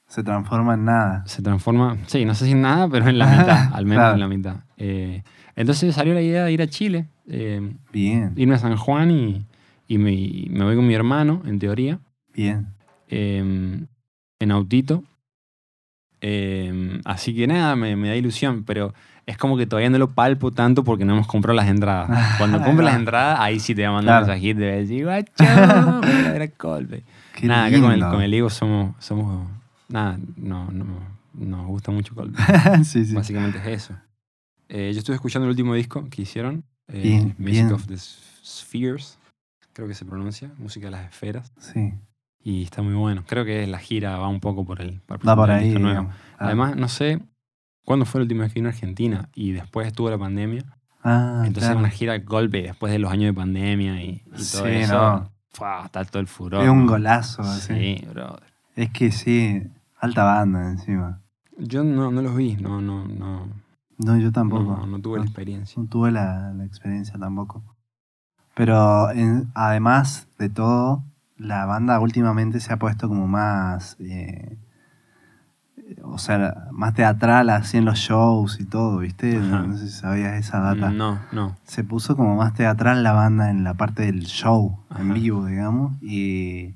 Se 0.06 0.22
transforma 0.22 0.74
en 0.74 0.84
nada. 0.84 1.26
Se 1.26 1.42
transforma. 1.42 1.96
Sí, 2.06 2.24
no 2.24 2.34
sé 2.34 2.44
si 2.46 2.52
en 2.52 2.62
nada, 2.62 2.88
pero 2.90 3.08
en 3.08 3.18
la 3.18 3.26
mitad, 3.26 3.74
al 3.74 3.84
menos 3.86 4.02
Claro. 4.02 4.14
en 4.14 4.20
la 4.20 4.28
mitad. 4.28 4.56
Eh, 4.76 5.22
entonces 5.56 5.94
salió 5.94 6.14
la 6.14 6.22
idea 6.22 6.44
de 6.44 6.52
ir 6.52 6.62
a 6.62 6.66
Chile, 6.66 7.06
eh, 7.28 7.72
Bien, 7.92 8.32
irme 8.36 8.54
a 8.54 8.58
San 8.58 8.76
Juan 8.76 9.10
y, 9.10 9.44
y 9.88 9.98
me, 9.98 10.12
y 10.12 10.48
me 10.50 10.64
voy 10.64 10.76
con 10.76 10.86
mi 10.86 10.94
hermano, 10.94 11.42
en 11.46 11.58
teoría, 11.58 11.98
bien. 12.34 12.68
eh, 13.08 13.84
en 14.40 14.50
autito. 14.50 15.02
Eh, 16.20 17.00
así 17.04 17.34
que 17.34 17.46
nada, 17.46 17.76
me, 17.76 17.96
me 17.96 18.08
da 18.08 18.16
ilusión, 18.16 18.64
pero 18.64 18.94
es 19.26 19.36
como 19.38 19.56
que 19.56 19.66
todavía 19.66 19.90
no 19.90 19.98
lo 19.98 20.10
palpo 20.10 20.50
tanto 20.50 20.84
porque 20.84 21.04
no 21.04 21.14
hemos 21.14 21.26
comprado 21.26 21.56
las 21.56 21.68
entradas. 21.68 22.36
Cuando 22.38 22.58
Ahí 22.58 22.64
compre 22.64 22.84
las 22.84 22.96
entradas, 22.96 23.38
ahí 23.40 23.58
sí 23.60 23.74
te 23.74 23.82
va 23.82 23.88
a 23.88 23.92
mandar 23.92 24.22
un 24.22 24.26
Claro. 24.26 24.32
mensajito 24.40 24.60
y 24.60 24.62
te 24.62 24.68
va 24.70 24.74
a 24.74 24.78
decir, 24.78 25.04
guacho, 25.04 25.32
voy 26.02 26.26
a 26.26 26.32
ver 26.32 26.42
a 26.42 26.48
Coldplay". 26.48 27.04
Qué 27.34 27.46
Nada, 27.46 27.80
con 27.80 27.92
el, 27.92 28.00
con 28.00 28.22
el 28.22 28.30
Diego 28.30 28.50
somos, 28.50 28.94
somos, 28.98 29.48
nada, 29.88 30.18
no, 30.36 30.70
no, 30.70 30.84
nos 31.34 31.66
gusta 31.66 31.90
mucho 31.90 32.14
Coldplay. 32.14 32.84
sí, 32.84 33.04
sí. 33.04 33.14
Básicamente 33.14 33.58
es 33.58 33.66
eso. 33.66 33.94
Eh, 34.68 34.90
yo 34.92 34.98
estuve 34.98 35.16
escuchando 35.16 35.44
el 35.46 35.50
último 35.50 35.74
disco 35.74 36.06
que 36.10 36.22
hicieron, 36.22 36.64
eh, 36.88 37.00
Bien, 37.02 37.34
Music 37.38 37.64
bien. 37.64 37.72
of 37.72 37.86
the 37.86 37.96
Spheres, 37.98 39.18
creo 39.72 39.88
que 39.88 39.94
se 39.94 40.04
pronuncia, 40.04 40.50
música 40.58 40.86
de 40.86 40.90
las 40.92 41.06
esferas, 41.10 41.52
Sí. 41.58 41.92
y 42.42 42.62
está 42.62 42.82
muy 42.82 42.94
bueno. 42.94 43.24
Creo 43.26 43.44
que 43.44 43.66
la 43.66 43.78
gira 43.78 44.16
va 44.18 44.28
un 44.28 44.40
poco 44.40 44.64
por 44.64 44.80
el 44.80 45.00
por 45.00 45.18
el 45.50 45.56
ahí. 45.56 45.74
nuevo. 45.74 46.10
Ah. 46.38 46.46
Además, 46.46 46.76
no 46.76 46.88
sé 46.88 47.20
cuándo 47.84 48.04
fue 48.06 48.20
la 48.20 48.22
última 48.24 48.42
vez 48.44 48.52
que 48.52 48.60
vino 48.60 48.68
a 48.68 48.72
Argentina 48.72 49.28
y 49.34 49.52
después 49.52 49.86
estuvo 49.86 50.10
la 50.10 50.18
pandemia. 50.18 50.64
Ah, 51.02 51.42
Entonces 51.46 51.64
claro. 51.68 51.80
una 51.80 51.90
gira 51.90 52.18
golpe 52.18 52.62
después 52.62 52.90
de 52.92 52.98
los 52.98 53.12
años 53.12 53.26
de 53.26 53.34
pandemia 53.34 54.02
y, 54.02 54.22
y 54.26 54.30
todo 54.30 54.64
Sí, 54.64 54.70
eso. 54.70 54.94
no. 54.94 55.30
fua, 55.50 55.82
está 55.84 56.04
todo 56.04 56.20
el 56.20 56.26
furor. 56.26 56.62
Es 56.64 56.70
un 56.70 56.86
¿no? 56.86 56.92
golazo. 56.92 57.42
así. 57.42 57.74
Sí, 58.00 58.06
brother. 58.08 58.42
Es 58.74 58.90
que 58.90 59.12
sí, 59.12 59.62
alta 60.00 60.24
banda 60.24 60.68
encima. 60.70 61.20
Yo 61.58 61.84
no, 61.84 62.10
no 62.10 62.22
los 62.22 62.34
vi, 62.34 62.56
no, 62.56 62.80
no, 62.80 63.06
no, 63.06 63.46
No, 63.98 64.16
yo 64.18 64.32
tampoco. 64.32 64.64
no, 64.78 64.86
no 64.86 64.98
tuve 65.00 65.18
la 65.18 65.24
experiencia. 65.26 65.80
No 65.80 65.88
tuve 65.88 66.10
la, 66.10 66.52
la 66.54 66.64
experiencia 66.64 67.18
tampoco. 67.18 67.62
Pero 68.54 69.10
en- 69.10 69.50
además 69.54 70.26
de 70.38 70.48
todo, 70.48 71.04
la 71.36 71.66
banda 71.66 71.98
últimamente 72.00 72.60
se 72.60 72.72
ha 72.72 72.78
puesto 72.78 73.08
como 73.08 73.26
más. 73.28 73.96
eh, 74.00 74.56
o 76.02 76.18
sea, 76.18 76.68
más 76.72 76.94
teatral 76.94 77.50
así 77.50 77.76
en 77.78 77.84
los 77.84 77.98
shows 77.98 78.58
y 78.60 78.64
todo, 78.64 78.98
¿viste? 78.98 79.36
Ajá. 79.36 79.66
No, 79.66 79.76
sé 79.76 79.88
si 79.88 79.92
sabías 79.94 80.34
esa 80.38 80.60
data. 80.60 80.90
No, 80.90 81.18
no. 81.32 81.56
Se 81.64 81.84
puso 81.84 82.16
como 82.16 82.36
más 82.36 82.54
teatral 82.54 83.02
la 83.02 83.12
banda 83.12 83.50
en 83.50 83.64
la 83.64 83.74
parte 83.74 84.04
del 84.06 84.24
show, 84.26 84.78
en 84.98 85.12
vivo, 85.14 85.46
digamos. 85.46 85.94
Y, 86.02 86.74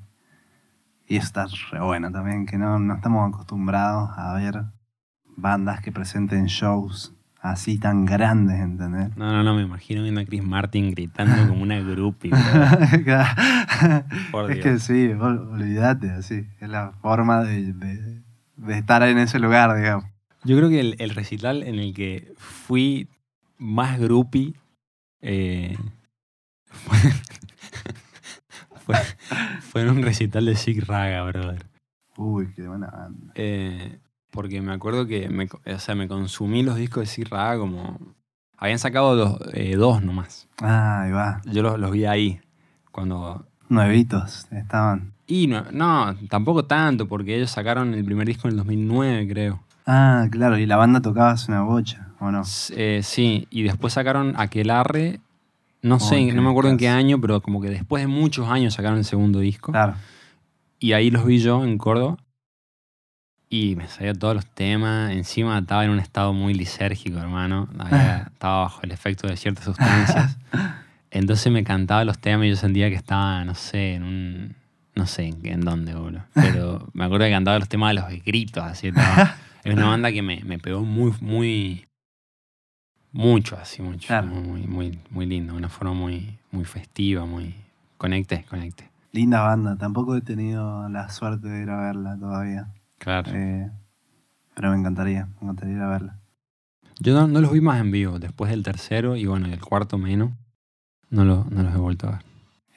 y 1.07 1.15
eso 1.17 1.25
está 1.25 1.47
re 1.71 1.81
bueno 1.81 2.11
también, 2.11 2.45
que 2.45 2.57
no, 2.57 2.79
no 2.79 2.95
estamos 2.95 3.29
acostumbrados 3.33 4.11
a 4.17 4.33
ver 4.33 4.63
bandas 5.37 5.81
que 5.81 5.91
presenten 5.91 6.45
shows 6.47 7.13
así 7.41 7.77
tan 7.79 8.05
grandes, 8.05 8.59
¿entendés? 8.59 9.15
No, 9.15 9.31
no, 9.31 9.43
no, 9.43 9.55
me 9.55 9.61
imagino 9.61 10.03
viendo 10.03 10.19
a 10.21 10.25
Chris 10.25 10.43
Martin 10.43 10.91
gritando 10.91 11.47
como 11.47 11.63
una 11.63 11.79
groupie. 11.79 12.31
Por 14.31 14.51
es 14.51 14.59
que 14.59 14.79
sí, 14.79 15.09
ol- 15.13 15.49
olvídate, 15.53 16.11
así. 16.11 16.45
Es 16.59 16.69
la 16.69 16.91
forma 17.01 17.41
de, 17.43 17.73
de- 17.73 18.21
de 18.59 18.77
estar 18.77 19.03
en 19.03 19.17
ese 19.17 19.39
lugar, 19.39 19.75
digamos. 19.75 20.05
Yo 20.43 20.57
creo 20.57 20.69
que 20.69 20.79
el, 20.79 20.95
el 20.99 21.09
recital 21.11 21.63
en 21.63 21.75
el 21.75 21.93
que 21.93 22.33
fui 22.37 23.09
más 23.57 23.99
groupie 23.99 24.53
eh, 25.21 25.77
fue, 26.65 26.97
fue, 28.85 28.95
fue 29.61 29.81
en 29.81 29.89
un 29.89 30.01
recital 30.01 30.45
de 30.45 30.55
Sig 30.55 30.85
Raga, 30.85 31.23
brother. 31.23 31.65
Uy, 32.17 32.51
qué 32.55 32.67
buena 32.67 32.87
banda. 32.87 33.33
Eh, 33.35 33.99
porque 34.31 34.61
me 34.61 34.73
acuerdo 34.73 35.07
que 35.07 35.29
me, 35.29 35.47
o 35.65 35.79
sea, 35.79 35.95
me 35.95 36.07
consumí 36.07 36.63
los 36.63 36.75
discos 36.75 37.01
de 37.01 37.07
Sig 37.07 37.27
Raga 37.29 37.59
como... 37.59 37.97
Habían 38.57 38.79
sacado 38.79 39.15
dos, 39.15 39.39
eh, 39.53 39.77
dos 39.77 40.03
nomás. 40.03 40.49
Ah, 40.61 41.03
ahí 41.03 41.11
va. 41.11 41.41
Yo 41.45 41.63
los, 41.63 41.79
los 41.79 41.91
vi 41.91 42.05
ahí. 42.05 42.41
Cuando... 42.91 43.45
Nuevitos 43.69 44.47
estaban. 44.51 45.13
Y 45.31 45.45
no, 45.45 45.63
no, 45.71 46.15
tampoco 46.27 46.65
tanto, 46.65 47.07
porque 47.07 47.35
ellos 47.35 47.51
sacaron 47.51 47.93
el 47.93 48.03
primer 48.03 48.25
disco 48.27 48.47
en 48.47 48.53
el 48.53 48.57
2009, 48.57 49.27
creo. 49.29 49.59
Ah, 49.85 50.25
claro, 50.31 50.57
y 50.57 50.65
la 50.65 50.75
banda 50.75 51.01
tocaba 51.01 51.31
hace 51.31 51.51
una 51.51 51.61
bocha, 51.61 52.07
¿o 52.19 52.31
no? 52.31 52.41
Eh, 52.75 53.01
sí, 53.03 53.47
y 53.51 53.61
después 53.61 53.93
sacaron 53.93 54.33
Aquelarre, 54.37 55.19
no 55.83 55.99
sé, 55.99 56.33
no 56.33 56.41
me 56.41 56.49
acuerdo 56.49 56.71
en 56.71 56.77
qué 56.77 56.85
qué 56.85 56.89
año, 56.89 57.21
pero 57.21 57.41
como 57.41 57.61
que 57.61 57.69
después 57.69 58.01
de 58.01 58.07
muchos 58.07 58.49
años 58.49 58.73
sacaron 58.73 58.97
el 58.97 59.05
segundo 59.05 59.39
disco. 59.39 59.71
Claro. 59.71 59.93
Y 60.79 60.93
ahí 60.93 61.11
los 61.11 61.23
vi 61.25 61.37
yo 61.37 61.63
en 61.63 61.77
Córdoba. 61.77 62.17
Y 63.51 63.75
me 63.75 63.87
sabía 63.87 64.13
todos 64.13 64.35
los 64.35 64.45
temas. 64.45 65.11
Encima 65.11 65.57
estaba 65.59 65.83
en 65.85 65.91
un 65.91 65.99
estado 65.99 66.33
muy 66.33 66.53
lisérgico, 66.53 67.19
hermano. 67.19 67.67
Había- 67.77 68.23
estaba 68.33 68.61
bajo 68.61 68.81
el 68.83 68.91
efecto 68.91 69.27
de 69.27 69.37
ciertas 69.37 69.65
sustancias. 69.65 70.37
Entonces 71.11 71.51
me 71.51 71.63
cantaba 71.63 72.03
los 72.05 72.19
temas 72.19 72.45
y 72.45 72.49
yo 72.49 72.55
sentía 72.55 72.89
que 72.89 72.95
estaba, 72.95 73.43
no 73.45 73.55
sé, 73.55 73.95
en 73.95 74.03
un. 74.03 74.55
No 74.99 75.07
sé 75.07 75.33
en, 75.43 75.61
dónde, 75.61 75.95
boludo. 75.95 76.25
Pero 76.33 76.89
me 76.93 77.05
acuerdo 77.05 77.25
que 77.25 77.31
cantaba 77.31 77.57
los 77.57 77.69
temas 77.69 77.95
de 77.95 78.01
los 78.01 78.23
gritos, 78.25 78.63
así. 78.63 78.87
es 78.87 78.93
una 79.73 79.85
banda 79.87 80.11
que 80.11 80.21
me, 80.21 80.43
me 80.43 80.59
pegó 80.59 80.81
muy, 80.83 81.13
muy. 81.21 81.85
Mucho, 83.11 83.57
así, 83.57 83.81
mucho. 83.81 84.07
Claro. 84.07 84.27
Muy, 84.27 84.67
muy, 84.67 84.99
muy 85.09 85.25
lindo. 85.25 85.55
Una 85.55 85.69
forma 85.69 85.93
muy, 85.93 86.37
muy 86.51 86.65
festiva, 86.65 87.25
muy. 87.25 87.55
Conecté, 87.97 88.45
conecté. 88.49 88.89
Linda 89.13 89.41
banda. 89.41 89.77
Tampoco 89.77 90.15
he 90.15 90.21
tenido 90.21 90.87
la 90.89 91.09
suerte 91.09 91.47
de 91.47 91.63
ir 91.63 91.69
a 91.69 91.81
verla 91.81 92.17
todavía. 92.19 92.67
Claro. 92.99 93.31
Eh, 93.33 93.71
pero 94.53 94.71
me 94.71 94.77
encantaría, 94.77 95.25
me 95.25 95.43
encantaría 95.43 95.75
ir 95.75 95.81
a 95.81 95.87
verla. 95.89 96.19
Yo 96.99 97.13
no, 97.13 97.27
no 97.27 97.39
los 97.41 97.51
vi 97.51 97.61
más 97.61 97.79
en 97.79 97.91
vivo. 97.91 98.19
Después 98.19 98.51
del 98.51 98.61
tercero 98.63 99.15
y 99.15 99.25
bueno, 99.25 99.47
el 99.47 99.59
cuarto 99.61 99.97
menos. 99.97 100.31
No, 101.09 101.23
lo- 101.25 101.45
no 101.49 101.63
los 101.63 101.73
he 101.73 101.77
vuelto 101.77 102.07
a 102.07 102.11
ver. 102.11 102.21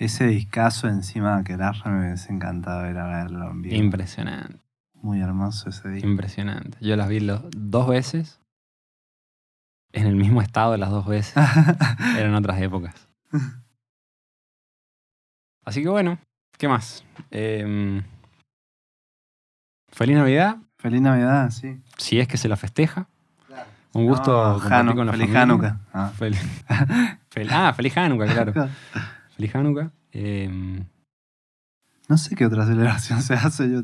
Ese 0.03 0.27
discazo 0.27 0.89
encima 0.89 1.45
que 1.45 1.57
Larra 1.57 1.91
me 1.91 2.07
hubiese 2.07 2.33
encantado 2.33 2.91
ir 2.91 2.99
a 2.99 3.07
verlo 3.07 3.51
en 3.51 3.63
vivo. 3.63 3.77
Impresionante, 3.77 4.59
Muy 4.95 5.21
hermoso 5.21 5.71
ese 5.71 5.89
disco. 5.91 6.09
impresionante. 6.09 6.77
Yo 6.81 6.97
las 6.97 7.09
vi 7.09 7.21
los, 7.21 7.43
dos 7.57 7.87
veces. 7.89 8.41
En 9.93 10.07
el 10.07 10.17
mismo 10.17 10.43
estado 10.43 10.77
las 10.77 10.91
dos 10.91 11.07
veces. 11.07 11.35
Eran 12.19 12.35
otras 12.35 12.61
épocas. 12.61 12.95
Así 15.65 15.83
que 15.83 15.89
bueno, 15.89 16.19
¿qué 16.59 16.67
más? 16.67 17.05
Em, 17.31 18.03
feliz 19.89 20.17
Navidad, 20.17 20.57
Feliz 20.79 21.01
Navidad, 21.01 21.51
sí. 21.51 21.81
si 21.97 22.19
es 22.19 22.27
que 22.27 22.37
se 22.39 22.49
la 22.49 22.57
festeja. 22.57 23.07
Un 23.95 24.07
gusto 24.07 24.33
No, 24.33 24.59
compartir 24.59 24.79
Hanu- 24.79 24.97
con 24.97 25.07
la 25.07 25.13
feliz 25.13 25.27
familia. 25.27 25.43
Hanukkah. 25.43 25.81
Ah. 25.93 26.11
Fel- 26.19 27.49
ah, 27.53 27.73
feliz 27.75 27.97
Hanukkah, 27.97 28.27
claro. 28.27 28.53
Feliz 29.37 29.55
Hanukkah. 29.55 29.91
Em, 30.13 30.85
No 32.09 32.19
sé 32.19 32.35
qué 32.37 32.45
otra 32.47 32.67
celebración 32.67 33.23
se 33.23 33.35
hace. 33.35 33.71
Yo, 33.71 33.81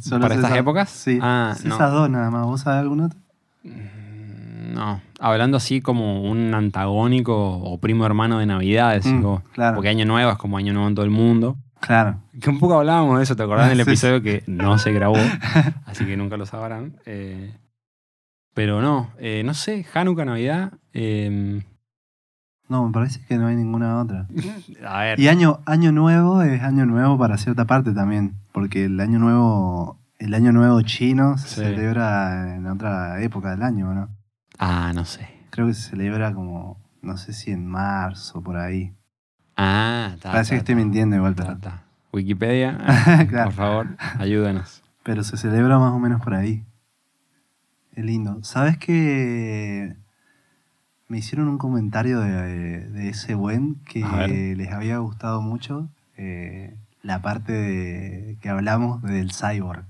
solo 0.00 0.22
¿Para 0.22 0.34
estas 0.34 0.50
esa- 0.50 0.58
épocas? 0.60 0.90
Sí. 0.90 1.18
Ah, 1.22 1.54
no. 1.64 1.74
Esas 1.74 1.92
dos 1.92 2.10
nada 2.10 2.30
más. 2.30 2.44
¿Vos 2.46 2.60
sabés 2.62 2.80
alguna 2.80 3.06
otra? 3.06 3.18
mm, 3.64 4.74
no, 4.74 5.00
hablando 5.18 5.56
así 5.56 5.80
como 5.80 6.22
un 6.30 6.54
antagónico 6.54 7.34
o 7.58 7.78
primo 7.80 8.04
hermano 8.06 8.38
de 8.38 8.46
Navidad, 8.46 9.00
Mm, 9.04 9.24
claro. 9.52 9.76
Porque 9.76 9.88
Año 9.88 10.04
Nuevo 10.04 10.30
es 10.30 10.38
como 10.38 10.56
Año 10.58 10.72
Nuevo 10.72 10.88
en 10.88 10.94
todo 10.94 11.04
el 11.04 11.10
mundo. 11.10 11.56
Claro. 11.80 12.20
Que 12.40 12.50
un 12.50 12.58
poco 12.58 12.74
hablábamos 12.78 13.16
de 13.18 13.24
eso, 13.24 13.36
¿te 13.36 13.42
acordás 13.42 13.68
del 13.70 13.78
Sí. 13.78 13.82
episodio 13.82 14.22
que 14.22 14.42
no 14.46 14.76
se 14.78 14.92
grabó? 14.92 15.16
así 15.86 16.04
que 16.04 16.16
nunca 16.16 16.36
lo 16.36 16.44
sabrán. 16.46 16.96
Eh, 17.06 17.54
pero 18.54 18.80
no, 18.82 19.10
eh, 19.18 19.42
no 19.44 19.54
sé, 19.54 19.86
Hanukkah, 19.94 20.24
Navidad. 20.26 20.72
eh, 20.92 21.62
No, 22.70 22.86
me 22.86 22.92
parece 22.92 23.20
que 23.26 23.36
no 23.36 23.48
hay 23.48 23.56
ninguna 23.56 23.98
otra. 23.98 24.26
a 24.88 25.00
ver, 25.00 25.20
Y 25.20 25.28
año, 25.28 25.58
año 25.66 25.90
nuevo 25.92 26.40
es 26.42 26.62
año 26.62 26.86
nuevo 26.86 27.18
para 27.18 27.36
cierta 27.36 27.66
parte 27.66 27.92
también. 27.92 28.36
Porque 28.52 28.84
el 28.86 28.98
año 29.00 29.18
nuevo, 29.18 29.98
el 30.18 30.32
año 30.34 30.52
nuevo 30.52 30.80
chino 30.82 31.36
se 31.36 31.48
Sí. 31.48 31.54
celebra 31.56 32.54
en 32.54 32.66
otra 32.66 33.20
época 33.22 33.50
del 33.50 33.62
año, 33.62 33.92
¿no? 33.92 34.08
ah, 34.58 34.92
no 34.94 35.04
sé. 35.04 35.28
Creo 35.50 35.66
que 35.66 35.74
se 35.74 35.90
celebra 35.90 36.32
como, 36.32 36.78
no 37.02 37.16
sé 37.16 37.32
si 37.32 37.50
en 37.50 37.66
marzo, 37.66 38.40
por 38.40 38.56
ahí. 38.56 38.92
Ah, 39.56 40.14
ta, 40.22 40.30
Parece 40.32 40.50
ta, 40.50 40.54
que 40.54 40.58
estoy 40.58 40.74
ta, 40.76 40.80
mintiendo 40.80 41.16
igual, 41.16 41.34
ta. 41.34 41.82
Wikipedia, 42.12 42.78
Claro. 43.28 43.46
por 43.46 43.52
favor, 43.52 43.86
ayúdenos. 44.18 44.82
pero 45.02 45.22
se 45.24 45.36
celebra 45.36 45.78
más 45.78 45.92
o 45.92 45.98
menos 45.98 46.20
por 46.22 46.34
ahí. 46.34 46.64
Es 47.96 48.04
lindo. 48.04 48.38
¿Sabes 48.44 48.78
que 48.78 49.96
me 51.10 51.18
hicieron 51.18 51.48
un 51.48 51.58
comentario 51.58 52.20
de, 52.20 52.88
de 52.88 53.08
ese 53.10 53.34
buen 53.34 53.74
que 53.84 54.54
les 54.56 54.70
había 54.72 54.96
gustado 54.98 55.42
mucho? 55.42 55.88
eh, 56.16 56.76
la 57.02 57.20
parte 57.22 57.52
de- 57.52 58.36
que 58.40 58.48
hablamos 58.50 59.02
del 59.02 59.30
cyborg. 59.32 59.84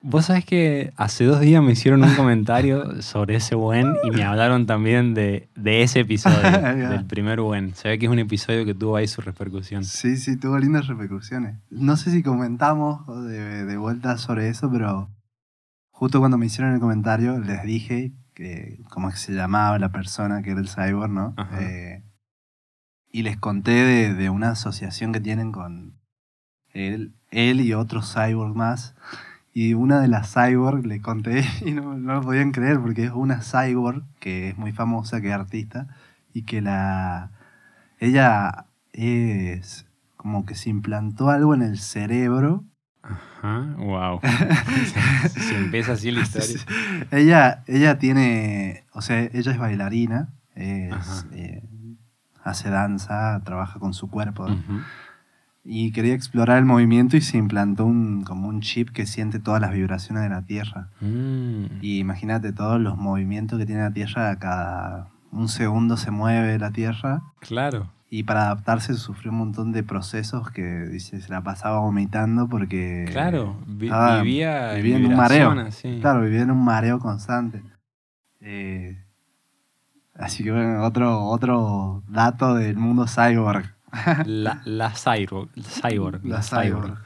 Vos 0.00 0.26
sabés 0.26 0.44
que 0.44 0.92
hace 0.96 1.24
dos 1.24 1.40
días 1.40 1.60
me 1.64 1.72
hicieron 1.72 2.04
un 2.04 2.14
comentario 2.14 3.02
sobre 3.02 3.34
ese 3.36 3.56
buen 3.56 3.96
y 4.04 4.10
me 4.12 4.22
hablaron 4.22 4.66
también 4.66 5.14
de, 5.14 5.48
de 5.56 5.82
ese 5.82 6.00
episodio, 6.00 6.38
del 6.90 7.04
primer 7.06 7.40
buen. 7.40 7.74
Se 7.74 7.88
ve 7.88 7.98
que 7.98 8.06
es 8.06 8.12
un 8.12 8.20
episodio 8.20 8.64
que 8.64 8.72
tuvo 8.74 8.94
ahí 8.94 9.08
su 9.08 9.20
repercusión. 9.20 9.82
Sí, 9.84 10.16
sí, 10.16 10.36
tuvo 10.36 10.58
lindas 10.58 10.86
repercusiones. 10.86 11.56
No 11.70 11.96
sé 11.96 12.12
si 12.12 12.22
comentamos 12.22 13.04
de, 13.26 13.64
de 13.64 13.76
vuelta 13.76 14.16
sobre 14.16 14.48
eso, 14.48 14.70
pero 14.70 15.10
justo 15.90 16.20
cuando 16.20 16.38
me 16.38 16.46
hicieron 16.46 16.72
el 16.74 16.78
comentario 16.80 17.40
les 17.40 17.64
dije 17.64 18.12
que 18.36 18.78
cómo 18.90 19.08
es 19.08 19.14
que 19.14 19.20
se 19.20 19.32
llamaba 19.32 19.78
la 19.78 19.90
persona 19.90 20.42
que 20.42 20.50
era 20.50 20.60
el 20.60 20.68
cyborg, 20.68 21.10
¿no? 21.10 21.34
Eh, 21.58 22.04
y 23.10 23.22
les 23.22 23.38
conté 23.38 23.72
de, 23.72 24.14
de 24.14 24.30
una 24.30 24.50
asociación 24.50 25.12
que 25.12 25.20
tienen 25.20 25.50
con 25.50 25.98
él, 26.74 27.14
él 27.30 27.62
y 27.62 27.72
otros 27.72 28.14
cyborg 28.14 28.54
más. 28.54 28.94
Y 29.54 29.72
una 29.72 30.00
de 30.00 30.08
las 30.08 30.34
cyborg 30.34 30.84
le 30.86 31.00
conté 31.00 31.44
y 31.64 31.72
no, 31.72 31.96
no 31.96 32.14
lo 32.14 32.20
podían 32.20 32.52
creer 32.52 32.78
porque 32.78 33.06
es 33.06 33.12
una 33.12 33.40
cyborg 33.40 34.04
que 34.20 34.50
es 34.50 34.58
muy 34.58 34.72
famosa, 34.72 35.22
que 35.22 35.28
es 35.28 35.34
artista, 35.34 35.88
y 36.34 36.42
que 36.42 36.60
la 36.60 37.32
ella 37.98 38.66
es 38.92 39.86
como 40.16 40.44
que 40.44 40.54
se 40.54 40.68
implantó 40.68 41.30
algo 41.30 41.54
en 41.54 41.62
el 41.62 41.78
cerebro. 41.78 42.64
Ajá, 43.08 43.74
wow. 43.78 44.20
si 45.28 45.54
empieza 45.54 45.92
así 45.92 46.10
la 46.10 46.20
historia. 46.22 46.60
ella, 47.10 47.62
ella 47.66 47.98
tiene, 47.98 48.84
o 48.92 49.00
sea, 49.00 49.20
ella 49.20 49.52
es 49.52 49.58
bailarina, 49.58 50.30
es, 50.54 51.26
eh, 51.32 51.62
hace 52.42 52.70
danza, 52.70 53.40
trabaja 53.44 53.78
con 53.78 53.94
su 53.94 54.10
cuerpo. 54.10 54.46
Y 55.68 55.90
quería 55.90 56.14
explorar 56.14 56.58
el 56.58 56.64
movimiento 56.64 57.16
y 57.16 57.20
se 57.20 57.38
implantó 57.38 57.86
un, 57.86 58.22
como 58.22 58.48
un 58.48 58.60
chip 58.60 58.90
que 58.90 59.04
siente 59.04 59.40
todas 59.40 59.60
las 59.60 59.72
vibraciones 59.72 60.22
de 60.22 60.28
la 60.28 60.42
Tierra. 60.42 60.90
Mm. 61.00 61.78
Y 61.82 61.98
imagínate 61.98 62.52
todos 62.52 62.80
los 62.80 62.96
movimientos 62.96 63.58
que 63.58 63.66
tiene 63.66 63.82
la 63.82 63.92
Tierra, 63.92 64.38
cada 64.38 65.08
un 65.32 65.48
segundo 65.48 65.96
se 65.96 66.12
mueve 66.12 66.58
la 66.58 66.70
Tierra. 66.70 67.22
Claro. 67.40 67.90
Y 68.18 68.22
para 68.22 68.44
adaptarse 68.46 68.94
sufrió 68.94 69.30
un 69.30 69.36
montón 69.38 69.72
de 69.72 69.82
procesos 69.82 70.50
que 70.50 70.62
dice, 70.86 71.20
se 71.20 71.28
la 71.28 71.42
pasaba 71.42 71.80
vomitando 71.80 72.48
porque... 72.48 73.04
Claro. 73.12 73.56
Vi- 73.66 73.86
estaba- 73.88 74.22
vivía, 74.22 74.72
vivía 74.72 74.96
en 74.96 75.06
un 75.06 75.16
mareo. 75.16 75.54
Claro, 76.00 76.22
vivía 76.22 76.40
en 76.40 76.50
un 76.50 76.64
mareo 76.64 76.98
constante. 76.98 77.62
Eh, 78.40 78.96
así 80.14 80.42
que 80.44 80.50
bueno, 80.50 80.82
otro, 80.84 81.24
otro 81.26 82.02
dato 82.08 82.54
del 82.54 82.76
mundo 82.78 83.06
cyborg. 83.06 83.74
La, 84.24 84.62
la 84.64 84.92
cyborg. 84.94 85.50
cyborg 85.62 86.24
La 86.24 86.36
la 86.36 86.42
cyborg. 86.42 86.64
cyborg. 86.84 86.98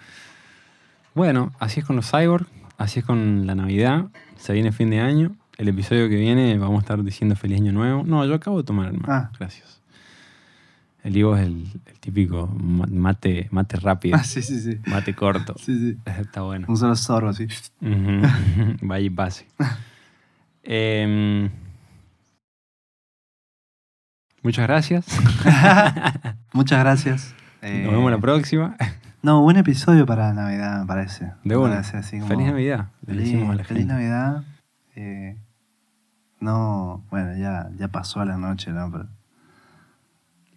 Bueno, 1.14 1.52
así 1.58 1.80
es 1.80 1.86
con 1.86 1.96
los 1.96 2.08
cyborg, 2.08 2.46
así 2.78 3.00
es 3.00 3.04
con 3.04 3.46
la 3.46 3.54
Navidad. 3.56 4.04
Se 4.36 4.52
viene 4.52 4.70
fin 4.70 4.90
de 4.90 5.00
año. 5.00 5.32
El 5.58 5.68
episodio 5.68 6.08
que 6.08 6.14
viene 6.16 6.56
vamos 6.58 6.76
a 6.76 6.80
estar 6.82 7.02
diciendo 7.02 7.34
feliz 7.36 7.60
año 7.60 7.72
nuevo. 7.72 8.04
No, 8.04 8.24
yo 8.24 8.34
acabo 8.34 8.58
de 8.58 8.64
tomar, 8.64 8.86
hermano. 8.86 9.06
Ah. 9.12 9.30
Gracias. 9.38 9.79
El 11.02 11.16
Ivo 11.16 11.34
es 11.36 11.46
el, 11.46 11.66
el 11.86 11.98
típico 12.00 12.46
ma- 12.46 12.86
mate, 12.90 13.48
mate 13.50 13.76
rápido, 13.78 14.16
Ah, 14.16 14.24
sí, 14.24 14.42
sí, 14.42 14.60
sí. 14.60 14.78
mate 14.86 15.14
corto. 15.14 15.54
Sí, 15.58 15.78
sí. 15.78 15.98
Está 16.20 16.42
bueno. 16.42 16.66
Un 16.68 16.76
solo 16.76 16.94
sorbo. 16.96 17.30
Ujú. 17.30 18.76
Vaya 18.82 19.06
y 19.06 19.10
pase. 19.10 19.46
Em, 20.62 21.48
muchas 24.42 24.66
gracias. 24.66 25.06
Muchas 26.52 26.80
gracias. 26.80 27.34
Eh, 27.62 27.82
Nos 27.84 27.92
vemos 27.94 28.10
la 28.10 28.18
próxima. 28.18 28.76
No, 29.22 29.42
buen 29.42 29.56
episodio 29.58 30.06
para 30.06 30.32
Navidad, 30.32 30.80
me 30.80 30.86
parece. 30.86 31.32
De 31.44 31.56
una. 31.56 31.74
parece 31.74 31.96
así 31.98 32.16
como- 32.18 32.28
Feliz 32.28 32.46
Navidad. 32.46 32.88
Le 33.06 33.14
Feliz, 33.14 33.24
decimos 33.32 33.50
a 33.50 33.54
la 33.56 33.64
feliz. 33.64 33.86
Navidad. 33.86 34.44
Eh, 34.96 35.36
no, 36.40 37.04
bueno, 37.10 37.36
ya, 37.36 37.70
ya 37.76 37.88
pasó 37.88 38.24
la 38.24 38.38
noche, 38.38 38.70
¿no? 38.70 38.90
Pero 38.90 39.08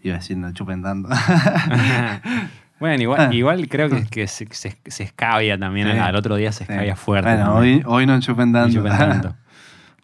iba 0.03 0.15
a 0.15 0.19
decir, 0.19 0.37
no 0.37 0.51
chupen 0.53 0.81
tanto. 0.83 1.09
bueno, 2.79 2.95
Ah. 2.97 3.01
igual, 3.01 3.33
igual 3.33 3.67
creo 3.69 3.89
que, 3.89 4.05
que 4.05 4.27
se, 4.27 4.47
se, 4.51 4.77
se 4.85 5.03
escabia 5.03 5.57
también. 5.57 5.91
Sí. 5.91 5.97
Al 5.97 6.15
otro 6.15 6.35
día 6.35 6.51
se 6.51 6.63
escabia 6.63 6.95
Sí. 6.95 7.01
fuerte. 7.03 7.29
Bueno, 7.29 7.53
también. 7.53 7.75
hoy, 7.85 8.01
hoy 8.01 8.05
no 8.05 8.19
chupen 8.19 8.51
No 8.51 8.59
tanto. 8.61 8.75
chupen 8.75 8.97
tanto. 8.97 9.35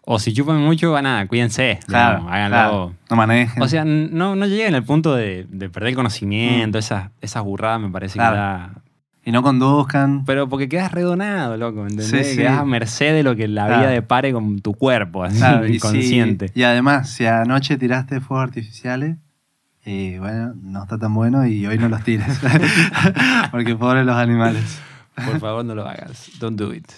O 0.02 0.18
si 0.18 0.32
chupan 0.32 0.56
mucho, 0.58 0.92
va 0.92 1.02
nada, 1.02 1.26
cuídense. 1.26 1.78
claro, 1.86 2.16
digamos, 2.18 2.32
háganlo. 2.32 2.56
claro. 2.56 2.94
No 3.10 3.16
manejen. 3.16 3.62
O 3.62 3.68
sea, 3.68 3.84
no, 3.84 4.34
no 4.34 4.46
lleguen 4.46 4.74
al 4.74 4.82
punto 4.82 5.14
de, 5.14 5.46
de 5.48 5.68
perder 5.68 5.90
el 5.90 5.94
conocimiento, 5.96 6.78
esas, 6.78 7.10
esas 7.20 7.42
burradas 7.44 7.80
me 7.80 7.90
parece 7.90 8.18
Mm. 8.18 8.22
Claro. 8.22 8.34
que 8.34 8.40
da. 8.40 8.74
y 9.22 9.32
no 9.32 9.42
conduzcan. 9.42 10.24
Pero 10.24 10.48
porque 10.48 10.68
quedas 10.68 10.90
redonado, 10.90 11.58
loco, 11.58 11.82
¿entendés? 11.82 12.08
Sí, 12.08 12.24
sí. 12.24 12.36
Quedás 12.38 12.58
a 12.58 12.64
merced 12.64 13.12
de 13.12 13.22
lo 13.22 13.36
que 13.36 13.46
la 13.46 13.66
Claro. 13.66 13.82
vida 13.82 13.90
depare 13.90 14.32
con 14.32 14.58
tu 14.60 14.72
cuerpo, 14.72 15.22
así, 15.22 15.36
Claro, 15.36 15.66
y, 15.66 15.68
si- 15.68 15.76
inconsciente. 15.76 16.50
y 16.54 16.62
además, 16.62 17.10
si 17.10 17.26
anoche 17.26 17.76
tiraste 17.76 18.20
fuegos 18.20 18.44
artificiales, 18.44 19.16
eh, 19.84 20.18
bueno, 20.18 20.54
no 20.54 20.82
está 20.82 20.98
tan 20.98 21.14
bueno 21.14 21.46
y 21.46 21.66
hoy 21.66 21.78
no 21.78 21.88
los 21.88 22.02
tires. 22.04 22.40
Porque 23.50 23.76
pobres 23.76 24.04
los 24.04 24.16
animales. 24.16 24.80
Por 25.14 25.40
favor, 25.40 25.64
no 25.64 25.74
lo 25.74 25.88
hagas. 25.88 26.30
Don't 26.38 26.58
do 26.58 26.72
it. 26.72 26.90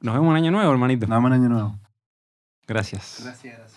Nos 0.00 0.14
vemos 0.14 0.28
un 0.28 0.36
año 0.36 0.50
nuevo, 0.50 0.70
hermanito. 0.70 1.06
Nos 1.06 1.16
vemos 1.16 1.32
en 1.32 1.40
año 1.40 1.48
nuevo. 1.48 1.78
Gracias, 2.66 3.20
gracias. 3.22 3.67